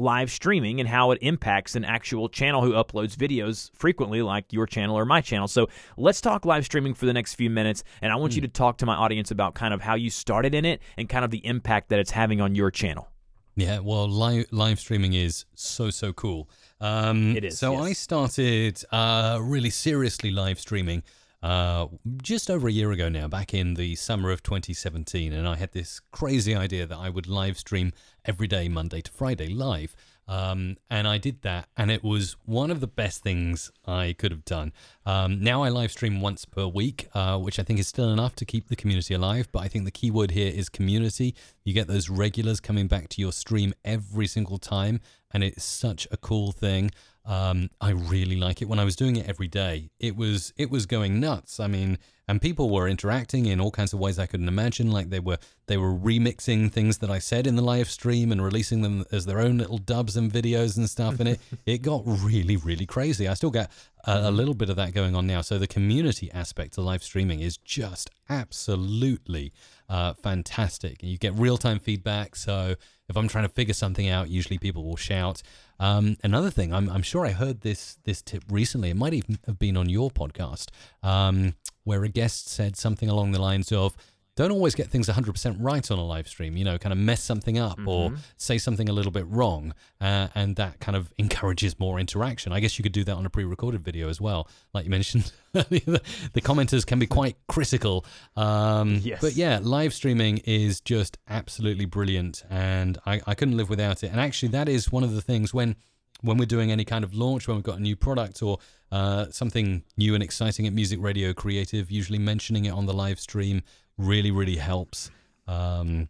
live 0.00 0.30
streaming 0.30 0.80
and 0.80 0.88
how 0.88 1.10
it 1.10 1.18
impacts 1.22 1.76
an 1.76 1.84
actual 1.84 2.28
channel 2.28 2.62
who 2.62 2.72
uploads 2.72 3.14
videos 3.14 3.70
frequently, 3.74 4.22
like 4.22 4.52
your 4.52 4.66
channel 4.66 4.98
or 4.98 5.04
my 5.04 5.20
channel. 5.20 5.46
So 5.46 5.68
let's 5.96 6.20
talk 6.20 6.44
live 6.44 6.64
streaming 6.64 6.94
for 6.94 7.06
the 7.06 7.12
next 7.12 7.34
few 7.34 7.50
minutes. 7.50 7.84
And 8.02 8.12
I 8.12 8.16
want 8.16 8.32
mm. 8.32 8.36
you 8.36 8.42
hmm. 8.42 8.46
to 8.46 8.52
talk 8.52 8.78
to 8.78 8.86
my 8.86 8.94
audience 8.94 9.30
about 9.30 9.54
kind 9.54 9.74
of 9.74 9.80
how 9.80 9.94
you 9.94 10.10
started 10.10 10.54
in 10.54 10.64
it 10.64 10.80
and 10.96 11.08
kind 11.08 11.24
of 11.24 11.30
the 11.30 11.44
impact 11.46 11.90
that 11.90 11.98
it's 11.98 12.10
having 12.10 12.40
on 12.40 12.54
your 12.54 12.70
channel. 12.70 13.08
Yeah, 13.56 13.80
well, 13.80 14.08
live, 14.08 14.46
live 14.52 14.80
streaming 14.80 15.12
is 15.12 15.44
so, 15.54 15.90
so 15.90 16.12
cool. 16.12 16.48
Um, 16.80 17.36
it 17.36 17.44
is. 17.44 17.58
So 17.58 17.72
yes. 17.72 17.82
I 17.82 17.92
started 17.92 18.84
uh, 18.90 19.38
really 19.42 19.70
seriously 19.70 20.30
live 20.30 20.58
streaming 20.58 21.02
uh, 21.42 21.86
just 22.22 22.50
over 22.50 22.68
a 22.68 22.72
year 22.72 22.92
ago 22.92 23.08
now, 23.08 23.26
back 23.26 23.54
in 23.54 23.74
the 23.74 23.94
summer 23.96 24.30
of 24.30 24.42
2017, 24.42 25.32
and 25.32 25.48
I 25.48 25.56
had 25.56 25.72
this 25.72 26.00
crazy 26.12 26.54
idea 26.54 26.86
that 26.86 26.98
I 26.98 27.08
would 27.08 27.26
live 27.26 27.58
stream 27.58 27.92
every 28.30 28.46
day, 28.46 28.68
Monday 28.68 29.00
to 29.00 29.10
Friday, 29.10 29.48
live. 29.48 29.96
Um, 30.28 30.76
and 30.88 31.08
I 31.08 31.18
did 31.18 31.42
that, 31.42 31.68
and 31.76 31.90
it 31.90 32.04
was 32.04 32.36
one 32.44 32.70
of 32.70 32.78
the 32.78 32.86
best 32.86 33.24
things 33.24 33.72
I 33.84 34.14
could 34.16 34.30
have 34.30 34.44
done. 34.44 34.72
Um, 35.04 35.42
now 35.42 35.64
I 35.64 35.68
live 35.68 35.90
stream 35.90 36.20
once 36.20 36.44
per 36.44 36.64
week, 36.64 37.08
uh, 37.12 37.36
which 37.38 37.58
I 37.58 37.64
think 37.64 37.80
is 37.80 37.88
still 37.88 38.12
enough 38.12 38.36
to 38.36 38.44
keep 38.44 38.68
the 38.68 38.76
community 38.76 39.14
alive. 39.14 39.48
But 39.50 39.64
I 39.64 39.68
think 39.68 39.84
the 39.84 39.90
key 39.90 40.12
word 40.12 40.30
here 40.30 40.52
is 40.54 40.68
community. 40.68 41.34
You 41.64 41.74
get 41.74 41.88
those 41.88 42.08
regulars 42.08 42.60
coming 42.60 42.86
back 42.86 43.08
to 43.08 43.20
your 43.20 43.32
stream 43.32 43.74
every 43.84 44.28
single 44.28 44.58
time, 44.58 45.00
and 45.32 45.42
it's 45.42 45.64
such 45.64 46.06
a 46.12 46.16
cool 46.16 46.52
thing. 46.52 46.92
Um, 47.30 47.70
I 47.80 47.90
really 47.90 48.34
like 48.34 48.60
it. 48.60 48.64
When 48.64 48.80
I 48.80 48.84
was 48.84 48.96
doing 48.96 49.14
it 49.14 49.28
every 49.28 49.46
day, 49.46 49.90
it 50.00 50.16
was 50.16 50.52
it 50.56 50.68
was 50.68 50.84
going 50.84 51.20
nuts. 51.20 51.60
I 51.60 51.68
mean, 51.68 51.96
and 52.26 52.42
people 52.42 52.70
were 52.70 52.88
interacting 52.88 53.46
in 53.46 53.60
all 53.60 53.70
kinds 53.70 53.92
of 53.92 54.00
ways 54.00 54.18
I 54.18 54.26
couldn't 54.26 54.48
imagine. 54.48 54.90
Like 54.90 55.10
they 55.10 55.20
were 55.20 55.38
they 55.68 55.76
were 55.76 55.94
remixing 55.94 56.72
things 56.72 56.98
that 56.98 57.08
I 57.08 57.20
said 57.20 57.46
in 57.46 57.54
the 57.54 57.62
live 57.62 57.88
stream 57.88 58.32
and 58.32 58.42
releasing 58.42 58.82
them 58.82 59.04
as 59.12 59.26
their 59.26 59.38
own 59.38 59.58
little 59.58 59.78
dubs 59.78 60.16
and 60.16 60.28
videos 60.32 60.76
and 60.76 60.90
stuff. 60.90 61.20
And 61.20 61.28
it 61.28 61.40
it 61.66 61.82
got 61.82 62.02
really 62.04 62.56
really 62.56 62.84
crazy. 62.84 63.28
I 63.28 63.34
still 63.34 63.52
get 63.52 63.70
a, 64.04 64.22
a 64.22 64.30
little 64.32 64.54
bit 64.54 64.68
of 64.68 64.74
that 64.74 64.92
going 64.92 65.14
on 65.14 65.28
now. 65.28 65.40
So 65.40 65.56
the 65.56 65.68
community 65.68 66.32
aspect 66.32 66.78
of 66.78 66.84
live 66.84 67.04
streaming 67.04 67.38
is 67.38 67.58
just 67.58 68.10
absolutely 68.28 69.52
uh, 69.88 70.14
fantastic. 70.14 71.00
You 71.00 71.16
get 71.16 71.34
real 71.34 71.58
time 71.58 71.78
feedback. 71.78 72.34
So 72.34 72.74
if 73.10 73.16
I'm 73.16 73.28
trying 73.28 73.44
to 73.44 73.50
figure 73.50 73.74
something 73.74 74.08
out, 74.08 74.30
usually 74.30 74.56
people 74.56 74.84
will 74.84 74.96
shout. 74.96 75.42
Um, 75.80 76.16
another 76.22 76.50
thing, 76.50 76.72
I'm, 76.72 76.88
I'm 76.88 77.02
sure 77.02 77.26
I 77.26 77.30
heard 77.30 77.62
this 77.62 77.98
this 78.04 78.22
tip 78.22 78.44
recently. 78.48 78.90
It 78.90 78.96
might 78.96 79.14
even 79.14 79.38
have 79.46 79.58
been 79.58 79.76
on 79.76 79.88
your 79.88 80.10
podcast, 80.10 80.68
um, 81.02 81.54
where 81.84 82.04
a 82.04 82.08
guest 82.08 82.48
said 82.48 82.76
something 82.76 83.08
along 83.08 83.32
the 83.32 83.40
lines 83.40 83.72
of, 83.72 83.96
don't 84.36 84.52
always 84.52 84.74
get 84.74 84.88
things 84.88 85.08
100% 85.08 85.56
right 85.58 85.90
on 85.90 85.98
a 85.98 86.04
live 86.04 86.28
stream, 86.28 86.56
you 86.56 86.64
know, 86.64 86.78
kind 86.78 86.92
of 86.92 86.98
mess 86.98 87.22
something 87.22 87.58
up 87.58 87.78
mm-hmm. 87.78 87.88
or 87.88 88.12
say 88.36 88.58
something 88.58 88.88
a 88.88 88.92
little 88.92 89.12
bit 89.12 89.26
wrong. 89.26 89.74
Uh, 90.00 90.28
and 90.34 90.56
that 90.56 90.80
kind 90.80 90.96
of 90.96 91.12
encourages 91.18 91.78
more 91.78 91.98
interaction. 91.98 92.52
I 92.52 92.60
guess 92.60 92.78
you 92.78 92.82
could 92.82 92.92
do 92.92 93.04
that 93.04 93.14
on 93.14 93.26
a 93.26 93.30
pre 93.30 93.44
recorded 93.44 93.84
video 93.84 94.08
as 94.08 94.20
well. 94.20 94.48
Like 94.72 94.84
you 94.84 94.90
mentioned, 94.90 95.32
the, 95.52 96.00
the, 96.32 96.40
commenters 96.40 96.86
can 96.86 96.98
be 96.98 97.06
quite 97.06 97.36
critical. 97.48 98.04
Um, 98.36 99.00
yes. 99.02 99.20
But 99.20 99.34
yeah, 99.34 99.58
live 99.62 99.92
streaming 99.92 100.38
is 100.38 100.80
just 100.80 101.18
absolutely 101.28 101.84
brilliant. 101.84 102.44
And 102.48 102.98
I, 103.06 103.20
I 103.26 103.34
couldn't 103.34 103.56
live 103.56 103.68
without 103.68 104.02
it. 104.02 104.10
And 104.10 104.20
actually, 104.20 104.50
that 104.50 104.68
is 104.68 104.90
one 104.90 105.04
of 105.04 105.14
the 105.14 105.22
things 105.22 105.52
when 105.52 105.76
when 106.22 106.36
we're 106.36 106.46
doing 106.46 106.70
any 106.70 106.84
kind 106.84 107.04
of 107.04 107.14
launch, 107.14 107.48
when 107.48 107.56
we've 107.56 107.64
got 107.64 107.78
a 107.78 107.82
new 107.82 107.96
product 107.96 108.42
or 108.42 108.58
uh, 108.92 109.26
something 109.30 109.82
new 109.96 110.14
and 110.14 110.22
exciting 110.22 110.66
at 110.66 110.72
Music 110.72 110.98
Radio 111.00 111.32
Creative, 111.32 111.90
usually 111.90 112.18
mentioning 112.18 112.64
it 112.66 112.70
on 112.70 112.86
the 112.86 112.92
live 112.92 113.20
stream 113.20 113.62
really, 114.00 114.30
really 114.30 114.56
helps. 114.56 115.10
Um, 115.46 116.08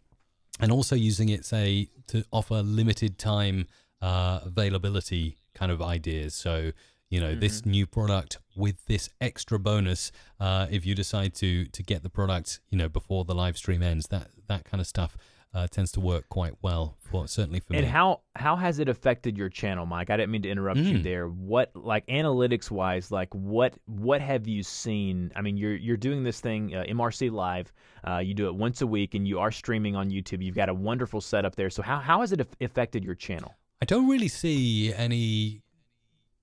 and 0.59 0.71
also 0.71 0.95
using 0.95 1.29
it, 1.29 1.45
say, 1.45 1.89
to 2.07 2.23
offer 2.31 2.61
limited 2.61 3.17
time 3.17 3.67
uh, 4.01 4.39
availability 4.43 5.37
kind 5.53 5.71
of 5.71 5.81
ideas. 5.81 6.33
So, 6.35 6.71
you 7.09 7.19
know, 7.19 7.31
mm-hmm. 7.31 7.39
this 7.39 7.65
new 7.65 7.85
product 7.85 8.37
with 8.55 8.85
this 8.85 9.09
extra 9.19 9.59
bonus, 9.59 10.11
uh, 10.39 10.67
if 10.69 10.85
you 10.85 10.95
decide 10.95 11.33
to 11.35 11.65
to 11.65 11.83
get 11.83 12.03
the 12.03 12.09
product, 12.09 12.59
you 12.69 12.77
know, 12.77 12.89
before 12.89 13.25
the 13.25 13.35
live 13.35 13.57
stream 13.57 13.83
ends, 13.83 14.07
that 14.07 14.27
that 14.47 14.65
kind 14.65 14.79
of 14.79 14.87
stuff 14.87 15.17
uh, 15.53 15.67
tends 15.67 15.91
to 15.91 15.99
work 15.99 16.29
quite 16.29 16.53
well 16.61 16.97
for 16.99 17.27
certainly 17.27 17.59
for 17.59 17.73
and 17.73 17.81
me. 17.81 17.83
And 17.83 17.87
how 17.87 18.21
how 18.35 18.55
has 18.55 18.79
it 18.79 18.87
affected 18.87 19.37
your 19.37 19.49
channel, 19.49 19.85
Mike? 19.85 20.09
I 20.09 20.17
didn't 20.17 20.31
mean 20.31 20.41
to 20.43 20.49
interrupt 20.49 20.79
mm. 20.79 20.91
you 20.91 21.01
there. 21.01 21.27
What 21.27 21.71
like 21.75 22.05
analytics 22.07 22.71
wise, 22.71 23.11
like 23.11 23.33
what 23.33 23.73
what 23.85 24.21
have 24.21 24.47
you 24.47 24.63
seen? 24.63 25.31
I 25.35 25.41
mean, 25.41 25.57
you're 25.57 25.75
you're 25.75 25.97
doing 25.97 26.23
this 26.23 26.39
thing 26.39 26.73
uh, 26.73 26.83
MRC 26.87 27.31
live. 27.31 27.71
Uh, 28.07 28.19
you 28.19 28.33
do 28.33 28.47
it 28.47 28.55
once 28.55 28.81
a 28.81 28.87
week, 28.87 29.13
and 29.13 29.27
you 29.27 29.39
are 29.39 29.51
streaming 29.51 29.95
on 29.95 30.09
YouTube. 30.09 30.43
You've 30.43 30.55
got 30.55 30.69
a 30.69 30.73
wonderful 30.73 31.19
setup 31.21 31.55
there. 31.55 31.69
So 31.69 31.81
how 31.81 31.99
how 31.99 32.21
has 32.21 32.31
it 32.31 32.47
affected 32.61 33.03
your 33.03 33.15
channel? 33.15 33.53
I 33.81 33.85
don't 33.85 34.07
really 34.07 34.27
see 34.27 34.93
any 34.93 35.63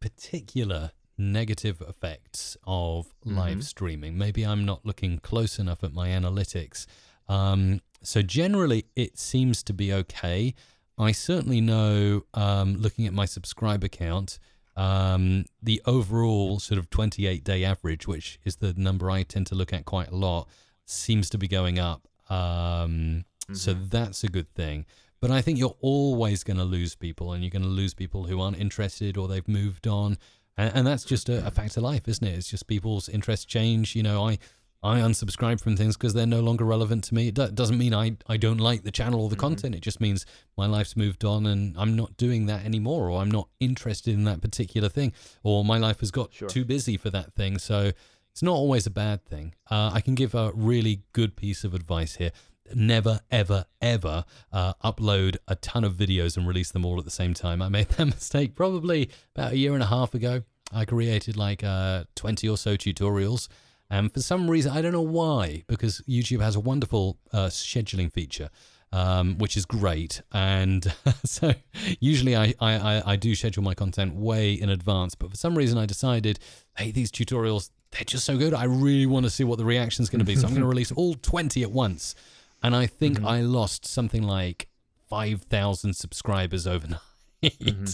particular 0.00 0.90
negative 1.16 1.80
effects 1.80 2.56
of 2.64 3.06
mm-hmm. 3.06 3.36
live 3.36 3.64
streaming. 3.64 4.18
Maybe 4.18 4.44
I'm 4.44 4.64
not 4.64 4.84
looking 4.84 5.18
close 5.18 5.58
enough 5.58 5.82
at 5.82 5.92
my 5.92 6.08
analytics. 6.08 6.86
Um, 7.28 7.80
so 8.02 8.22
generally, 8.22 8.86
it 8.96 9.18
seems 9.18 9.62
to 9.64 9.72
be 9.72 9.92
okay. 9.92 10.54
I 10.98 11.12
certainly 11.12 11.60
know, 11.60 12.22
um, 12.34 12.76
looking 12.76 13.06
at 13.06 13.12
my 13.12 13.24
subscriber 13.24 13.88
count, 13.88 14.38
um, 14.76 15.44
the 15.62 15.82
overall 15.86 16.60
sort 16.60 16.78
of 16.78 16.88
28 16.90 17.42
day 17.44 17.64
average, 17.64 18.06
which 18.06 18.38
is 18.44 18.56
the 18.56 18.74
number 18.74 19.10
I 19.10 19.22
tend 19.24 19.46
to 19.48 19.54
look 19.54 19.72
at 19.72 19.84
quite 19.84 20.08
a 20.08 20.16
lot, 20.16 20.48
seems 20.86 21.28
to 21.30 21.38
be 21.38 21.48
going 21.48 21.78
up. 21.78 22.06
Um, 22.30 22.36
mm-hmm. 22.36 23.54
So 23.54 23.74
that's 23.74 24.24
a 24.24 24.28
good 24.28 24.52
thing. 24.54 24.86
But 25.20 25.30
I 25.32 25.40
think 25.40 25.58
you're 25.58 25.76
always 25.80 26.44
going 26.44 26.58
to 26.58 26.64
lose 26.64 26.94
people, 26.94 27.32
and 27.32 27.42
you're 27.42 27.50
going 27.50 27.62
to 27.62 27.68
lose 27.68 27.92
people 27.92 28.24
who 28.24 28.40
aren't 28.40 28.58
interested 28.58 29.16
or 29.16 29.26
they've 29.26 29.48
moved 29.48 29.88
on. 29.88 30.16
And, 30.56 30.72
and 30.76 30.86
that's 30.86 31.04
just 31.04 31.28
a, 31.28 31.44
a 31.46 31.50
fact 31.50 31.76
of 31.76 31.82
life, 31.82 32.06
isn't 32.06 32.26
it? 32.26 32.36
It's 32.36 32.48
just 32.48 32.68
people's 32.68 33.08
interests 33.08 33.44
change. 33.44 33.96
You 33.96 34.04
know, 34.04 34.28
I 34.28 34.38
I 34.82 35.00
unsubscribe 35.00 35.60
from 35.60 35.76
things 35.76 35.96
because 35.96 36.14
they're 36.14 36.26
no 36.26 36.40
longer 36.40 36.64
relevant 36.64 37.04
to 37.04 37.14
me. 37.14 37.28
It 37.28 37.34
do- 37.34 37.50
doesn't 37.50 37.78
mean 37.78 37.92
I, 37.92 38.16
I 38.28 38.36
don't 38.36 38.58
like 38.58 38.84
the 38.84 38.92
channel 38.92 39.22
or 39.22 39.28
the 39.28 39.34
mm-hmm. 39.34 39.40
content. 39.40 39.74
It 39.74 39.80
just 39.80 40.00
means 40.00 40.24
my 40.56 40.66
life's 40.66 40.96
moved 40.96 41.24
on 41.24 41.46
and 41.46 41.76
I'm 41.76 41.96
not 41.96 42.16
doing 42.16 42.46
that 42.46 42.64
anymore, 42.64 43.10
or 43.10 43.20
I'm 43.20 43.30
not 43.30 43.48
interested 43.58 44.14
in 44.14 44.24
that 44.24 44.40
particular 44.40 44.88
thing, 44.88 45.12
or 45.42 45.64
my 45.64 45.78
life 45.78 46.00
has 46.00 46.12
got 46.12 46.32
sure. 46.32 46.48
too 46.48 46.64
busy 46.64 46.96
for 46.96 47.10
that 47.10 47.34
thing. 47.34 47.58
So 47.58 47.90
it's 48.30 48.42
not 48.42 48.54
always 48.54 48.86
a 48.86 48.90
bad 48.90 49.24
thing. 49.24 49.54
Uh, 49.68 49.90
I 49.92 50.00
can 50.00 50.14
give 50.14 50.34
a 50.34 50.52
really 50.54 51.02
good 51.12 51.34
piece 51.34 51.64
of 51.64 51.74
advice 51.74 52.16
here. 52.16 52.30
Never, 52.72 53.20
ever, 53.32 53.64
ever 53.80 54.24
uh, 54.52 54.74
upload 54.84 55.38
a 55.48 55.56
ton 55.56 55.82
of 55.82 55.94
videos 55.94 56.36
and 56.36 56.46
release 56.46 56.70
them 56.70 56.84
all 56.84 56.98
at 56.98 57.04
the 57.04 57.10
same 57.10 57.34
time. 57.34 57.60
I 57.62 57.68
made 57.68 57.88
that 57.96 58.06
mistake 58.06 58.54
probably 58.54 59.10
about 59.34 59.52
a 59.54 59.56
year 59.56 59.74
and 59.74 59.82
a 59.82 59.86
half 59.86 60.14
ago. 60.14 60.42
I 60.72 60.84
created 60.84 61.36
like 61.36 61.64
uh, 61.64 62.04
20 62.14 62.48
or 62.48 62.56
so 62.56 62.76
tutorials 62.76 63.48
and 63.90 64.12
for 64.12 64.20
some 64.20 64.50
reason, 64.50 64.72
I 64.72 64.82
don't 64.82 64.92
know 64.92 65.00
why, 65.00 65.64
because 65.66 66.02
YouTube 66.08 66.40
has 66.40 66.56
a 66.56 66.60
wonderful 66.60 67.18
uh, 67.32 67.46
scheduling 67.46 68.12
feature, 68.12 68.50
um, 68.92 69.38
which 69.38 69.56
is 69.56 69.64
great. 69.64 70.20
And 70.32 70.92
so 71.24 71.54
usually 71.98 72.36
I, 72.36 72.54
I, 72.60 73.02
I 73.12 73.16
do 73.16 73.34
schedule 73.34 73.62
my 73.62 73.74
content 73.74 74.14
way 74.14 74.52
in 74.52 74.68
advance. 74.68 75.14
But 75.14 75.30
for 75.30 75.36
some 75.36 75.56
reason, 75.56 75.78
I 75.78 75.86
decided, 75.86 76.38
hey, 76.76 76.90
these 76.90 77.10
tutorials, 77.10 77.70
they're 77.92 78.04
just 78.04 78.26
so 78.26 78.36
good. 78.36 78.52
I 78.52 78.64
really 78.64 79.06
want 79.06 79.24
to 79.24 79.30
see 79.30 79.44
what 79.44 79.56
the 79.56 79.64
reaction 79.64 80.02
is 80.02 80.10
going 80.10 80.20
to 80.20 80.24
be. 80.24 80.36
So 80.36 80.46
I'm 80.46 80.52
going 80.52 80.62
to 80.62 80.68
release 80.68 80.92
all 80.92 81.14
20 81.14 81.62
at 81.62 81.70
once. 81.70 82.14
And 82.62 82.76
I 82.76 82.86
think 82.86 83.18
mm-hmm. 83.18 83.26
I 83.26 83.40
lost 83.40 83.86
something 83.86 84.22
like 84.22 84.68
5,000 85.08 85.94
subscribers 85.94 86.66
overnight. 86.66 87.00
Mm-hmm. 87.42 87.84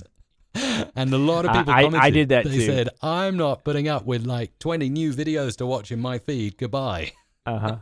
and 0.96 1.12
a 1.12 1.18
lot 1.18 1.44
of 1.44 1.52
people 1.52 1.72
I, 1.72 1.82
commented. 1.82 2.00
I 2.00 2.10
did 2.10 2.28
that 2.30 2.44
they 2.44 2.50
too. 2.52 2.66
said, 2.66 2.88
"I'm 3.02 3.36
not 3.36 3.64
putting 3.64 3.88
up 3.88 4.04
with 4.06 4.26
like 4.26 4.58
20 4.58 4.88
new 4.88 5.12
videos 5.12 5.56
to 5.56 5.66
watch 5.66 5.90
in 5.90 6.00
my 6.00 6.18
feed. 6.18 6.56
Goodbye." 6.56 7.12
uh 7.46 7.58
huh. 7.58 7.76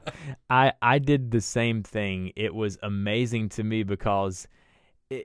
I 0.48 0.72
I 0.80 0.98
did 0.98 1.30
the 1.30 1.40
same 1.40 1.82
thing. 1.82 2.32
It 2.36 2.54
was 2.54 2.78
amazing 2.82 3.50
to 3.50 3.64
me 3.64 3.82
because 3.82 4.48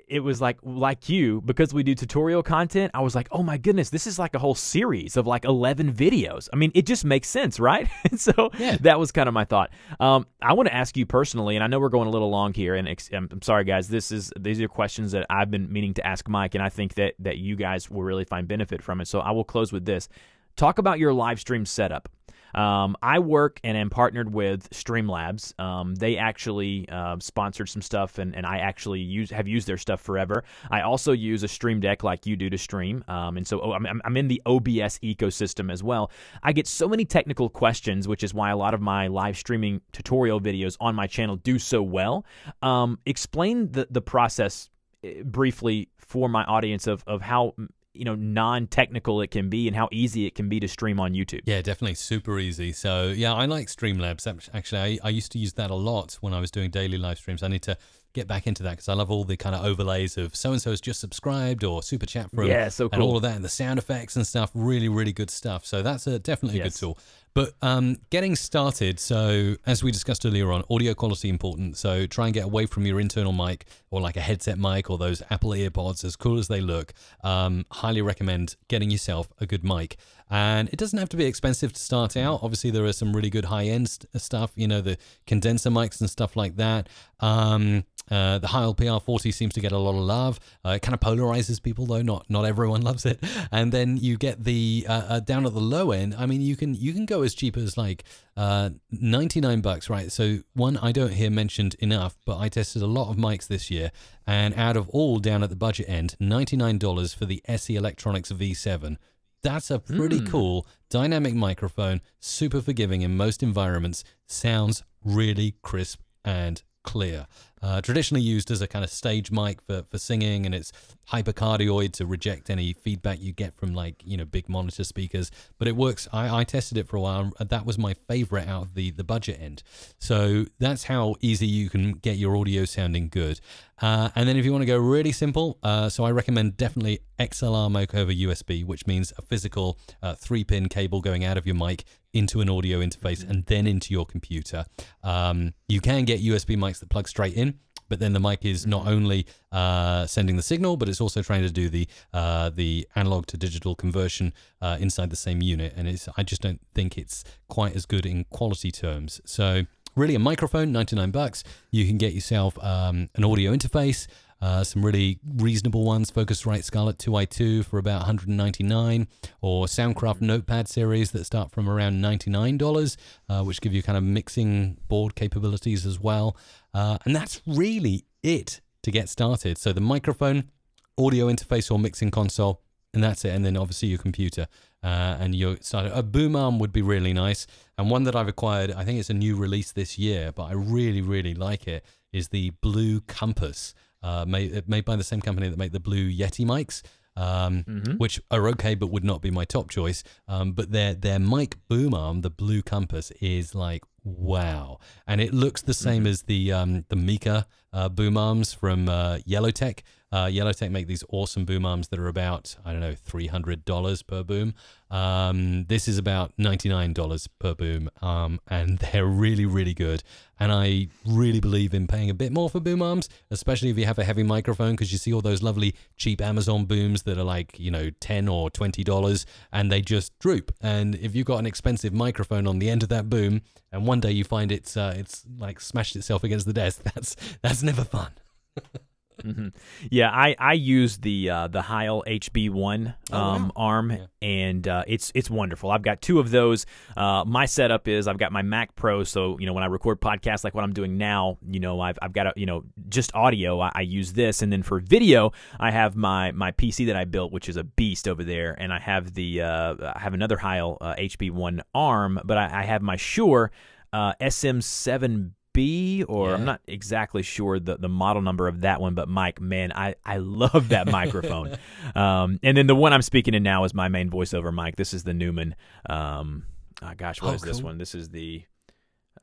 it, 0.07 0.19
was 0.19 0.41
like 0.41 0.57
like 0.63 1.09
you 1.09 1.41
because 1.41 1.73
we 1.73 1.83
do 1.83 1.95
tutorial 1.95 2.43
content 2.43 2.91
i 2.93 3.01
was 3.01 3.15
like 3.15 3.27
oh 3.31 3.41
my 3.43 3.57
goodness 3.57 3.89
this 3.89 4.07
is 4.07 4.19
like 4.19 4.35
a 4.35 4.39
whole 4.39 4.55
series 4.55 5.15
of 5.17 5.25
like 5.25 5.45
11 5.45 5.93
videos. 5.93 6.49
I 6.51 6.55
mean 6.55 6.71
it 6.75 6.85
just 6.85 7.05
makes 7.05 7.27
sense 7.29 7.59
right? 7.59 7.87
So 8.17 8.49
yeah. 8.57 8.77
that 8.81 8.99
was 8.99 9.11
kind 9.11 9.27
of 9.27 9.33
my 9.33 9.45
thought. 9.45 9.71
Um, 9.99 10.25
i 10.41 10.53
want 10.53 10.67
to 10.67 10.73
ask 10.73 10.97
you 10.97 11.05
personally 11.05 11.55
and 11.55 11.63
i 11.63 11.67
know 11.67 11.79
we're 11.79 11.89
going 11.89 12.07
a 12.07 12.11
little 12.11 12.29
long 12.29 12.53
here 12.53 12.75
and 12.75 12.87
ex- 12.87 13.09
i'm 13.13 13.41
sorry 13.41 13.63
guys 13.63 13.87
this 13.87 14.11
is 14.11 14.31
these 14.39 14.59
are 14.61 14.67
questions 14.67 15.11
that 15.11 15.25
i've 15.29 15.51
been 15.51 15.71
meaning 15.71 15.93
to 15.95 16.05
ask 16.05 16.27
mike 16.27 16.55
and 16.55 16.63
i 16.63 16.69
think 16.69 16.95
that 16.95 17.13
that 17.19 17.37
you 17.37 17.55
guys 17.55 17.89
will 17.89 18.03
really 18.03 18.25
find 18.25 18.47
benefit 18.47 18.81
from 18.81 19.01
it. 19.01 19.07
So 19.07 19.19
i 19.19 19.31
will 19.31 19.43
close 19.43 19.71
with 19.71 19.85
this. 19.85 20.09
Talk 20.55 20.79
about 20.79 20.99
your 20.99 21.13
live 21.13 21.39
stream 21.39 21.65
setup 21.65 22.09
um, 22.57 22.97
I 23.03 23.19
work 23.19 23.59
and 23.63 23.77
am 23.77 23.91
partnered 23.91 24.33
with 24.33 24.67
Streamlabs. 24.71 25.57
Um, 25.59 25.93
they 25.93 26.17
actually 26.17 26.89
uh, 26.89 27.17
sponsored 27.19 27.69
some 27.69 27.83
stuff, 27.83 28.17
and, 28.17 28.35
and 28.35 28.47
I 28.47 28.57
actually 28.57 28.99
use 28.99 29.29
have 29.29 29.47
used 29.47 29.67
their 29.67 29.77
stuff 29.77 30.01
forever. 30.01 30.43
I 30.71 30.81
also 30.81 31.11
use 31.11 31.43
a 31.43 31.47
Stream 31.47 31.79
Deck 31.79 32.03
like 32.03 32.25
you 32.25 32.35
do 32.35 32.49
to 32.49 32.57
stream, 32.57 33.03
um, 33.07 33.37
and 33.37 33.45
so 33.45 33.61
oh, 33.61 33.73
I'm, 33.73 34.01
I'm 34.03 34.17
in 34.17 34.27
the 34.27 34.41
OBS 34.47 34.97
ecosystem 34.99 35.71
as 35.71 35.83
well. 35.83 36.11
I 36.41 36.51
get 36.51 36.65
so 36.65 36.87
many 36.87 37.05
technical 37.05 37.47
questions, 37.47 38.07
which 38.07 38.23
is 38.23 38.33
why 38.33 38.49
a 38.49 38.57
lot 38.57 38.73
of 38.73 38.81
my 38.81 39.05
live 39.07 39.37
streaming 39.37 39.81
tutorial 39.91 40.41
videos 40.41 40.77
on 40.79 40.95
my 40.95 41.05
channel 41.05 41.35
do 41.35 41.59
so 41.59 41.83
well. 41.83 42.25
Um, 42.63 42.97
explain 43.05 43.71
the 43.71 43.87
the 43.91 44.01
process 44.01 44.69
eh, 45.03 45.21
briefly 45.23 45.89
for 46.07 46.27
my 46.27 46.43
audience 46.45 46.87
of, 46.87 47.03
of 47.05 47.21
how 47.21 47.53
you 47.97 48.05
know 48.05 48.15
non-technical 48.15 49.21
it 49.21 49.31
can 49.31 49.49
be 49.49 49.67
and 49.67 49.75
how 49.75 49.89
easy 49.91 50.25
it 50.25 50.35
can 50.35 50.49
be 50.49 50.59
to 50.59 50.67
stream 50.67 50.99
on 50.99 51.13
YouTube. 51.13 51.41
Yeah, 51.45 51.61
definitely 51.61 51.95
super 51.95 52.39
easy. 52.39 52.71
So 52.71 53.07
yeah, 53.07 53.33
I 53.33 53.45
like 53.45 53.67
Streamlabs. 53.67 54.27
Actually, 54.53 54.81
I, 54.81 55.07
I 55.07 55.09
used 55.09 55.31
to 55.33 55.39
use 55.39 55.53
that 55.53 55.71
a 55.71 55.75
lot 55.75 56.17
when 56.21 56.33
I 56.33 56.39
was 56.39 56.51
doing 56.51 56.69
daily 56.69 56.97
live 56.97 57.17
streams. 57.17 57.43
I 57.43 57.47
need 57.47 57.63
to 57.63 57.77
get 58.13 58.27
back 58.27 58.47
into 58.47 58.63
that 58.63 58.71
because 58.71 58.89
I 58.89 58.93
love 58.93 59.11
all 59.11 59.23
the 59.23 59.37
kind 59.37 59.55
of 59.55 59.63
overlays 59.63 60.17
of 60.17 60.35
so 60.35 60.51
and 60.51 60.61
so 60.61 60.71
has 60.71 60.81
just 60.81 60.99
subscribed 60.99 61.63
or 61.63 61.83
super 61.83 62.05
chat 62.05 62.31
from 62.31 62.47
yeah, 62.47 62.69
so 62.69 62.89
cool. 62.89 62.95
and 62.95 63.03
all 63.03 63.15
of 63.15 63.21
that 63.21 63.35
and 63.35 63.45
the 63.45 63.49
sound 63.49 63.77
effects 63.77 64.15
and 64.15 64.25
stuff. 64.25 64.49
Really, 64.53 64.89
really 64.89 65.13
good 65.13 65.29
stuff. 65.29 65.65
So 65.65 65.81
that's 65.83 66.07
a, 66.07 66.17
definitely 66.17 66.59
a 66.59 66.63
yes. 66.63 66.73
good 66.73 66.79
tool. 66.79 66.97
But 67.37 67.53
um, 67.61 67.97
getting 68.09 68.35
started, 68.35 68.99
so 68.99 69.57
as 69.67 69.83
we 69.83 69.91
discussed 69.91 70.25
earlier 70.25 70.51
on, 70.51 70.63
audio 70.71 70.95
quality 70.95 71.29
important. 71.29 71.77
So 71.77 72.07
try 72.07 72.25
and 72.25 72.33
get 72.33 72.45
away 72.45 72.65
from 72.65 72.83
your 72.87 72.99
internal 72.99 73.31
mic 73.31 73.67
or 73.91 74.01
like 74.01 74.17
a 74.17 74.21
headset 74.21 74.57
mic 74.57 74.89
or 74.89 74.97
those 74.97 75.21
Apple 75.29 75.51
EarPods, 75.51 76.03
as 76.03 76.15
cool 76.15 76.39
as 76.39 76.47
they 76.47 76.61
look. 76.61 76.95
Um, 77.23 77.67
highly 77.71 78.01
recommend 78.01 78.55
getting 78.69 78.89
yourself 78.89 79.31
a 79.39 79.45
good 79.45 79.63
mic. 79.63 79.97
And 80.31 80.67
it 80.69 80.77
doesn't 80.77 80.97
have 80.97 81.09
to 81.09 81.17
be 81.17 81.25
expensive 81.25 81.73
to 81.73 81.79
start 81.79 82.17
out. 82.17 82.39
Obviously, 82.41 82.71
there 82.71 82.85
are 82.85 82.91
some 82.91 83.15
really 83.15 83.29
good 83.29 83.45
high 83.45 83.65
end 83.65 83.87
st- 83.87 84.19
stuff, 84.19 84.51
you 84.55 84.67
know, 84.67 84.81
the 84.81 84.97
condenser 85.27 85.69
mics 85.69 86.01
and 86.01 86.09
stuff 86.09 86.35
like 86.35 86.55
that. 86.55 86.89
Um, 87.19 87.83
uh, 88.09 88.37
the 88.39 88.47
Heil 88.47 88.73
PR40 88.73 89.33
seems 89.33 89.53
to 89.53 89.59
get 89.59 89.71
a 89.71 89.77
lot 89.77 89.91
of 89.91 90.03
love. 90.03 90.39
Uh, 90.65 90.71
it 90.71 90.81
kind 90.81 90.93
of 90.93 90.99
polarizes 90.99 91.61
people, 91.61 91.85
though. 91.85 92.01
Not 92.01 92.29
not 92.29 92.45
everyone 92.45 92.81
loves 92.89 93.05
it. 93.05 93.23
And 93.51 93.71
then 93.71 93.97
you 93.97 94.17
get 94.17 94.43
the 94.43 94.85
uh, 94.87 95.03
uh, 95.07 95.19
down 95.19 95.45
at 95.45 95.53
the 95.53 95.59
low 95.59 95.91
end. 95.91 96.15
I 96.17 96.25
mean, 96.25 96.41
you 96.41 96.55
can 96.55 96.73
you 96.73 96.93
can 96.93 97.05
go 97.05 97.21
as 97.23 97.33
cheap 97.33 97.57
as 97.57 97.77
like 97.77 98.03
uh, 98.35 98.69
99 98.91 99.61
bucks, 99.61 99.89
right? 99.89 100.11
So 100.11 100.39
one 100.53 100.77
I 100.77 100.91
don't 100.91 101.13
hear 101.13 101.29
mentioned 101.29 101.75
enough, 101.79 102.17
but 102.25 102.37
I 102.37 102.49
tested 102.49 102.81
a 102.81 102.87
lot 102.87 103.09
of 103.09 103.17
mics 103.17 103.47
this 103.47 103.69
year, 103.69 103.91
and 104.25 104.53
out 104.55 104.77
of 104.77 104.89
all 104.89 105.19
down 105.19 105.43
at 105.43 105.49
the 105.49 105.55
budget 105.55 105.89
end, 105.89 106.15
$99 106.21 107.15
for 107.15 107.25
the 107.25 107.41
SE 107.47 107.75
Electronics 107.75 108.31
V7. 108.31 108.97
That's 109.43 109.69
a 109.69 109.79
pretty 109.79 110.19
mm. 110.19 110.29
cool 110.29 110.67
dynamic 110.89 111.33
microphone, 111.33 112.01
super 112.19 112.61
forgiving 112.61 113.01
in 113.01 113.15
most 113.15 113.43
environments, 113.43 114.03
sounds 114.25 114.83
really 115.03 115.55
crisp 115.61 116.01
and 116.25 116.61
clear. 116.83 117.27
Uh, 117.61 117.81
traditionally 117.81 118.21
used 118.21 118.51
as 118.51 118.61
a 118.61 118.67
kind 118.67 118.83
of 118.83 118.91
stage 118.91 119.31
mic 119.31 119.61
for, 119.61 119.83
for 119.89 119.97
singing, 119.97 120.45
and 120.45 120.53
it's 120.53 120.71
hypercardioid 121.11 121.93
to 121.93 122.05
reject 122.05 122.49
any 122.49 122.73
feedback 122.73 123.21
you 123.21 123.31
get 123.31 123.55
from 123.55 123.73
like 123.73 123.95
you 124.05 124.17
know 124.17 124.25
big 124.25 124.49
monitor 124.49 124.83
speakers. 124.83 125.31
But 125.57 125.67
it 125.67 125.75
works. 125.75 126.07
I, 126.11 126.39
I 126.39 126.43
tested 126.43 126.77
it 126.77 126.87
for 126.87 126.97
a 126.97 127.01
while, 127.01 127.31
and 127.39 127.49
that 127.49 127.65
was 127.65 127.77
my 127.77 127.93
favorite 127.93 128.47
out 128.47 128.63
of 128.63 128.73
the 128.73 128.91
the 128.91 129.03
budget 129.03 129.39
end. 129.41 129.63
So 129.99 130.45
that's 130.59 130.85
how 130.85 131.15
easy 131.21 131.47
you 131.47 131.69
can 131.69 131.93
get 131.93 132.17
your 132.17 132.37
audio 132.37 132.65
sounding 132.65 133.09
good. 133.09 133.39
Uh, 133.79 134.09
and 134.15 134.27
then 134.27 134.37
if 134.37 134.45
you 134.45 134.51
want 134.51 134.63
to 134.63 134.67
go 134.67 134.77
really 134.77 135.11
simple, 135.11 135.59
uh, 135.61 135.87
so 135.87 136.03
I 136.03 136.11
recommend 136.11 136.57
definitely 136.57 136.99
XLR 137.19 137.71
mic 137.71 137.93
over 137.93 138.11
USB, 138.11 138.65
which 138.65 138.87
means 138.87 139.13
a 139.17 139.21
physical 139.21 139.77
uh, 140.01 140.15
three 140.15 140.43
pin 140.43 140.67
cable 140.67 141.01
going 141.01 141.23
out 141.23 141.37
of 141.37 141.45
your 141.45 141.55
mic 141.55 141.85
into 142.13 142.41
an 142.41 142.49
audio 142.49 142.79
interface 142.79 143.27
and 143.27 143.45
then 143.45 143.67
into 143.67 143.93
your 143.93 144.05
computer. 144.05 144.65
Um, 145.03 145.53
you 145.67 145.79
can 145.79 146.05
get 146.05 146.21
USB 146.21 146.57
mics 146.57 146.79
that 146.79 146.89
plug 146.89 147.07
straight 147.07 147.33
in. 147.33 147.46
But 147.89 147.99
then 147.99 148.13
the 148.13 148.19
mic 148.19 148.45
is 148.45 148.65
not 148.65 148.87
only 148.87 149.25
uh, 149.51 150.05
sending 150.05 150.35
the 150.35 150.41
signal, 150.41 150.77
but 150.77 150.89
it's 150.89 151.01
also 151.01 151.21
trying 151.21 151.43
to 151.43 151.51
do 151.51 151.69
the 151.69 151.87
uh, 152.13 152.49
the 152.49 152.87
analog 152.95 153.27
to 153.27 153.37
digital 153.37 153.75
conversion 153.75 154.33
uh, 154.61 154.77
inside 154.79 155.09
the 155.09 155.15
same 155.15 155.41
unit. 155.41 155.73
And 155.75 155.87
it's 155.87 156.07
I 156.17 156.23
just 156.23 156.41
don't 156.41 156.61
think 156.73 156.97
it's 156.97 157.23
quite 157.47 157.75
as 157.75 157.85
good 157.85 158.05
in 158.05 158.25
quality 158.25 158.71
terms. 158.71 159.21
So 159.25 159.65
really 159.97 160.15
a 160.15 160.19
microphone, 160.19 160.71
99 160.71 161.11
bucks. 161.11 161.43
You 161.71 161.85
can 161.85 161.97
get 161.97 162.13
yourself 162.13 162.57
um, 162.63 163.09
an 163.15 163.23
audio 163.23 163.51
interface, 163.51 164.07
uh, 164.41 164.63
some 164.63 164.85
really 164.85 165.19
reasonable 165.35 165.83
ones, 165.83 166.11
Focusrite 166.11 166.63
Scarlett 166.63 166.97
2i2 166.97 167.65
for 167.65 167.79
about 167.79 167.99
199 167.99 169.07
or 169.41 169.65
Soundcraft 169.65 170.21
Notepad 170.21 170.67
series 170.67 171.11
that 171.11 171.25
start 171.25 171.51
from 171.51 171.69
around 171.69 172.01
$99, 172.03 172.97
uh, 173.29 173.43
which 173.43 173.61
give 173.61 173.73
you 173.73 173.81
kind 173.81 173.97
of 173.97 174.03
mixing 174.03 174.77
board 174.87 175.15
capabilities 175.15 175.85
as 175.85 175.99
well. 175.99 176.37
Uh, 176.73 176.97
and 177.05 177.15
that's 177.15 177.41
really 177.47 178.05
it 178.21 178.61
to 178.83 178.91
get 178.91 179.09
started. 179.09 179.57
So 179.57 179.73
the 179.73 179.81
microphone, 179.81 180.51
audio 180.97 181.27
interface 181.27 181.71
or 181.71 181.79
mixing 181.79 182.11
console, 182.11 182.61
and 182.93 183.03
that's 183.03 183.25
it. 183.25 183.29
And 183.29 183.43
then 183.43 183.57
obviously 183.57 183.89
your 183.89 183.99
computer. 183.99 184.47
Uh, 184.83 185.17
and 185.19 185.33
you 185.33 185.57
start 185.61 185.91
a 185.93 186.03
boom 186.03 186.35
arm 186.35 186.59
would 186.59 186.71
be 186.71 186.81
really 186.81 187.13
nice. 187.13 187.47
And 187.77 187.89
one 187.89 188.03
that 188.03 188.15
I've 188.15 188.27
acquired, 188.27 188.71
I 188.71 188.85
think 188.85 188.99
it's 188.99 189.09
a 189.09 189.15
new 189.15 189.35
release 189.35 189.71
this 189.71 189.97
year, 189.97 190.31
but 190.31 190.43
I 190.43 190.53
really, 190.53 191.01
really 191.01 191.33
like 191.33 191.67
it, 191.67 191.83
is 192.13 192.29
the 192.29 192.51
Blue 192.61 193.01
Compass, 193.01 193.73
uh, 194.03 194.25
made, 194.27 194.67
made 194.67 194.85
by 194.85 194.95
the 194.95 195.03
same 195.03 195.21
company 195.21 195.49
that 195.49 195.57
make 195.57 195.71
the 195.71 195.79
Blue 195.79 196.09
Yeti 196.09 196.45
mics. 196.45 196.81
Um, 197.15 197.63
mm-hmm. 197.63 197.93
which 197.93 198.21
are 198.29 198.47
okay, 198.49 198.75
but 198.75 198.91
would 198.91 199.03
not 199.03 199.23
be 199.23 199.31
my 199.31 199.43
top 199.43 199.71
choice. 199.71 200.03
Um, 200.27 200.51
but 200.51 200.71
their 200.71 200.93
their 200.93 201.17
mic 201.17 201.55
boom 201.67 201.95
arm, 201.95 202.21
the 202.21 202.29
Blue 202.29 202.61
Compass, 202.61 203.09
is 203.19 203.55
like 203.55 203.83
wow, 204.03 204.77
and 205.07 205.19
it 205.19 205.33
looks 205.33 205.63
the 205.63 205.73
same 205.73 206.03
mm-hmm. 206.03 206.09
as 206.09 206.21
the 206.21 206.53
um, 206.53 206.85
the 206.89 206.95
Mika 206.95 207.47
uh, 207.73 207.89
boom 207.89 208.17
arms 208.17 208.53
from 208.53 208.87
uh, 208.87 209.17
Yellowtec. 209.27 209.79
Uh, 210.09 210.25
Yellowtec 210.25 210.71
make 210.71 210.87
these 210.87 211.03
awesome 211.09 211.43
boom 211.43 211.65
arms 211.65 211.89
that 211.89 211.99
are 211.99 212.07
about 212.07 212.55
I 212.63 212.71
don't 212.71 212.79
know 212.79 212.95
three 212.95 213.27
hundred 213.27 213.65
dollars 213.65 214.03
per 214.03 214.23
boom. 214.23 214.53
Um, 214.89 215.65
this 215.65 215.87
is 215.89 215.97
about 215.97 216.31
ninety 216.37 216.69
nine 216.69 216.93
dollars 216.93 217.27
per 217.27 217.53
boom, 217.53 217.89
um, 218.01 218.39
and 218.47 218.77
they're 218.93 219.05
really 219.05 219.45
really 219.45 219.73
good. 219.73 220.03
And 220.39 220.51
I 220.51 220.87
really 221.05 221.39
believe 221.39 221.73
in 221.73 221.87
paying 221.87 222.09
a 222.09 222.13
bit 222.13 222.31
more 222.31 222.49
for 222.49 222.59
boom 222.59 222.81
arms, 222.81 223.09
especially 223.31 223.69
if 223.69 223.77
you 223.77 223.85
have 223.85 223.99
a 223.99 224.03
heavy 224.05 224.23
microphone, 224.23 224.73
because 224.73 224.91
you 224.91 224.97
see 224.97 225.11
all 225.11 225.21
those 225.21 225.43
lovely 225.43 225.75
cheap 225.97 226.21
Amazon 226.21 226.65
booms 226.65 227.03
that 227.03 227.17
are 227.17 227.23
like 227.23 227.59
you 227.59 227.69
know 227.71 227.89
ten 227.99 228.29
or 228.29 228.49
twenty 228.49 228.85
dollars, 228.85 229.25
and 229.51 229.69
they 229.69 229.81
just 229.81 230.17
droop. 230.19 230.53
And 230.61 230.95
if 230.95 231.15
you've 231.15 231.27
got 231.27 231.39
an 231.39 231.45
expensive 231.45 231.93
microphone 231.93 232.47
on 232.47 232.59
the 232.59 232.69
end 232.69 232.81
of 232.81 232.89
that 232.89 233.09
boom, 233.09 233.41
and 233.73 233.85
one 233.85 233.99
day 233.99 234.11
you 234.11 234.23
find 234.23 234.53
it's 234.53 234.77
uh, 234.77 234.95
it's 234.97 235.25
like 235.37 235.59
smashed 235.59 235.97
itself 235.97 236.23
against 236.23 236.45
the 236.45 236.53
desk, 236.53 236.81
that's 236.95 237.17
that's 237.41 237.61
never 237.61 237.83
fun. 237.83 238.11
Mm-hmm. 239.23 239.47
Yeah, 239.89 240.09
I 240.11 240.35
I 240.37 240.53
use 240.53 240.97
the 240.97 241.29
uh, 241.29 241.47
the 241.47 241.61
Heil 241.61 242.03
HB1 242.07 242.87
um, 242.87 242.93
oh, 243.11 243.17
wow. 243.17 243.35
Um, 243.35 243.51
arm, 243.55 243.91
yeah. 243.91 244.05
and 244.21 244.67
uh, 244.67 244.83
it's 244.87 245.11
it's 245.15 245.29
wonderful. 245.29 245.71
I've 245.71 245.81
got 245.81 246.01
two 246.01 246.19
of 246.19 246.31
those. 246.31 246.65
Uh, 246.95 247.23
my 247.25 247.45
setup 247.45 247.87
is 247.87 248.07
I've 248.07 248.17
got 248.17 248.31
my 248.31 248.41
Mac 248.41 248.75
Pro, 248.75 249.03
so 249.03 249.37
you 249.39 249.45
know 249.45 249.53
when 249.53 249.63
I 249.63 249.67
record 249.67 249.99
podcasts 250.01 250.43
like 250.43 250.53
what 250.53 250.63
I'm 250.63 250.73
doing 250.73 250.97
now, 250.97 251.37
you 251.47 251.59
know 251.59 251.79
I've 251.79 251.97
I've 252.01 252.13
got 252.13 252.27
a, 252.27 252.33
you 252.35 252.45
know 252.45 252.63
just 252.89 253.13
audio. 253.15 253.59
I, 253.59 253.71
I, 253.73 253.81
use 253.81 254.13
this, 254.13 254.41
and 254.41 254.51
then 254.51 254.63
for 254.63 254.79
video, 254.79 255.31
I 255.59 255.71
have 255.71 255.95
my 255.95 256.31
my 256.31 256.51
PC 256.51 256.87
that 256.87 256.95
I 256.95 257.05
built, 257.05 257.31
which 257.31 257.49
is 257.49 257.57
a 257.57 257.63
beast 257.63 258.07
over 258.07 258.23
there, 258.23 258.55
and 258.59 258.71
I 258.71 258.79
have 258.79 259.13
the 259.13 259.41
uh, 259.41 259.75
I 259.95 259.99
have 259.99 260.13
another 260.13 260.37
Heil 260.37 260.77
HB1 260.81 261.59
uh, 261.59 261.63
arm, 261.73 262.19
but 262.23 262.37
I, 262.37 262.61
I 262.61 262.63
have 262.63 262.81
my 262.81 262.95
Shure. 262.97 263.51
uh, 263.93 264.13
SM7 264.21 265.31
B, 265.57 266.03
or 266.03 266.29
yeah. 266.29 266.35
I'm 266.35 266.45
not 266.45 266.61
exactly 266.67 267.23
sure 267.23 267.59
the, 267.59 267.77
the 267.77 267.89
model 267.89 268.21
number 268.21 268.47
of 268.47 268.61
that 268.61 268.79
one, 268.79 268.93
but 268.93 269.09
Mike, 269.09 269.41
man, 269.41 269.71
I, 269.73 269.95
I 270.05 270.17
love 270.17 270.69
that 270.69 270.85
microphone. 270.91 271.57
um, 271.95 272.39
and 272.43 272.55
then 272.55 272.67
the 272.67 272.75
one 272.75 272.93
I'm 272.93 273.01
speaking 273.01 273.33
in 273.33 273.41
now 273.41 273.63
is 273.63 273.73
my 273.73 273.87
main 273.87 274.07
voiceover 274.07 274.53
mic. 274.53 274.75
This 274.75 274.93
is 274.93 275.03
the 275.03 275.15
Neumann. 275.15 275.55
Um, 275.89 276.43
oh 276.83 276.91
gosh, 276.95 277.23
what 277.23 277.31
oh, 277.31 277.33
is 277.33 277.41
cool. 277.41 277.51
this 277.51 277.61
one? 277.63 277.79
This 277.79 277.95
is 277.95 278.09
the. 278.09 278.43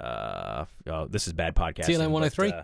Uh, 0.01 0.65
oh, 0.89 1.07
this 1.07 1.29
is 1.29 1.35
bad 1.35 1.55
podcast. 1.55 1.85
TLM 1.85 2.11
103. 2.11 2.51
uh, 2.51 2.63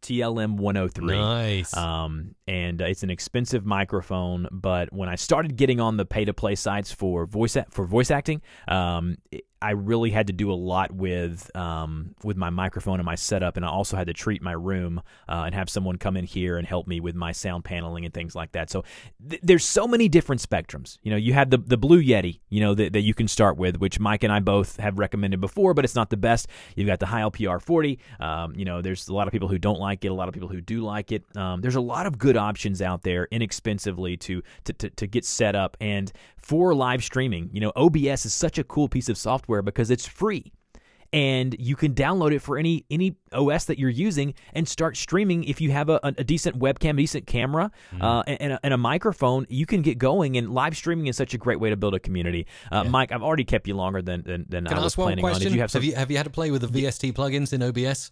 TLM 0.00 0.56
103. 0.56 1.16
Nice. 1.18 1.76
Um, 1.76 2.34
and 2.48 2.80
uh, 2.80 2.86
it's 2.86 3.02
an 3.02 3.10
expensive 3.10 3.66
microphone, 3.66 4.48
but 4.50 4.90
when 4.90 5.10
I 5.10 5.16
started 5.16 5.56
getting 5.56 5.80
on 5.80 5.98
the 5.98 6.06
pay 6.06 6.24
to 6.24 6.32
play 6.32 6.54
sites 6.54 6.92
for 6.92 7.26
voice 7.26 7.58
for 7.68 7.84
voice 7.84 8.10
acting, 8.10 8.40
um, 8.68 9.18
it, 9.30 9.44
I 9.64 9.70
really 9.70 10.10
had 10.10 10.26
to 10.26 10.34
do 10.34 10.52
a 10.52 10.54
lot 10.54 10.92
with 10.92 11.50
um, 11.56 12.14
with 12.22 12.36
my 12.36 12.50
microphone 12.50 13.00
and 13.00 13.06
my 13.06 13.14
setup, 13.14 13.56
and 13.56 13.64
I 13.64 13.70
also 13.70 13.96
had 13.96 14.08
to 14.08 14.12
treat 14.12 14.42
my 14.42 14.52
room 14.52 15.00
uh, 15.26 15.44
and 15.46 15.54
have 15.54 15.70
someone 15.70 15.96
come 15.96 16.18
in 16.18 16.26
here 16.26 16.58
and 16.58 16.66
help 16.66 16.86
me 16.86 17.00
with 17.00 17.14
my 17.14 17.32
sound 17.32 17.64
paneling 17.64 18.04
and 18.04 18.12
things 18.12 18.34
like 18.34 18.52
that. 18.52 18.68
So 18.68 18.84
th- 19.26 19.40
there's 19.42 19.64
so 19.64 19.88
many 19.88 20.06
different 20.06 20.42
spectrums. 20.42 20.98
You 21.02 21.12
know, 21.12 21.16
you 21.16 21.32
have 21.32 21.48
the 21.48 21.56
the 21.56 21.78
Blue 21.78 22.02
Yeti, 22.02 22.40
you 22.50 22.60
know, 22.60 22.74
that, 22.74 22.92
that 22.92 23.00
you 23.00 23.14
can 23.14 23.26
start 23.26 23.56
with, 23.56 23.78
which 23.78 23.98
Mike 23.98 24.22
and 24.22 24.30
I 24.30 24.40
both 24.40 24.76
have 24.76 24.98
recommended 24.98 25.40
before, 25.40 25.72
but 25.72 25.82
it's 25.86 25.94
not 25.94 26.10
the 26.10 26.18
best. 26.18 26.46
You've 26.76 26.86
got 26.86 27.00
the 27.00 27.06
Heil 27.06 27.30
PR 27.30 27.58
40. 27.58 27.98
Um, 28.20 28.54
you 28.54 28.66
know, 28.66 28.82
there's 28.82 29.08
a 29.08 29.14
lot 29.14 29.26
of 29.26 29.32
people 29.32 29.48
who 29.48 29.58
don't 29.58 29.80
like 29.80 30.04
it, 30.04 30.08
a 30.08 30.14
lot 30.14 30.28
of 30.28 30.34
people 30.34 30.48
who 30.48 30.60
do 30.60 30.82
like 30.82 31.10
it. 31.10 31.24
Um, 31.38 31.62
there's 31.62 31.76
a 31.76 31.80
lot 31.80 32.04
of 32.04 32.18
good 32.18 32.36
options 32.36 32.82
out 32.82 33.00
there 33.00 33.28
inexpensively 33.30 34.18
to, 34.18 34.42
to 34.64 34.74
to 34.74 34.90
to 34.90 35.06
get 35.06 35.24
set 35.24 35.56
up 35.56 35.78
and 35.80 36.12
for 36.44 36.74
live 36.74 37.02
streaming. 37.02 37.48
You 37.54 37.60
know, 37.60 37.72
OBS 37.74 38.26
is 38.26 38.34
such 38.34 38.58
a 38.58 38.64
cool 38.64 38.86
piece 38.86 39.08
of 39.08 39.16
software 39.16 39.53
because 39.62 39.90
it's 39.90 40.06
free 40.06 40.52
and 41.14 41.54
you 41.60 41.76
can 41.76 41.94
download 41.94 42.34
it 42.34 42.40
for 42.40 42.58
any 42.58 42.84
any 42.90 43.14
OS 43.32 43.66
that 43.66 43.78
you're 43.78 43.88
using 43.88 44.34
and 44.52 44.68
start 44.68 44.96
streaming. 44.96 45.44
If 45.44 45.60
you 45.60 45.70
have 45.70 45.88
a, 45.88 46.00
a 46.02 46.24
decent 46.24 46.58
webcam, 46.58 46.96
decent 46.96 47.28
camera, 47.28 47.70
mm-hmm. 47.92 48.02
uh, 48.02 48.22
and, 48.22 48.54
a, 48.54 48.60
and, 48.64 48.74
a, 48.74 48.76
microphone, 48.76 49.46
you 49.48 49.64
can 49.64 49.82
get 49.82 49.96
going. 49.96 50.36
And 50.36 50.52
live 50.52 50.76
streaming 50.76 51.06
is 51.06 51.16
such 51.16 51.32
a 51.32 51.38
great 51.38 51.60
way 51.60 51.70
to 51.70 51.76
build 51.76 51.94
a 51.94 52.00
community. 52.00 52.48
Uh, 52.70 52.82
yeah. 52.84 52.90
Mike, 52.90 53.12
I've 53.12 53.22
already 53.22 53.44
kept 53.44 53.68
you 53.68 53.74
longer 53.74 54.02
than 54.02 54.22
than, 54.22 54.46
than 54.48 54.66
I, 54.66 54.82
was 54.82 54.96
planning 54.96 55.24
on. 55.24 55.38
Did 55.38 55.52
you 55.52 55.60
have, 55.60 55.70
some... 55.70 55.82
have 55.82 55.88
you 55.88 55.94
have 55.94 56.10
you 56.10 56.16
had 56.16 56.24
to 56.24 56.30
play 56.30 56.50
with 56.50 56.62
the 56.62 56.82
VST 56.82 57.12
plugins 57.12 57.52
in 57.52 57.62
OBS? 57.62 58.10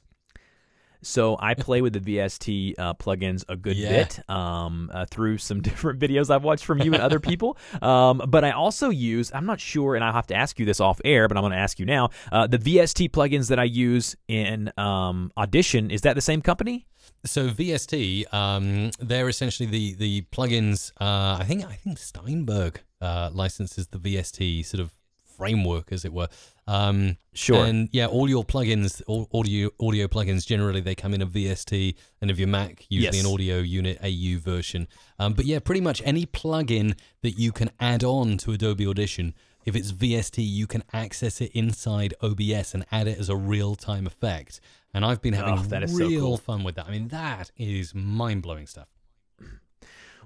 So 1.03 1.37
I 1.39 1.55
play 1.55 1.83
with 1.83 1.93
the 1.93 2.01
VST 2.01 2.79
uh, 2.79 2.95
plugins 2.95 3.45
a 3.49 3.57
good 3.57 3.77
yeah. 3.77 4.05
bit 4.05 4.31
um, 4.31 4.91
uh, 4.93 5.07
through 5.07 5.39
some 5.39 5.61
different 5.69 5.99
videos 6.01 6.31
I've 6.31 6.45
watched 6.45 6.65
from 6.65 6.81
you 6.81 6.95
and 6.95 7.03
other 7.03 7.21
people. 7.21 7.59
Um, 7.81 8.23
but 8.29 8.45
I 8.45 8.53
also 8.53 8.91
use, 8.91 9.31
I'm 9.35 9.47
not 9.47 9.61
sure, 9.61 9.95
and 9.95 10.05
I'll 10.05 10.13
have 10.13 10.29
to 10.29 10.35
ask 10.35 10.59
you 10.59 10.67
this 10.67 10.81
off 10.81 11.01
air, 11.05 11.29
but 11.29 11.37
I'm 11.37 11.43
going 11.43 11.53
to 11.53 11.59
ask 11.59 11.79
you 11.79 11.87
now. 11.87 12.11
Uh, 12.31 12.47
the 12.47 12.59
VST 12.59 13.11
plugins 13.11 13.49
that 13.49 13.59
I 13.59 13.65
use 13.65 14.17
in 14.29 14.73
um, 14.77 15.33
Audition, 15.37 15.91
is 15.91 16.03
that 16.03 16.15
the 16.15 16.21
same 16.21 16.41
company? 16.43 16.87
So 17.25 17.49
VST, 17.49 18.33
um, 18.35 18.91
they're 18.99 19.29
essentially 19.29 19.69
the 19.69 19.95
the 19.95 20.23
plugins. 20.33 20.93
Uh, 21.01 21.39
I 21.41 21.45
think 21.45 21.65
I 21.65 21.75
think 21.75 21.99
Steinberg 21.99 22.81
uh, 23.01 23.31
licenses 23.33 23.89
the 23.89 23.99
VST 23.99 24.65
sort 24.65 24.81
of 24.81 24.93
framework, 25.37 25.93
as 25.93 26.05
it 26.05 26.13
were. 26.13 26.29
Um, 26.67 27.17
sure. 27.33 27.65
And 27.65 27.89
yeah, 27.93 28.07
all 28.07 28.29
your 28.29 28.45
plugins, 28.45 29.03
all 29.07 29.29
audio 29.35 29.71
audio 29.81 30.07
plugins, 30.07 30.47
generally 30.47 30.81
they 30.81 30.95
come 30.95 31.15
in 31.15 31.23
a 31.23 31.27
VST, 31.27 31.95
and 32.21 32.31
if 32.31 32.39
your 32.39 32.49
Mac, 32.49 32.87
usually 32.89 33.19
yes. 33.19 33.27
an 33.27 33.33
audio 33.33 33.59
unit 33.59 33.99
AU 34.03 34.39
version. 34.39 34.87
Um, 35.19 35.33
but 35.35 35.45
yeah, 35.45 35.59
pretty 35.59 35.81
much 35.81 36.01
any 36.05 36.27
plugin 36.27 36.99
that 37.23 37.39
you 37.39 37.53
can 37.53 37.71
add 37.81 38.05
on 38.05 38.39
to 38.39 38.53
Adobe 38.53 38.87
Audition. 38.87 39.35
If 39.65 39.77
it's 39.77 39.93
VST, 39.93 40.39
you 40.39 40.67
can 40.67 40.83
access 40.93 41.41
it 41.41 41.53
inside 41.53 42.15
OBS 42.21 42.75
and 42.75 42.85
add 42.91 43.07
it 43.07 43.19
as 43.19 43.29
a 43.29 43.37
real 43.37 43.77
time 43.77 44.07
effect. 44.07 44.61
And 44.95 45.05
I've 45.05 45.23
been 45.23 45.35
having 45.35 45.55
oh, 45.55 45.87
real 45.89 45.89
so 45.89 46.21
cool. 46.21 46.37
fun 46.37 46.65
with 46.65 46.75
that. 46.75 46.87
I 46.87 46.91
mean, 46.91 47.09
that 47.09 47.51
is 47.57 47.95
mind 47.95 48.43
blowing 48.43 48.67
stuff. 48.67 48.89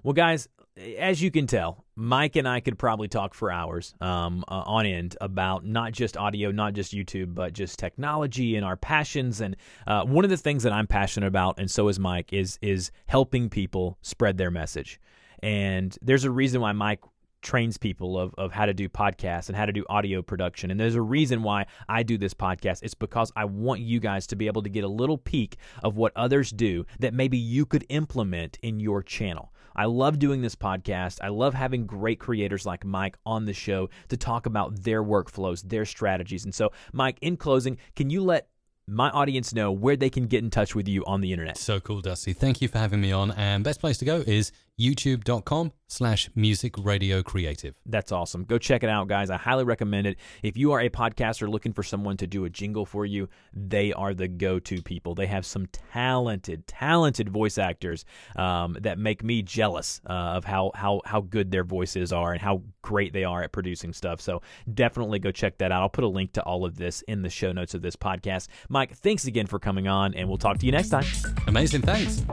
Well, 0.03 0.15
guys, 0.15 0.49
as 0.77 1.23
you 1.23 1.31
can 1.31 1.47
tell, 1.47 1.85
Mike 1.95 2.37
and 2.37 2.47
I 2.47 2.61
could 2.61 2.79
probably 2.79 3.09
talk 3.09 3.33
for 3.35 3.51
hours 3.51 3.95
um, 4.01 4.45
uh, 4.49 4.63
on 4.67 4.85
end 4.85 5.17
about 5.21 5.65
not 5.65 5.93
just 5.93 6.17
audio, 6.17 6.51
not 6.51 6.75
just 6.75 6.93
YouTube, 6.93 7.35
but 7.35 7.53
just 7.53 7.79
technology 7.79 8.57
and 8.57 8.65
our 8.65 8.77
passions. 8.77 9.41
And 9.41 9.57
uh, 9.87 10.05
one 10.05 10.25
of 10.25 10.31
the 10.31 10.37
things 10.37 10.63
that 10.65 10.73
I'm 10.73 10.87
passionate 10.87 11.27
about, 11.27 11.59
and 11.59 11.71
so 11.71 11.89
is 11.89 11.99
Mike, 11.99 12.33
is 12.33 12.59
is 12.61 12.91
helping 13.07 13.49
people 13.49 13.99
spread 14.03 14.37
their 14.37 14.51
message. 14.51 15.01
And 15.43 15.97
there's 16.03 16.25
a 16.25 16.31
reason 16.31 16.61
why 16.61 16.73
Mike 16.73 17.01
trains 17.43 17.79
people 17.79 18.19
of, 18.19 18.35
of 18.37 18.53
how 18.53 18.67
to 18.67 18.75
do 18.75 18.89
podcasts 18.89 19.49
and 19.49 19.57
how 19.57 19.65
to 19.65 19.73
do 19.73 19.85
audio 19.89 20.21
production. 20.21 20.71
And 20.71 20.81
there's 20.81 20.97
a 20.97 21.03
reason 21.03 21.43
why 21.43 21.67
I 21.89 22.03
do 22.03 22.19
this 22.19 22.35
podcast. 22.35 22.81
It's 22.83 22.95
because 22.95 23.31
I 23.37 23.45
want 23.45 23.81
you 23.81 24.01
guys 24.01 24.27
to 24.29 24.37
be 24.37 24.47
able 24.49 24.63
to 24.63 24.69
get 24.69 24.85
a 24.85 24.89
little 24.89 25.17
peek 25.17 25.57
of 25.83 25.97
what 25.97 26.13
others 26.17 26.51
do 26.51 26.87
that 26.99 27.15
maybe 27.15 27.39
you 27.39 27.65
could 27.65 27.87
implement 27.89 28.59
in 28.63 28.81
your 28.81 29.03
channel. 29.03 29.53
I 29.77 29.85
love 29.85 30.19
doing 30.19 30.41
this 30.41 30.57
podcast. 30.57 31.19
I 31.23 31.29
love 31.29 31.55
having 31.55 31.87
great 31.87 32.19
creators 32.19 32.65
like 32.65 32.85
Mike 32.85 33.19
on 33.27 33.45
the 33.45 33.53
show 33.53 33.91
to 34.09 34.17
talk 34.17 34.47
about 34.47 34.83
their 34.83 35.05
workflows, 35.05 35.63
their 35.63 35.85
strategies. 35.85 36.45
And 36.45 36.55
so, 36.55 36.71
Mike, 36.93 37.19
in 37.21 37.37
closing, 37.37 37.77
can 37.95 38.09
you 38.09 38.23
let 38.23 38.49
my 38.89 39.11
audience 39.11 39.53
know 39.53 39.71
where 39.71 39.97
they 39.97 40.09
can 40.09 40.27
get 40.27 40.43
in 40.43 40.51
touch 40.51 40.75
with 40.75 40.89
you 40.89 41.05
on 41.07 41.21
the 41.21 41.33
internet? 41.33 41.59
So 41.59 41.79
cool, 41.79 42.01
Dusty. 42.01 42.33
Thank 42.33 42.63
you 42.63 42.69
for 42.69 42.79
having 42.79 43.01
me 43.01 43.13
on. 43.13 43.33
And 43.33 43.63
best 43.63 43.81
place 43.81 43.99
to 43.99 44.05
go 44.05 44.25
is 44.27 44.51
youtube.com 44.79 45.73
slash 45.89 46.29
music 46.35 46.75
radio 46.79 47.23
creative. 47.23 47.75
That's 47.87 48.13
awesome. 48.13 48.45
Go 48.45 48.59
check 48.59 48.83
it 48.83 48.91
out, 48.91 49.09
guys. 49.09 49.31
I 49.31 49.37
highly 49.37 49.65
recommend 49.65 50.07
it. 50.07 50.19
If 50.43 50.57
you 50.57 50.73
are 50.73 50.81
a 50.81 50.91
podcaster 50.91 51.49
looking 51.49 51.73
for 51.73 51.83
someone 51.83 52.17
to 52.19 52.27
do 52.27 52.45
a 52.45 52.51
jingle 52.51 52.85
for 52.85 53.07
you, 53.07 53.29
they 53.53 53.93
are 53.93 54.13
the 54.13 54.29
go 54.29 54.59
to 54.59 54.83
people. 54.83 55.15
They 55.15 55.27
have 55.27 55.47
some 55.47 55.67
talented, 55.93 56.67
talented 56.67 57.29
voice 57.29 57.59
actors 57.59 58.05
um, 58.35 58.77
that 58.81 58.99
make 58.99 59.23
me 59.23 59.43
jealous 59.43 60.01
uh, 60.09 60.13
of 60.13 60.45
how, 60.45 60.73
how, 60.75 61.03
how 61.05 61.21
good 61.21 61.51
their 61.51 61.65
voices 61.65 62.13
are 62.13 62.33
and 62.33 62.41
how 62.41 62.63
great 62.83 63.13
they 63.13 63.25
are 63.25 63.43
at 63.43 63.53
producing 63.53 63.93
stuff. 63.93 64.21
So 64.21 64.43
definitely 64.73 65.21
go 65.21 65.31
check 65.31 65.59
that 65.59 65.73
out. 65.73 65.83
I'll 65.83 65.89
put 65.89 66.05
a 66.05 66.09
link 66.09 66.33
to 66.33 66.43
all 66.43 66.65
of 66.65 66.77
this 66.77 67.03
in 67.03 67.23
the 67.23 67.31
show 67.31 67.53
notes 67.53 67.75
of 67.75 67.83
this 67.83 67.97
podcast. 67.97 68.49
Mike, 68.69 68.97
thanks 68.97 69.27
again 69.27 69.47
for 69.47 69.59
coming 69.59 69.87
on, 69.89 70.15
and 70.15 70.29
we'll 70.29 70.39
talk 70.39 70.59
to 70.59 70.67
you 70.67 70.73
next 70.73 70.89
time. 70.89 71.05
Amazing. 71.47 71.83
Thanks. 71.83 72.25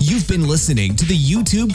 You've 0.00 0.28
been 0.28 0.46
listening 0.46 0.94
to 0.96 1.04
the 1.04 1.16
YouTube 1.16 1.74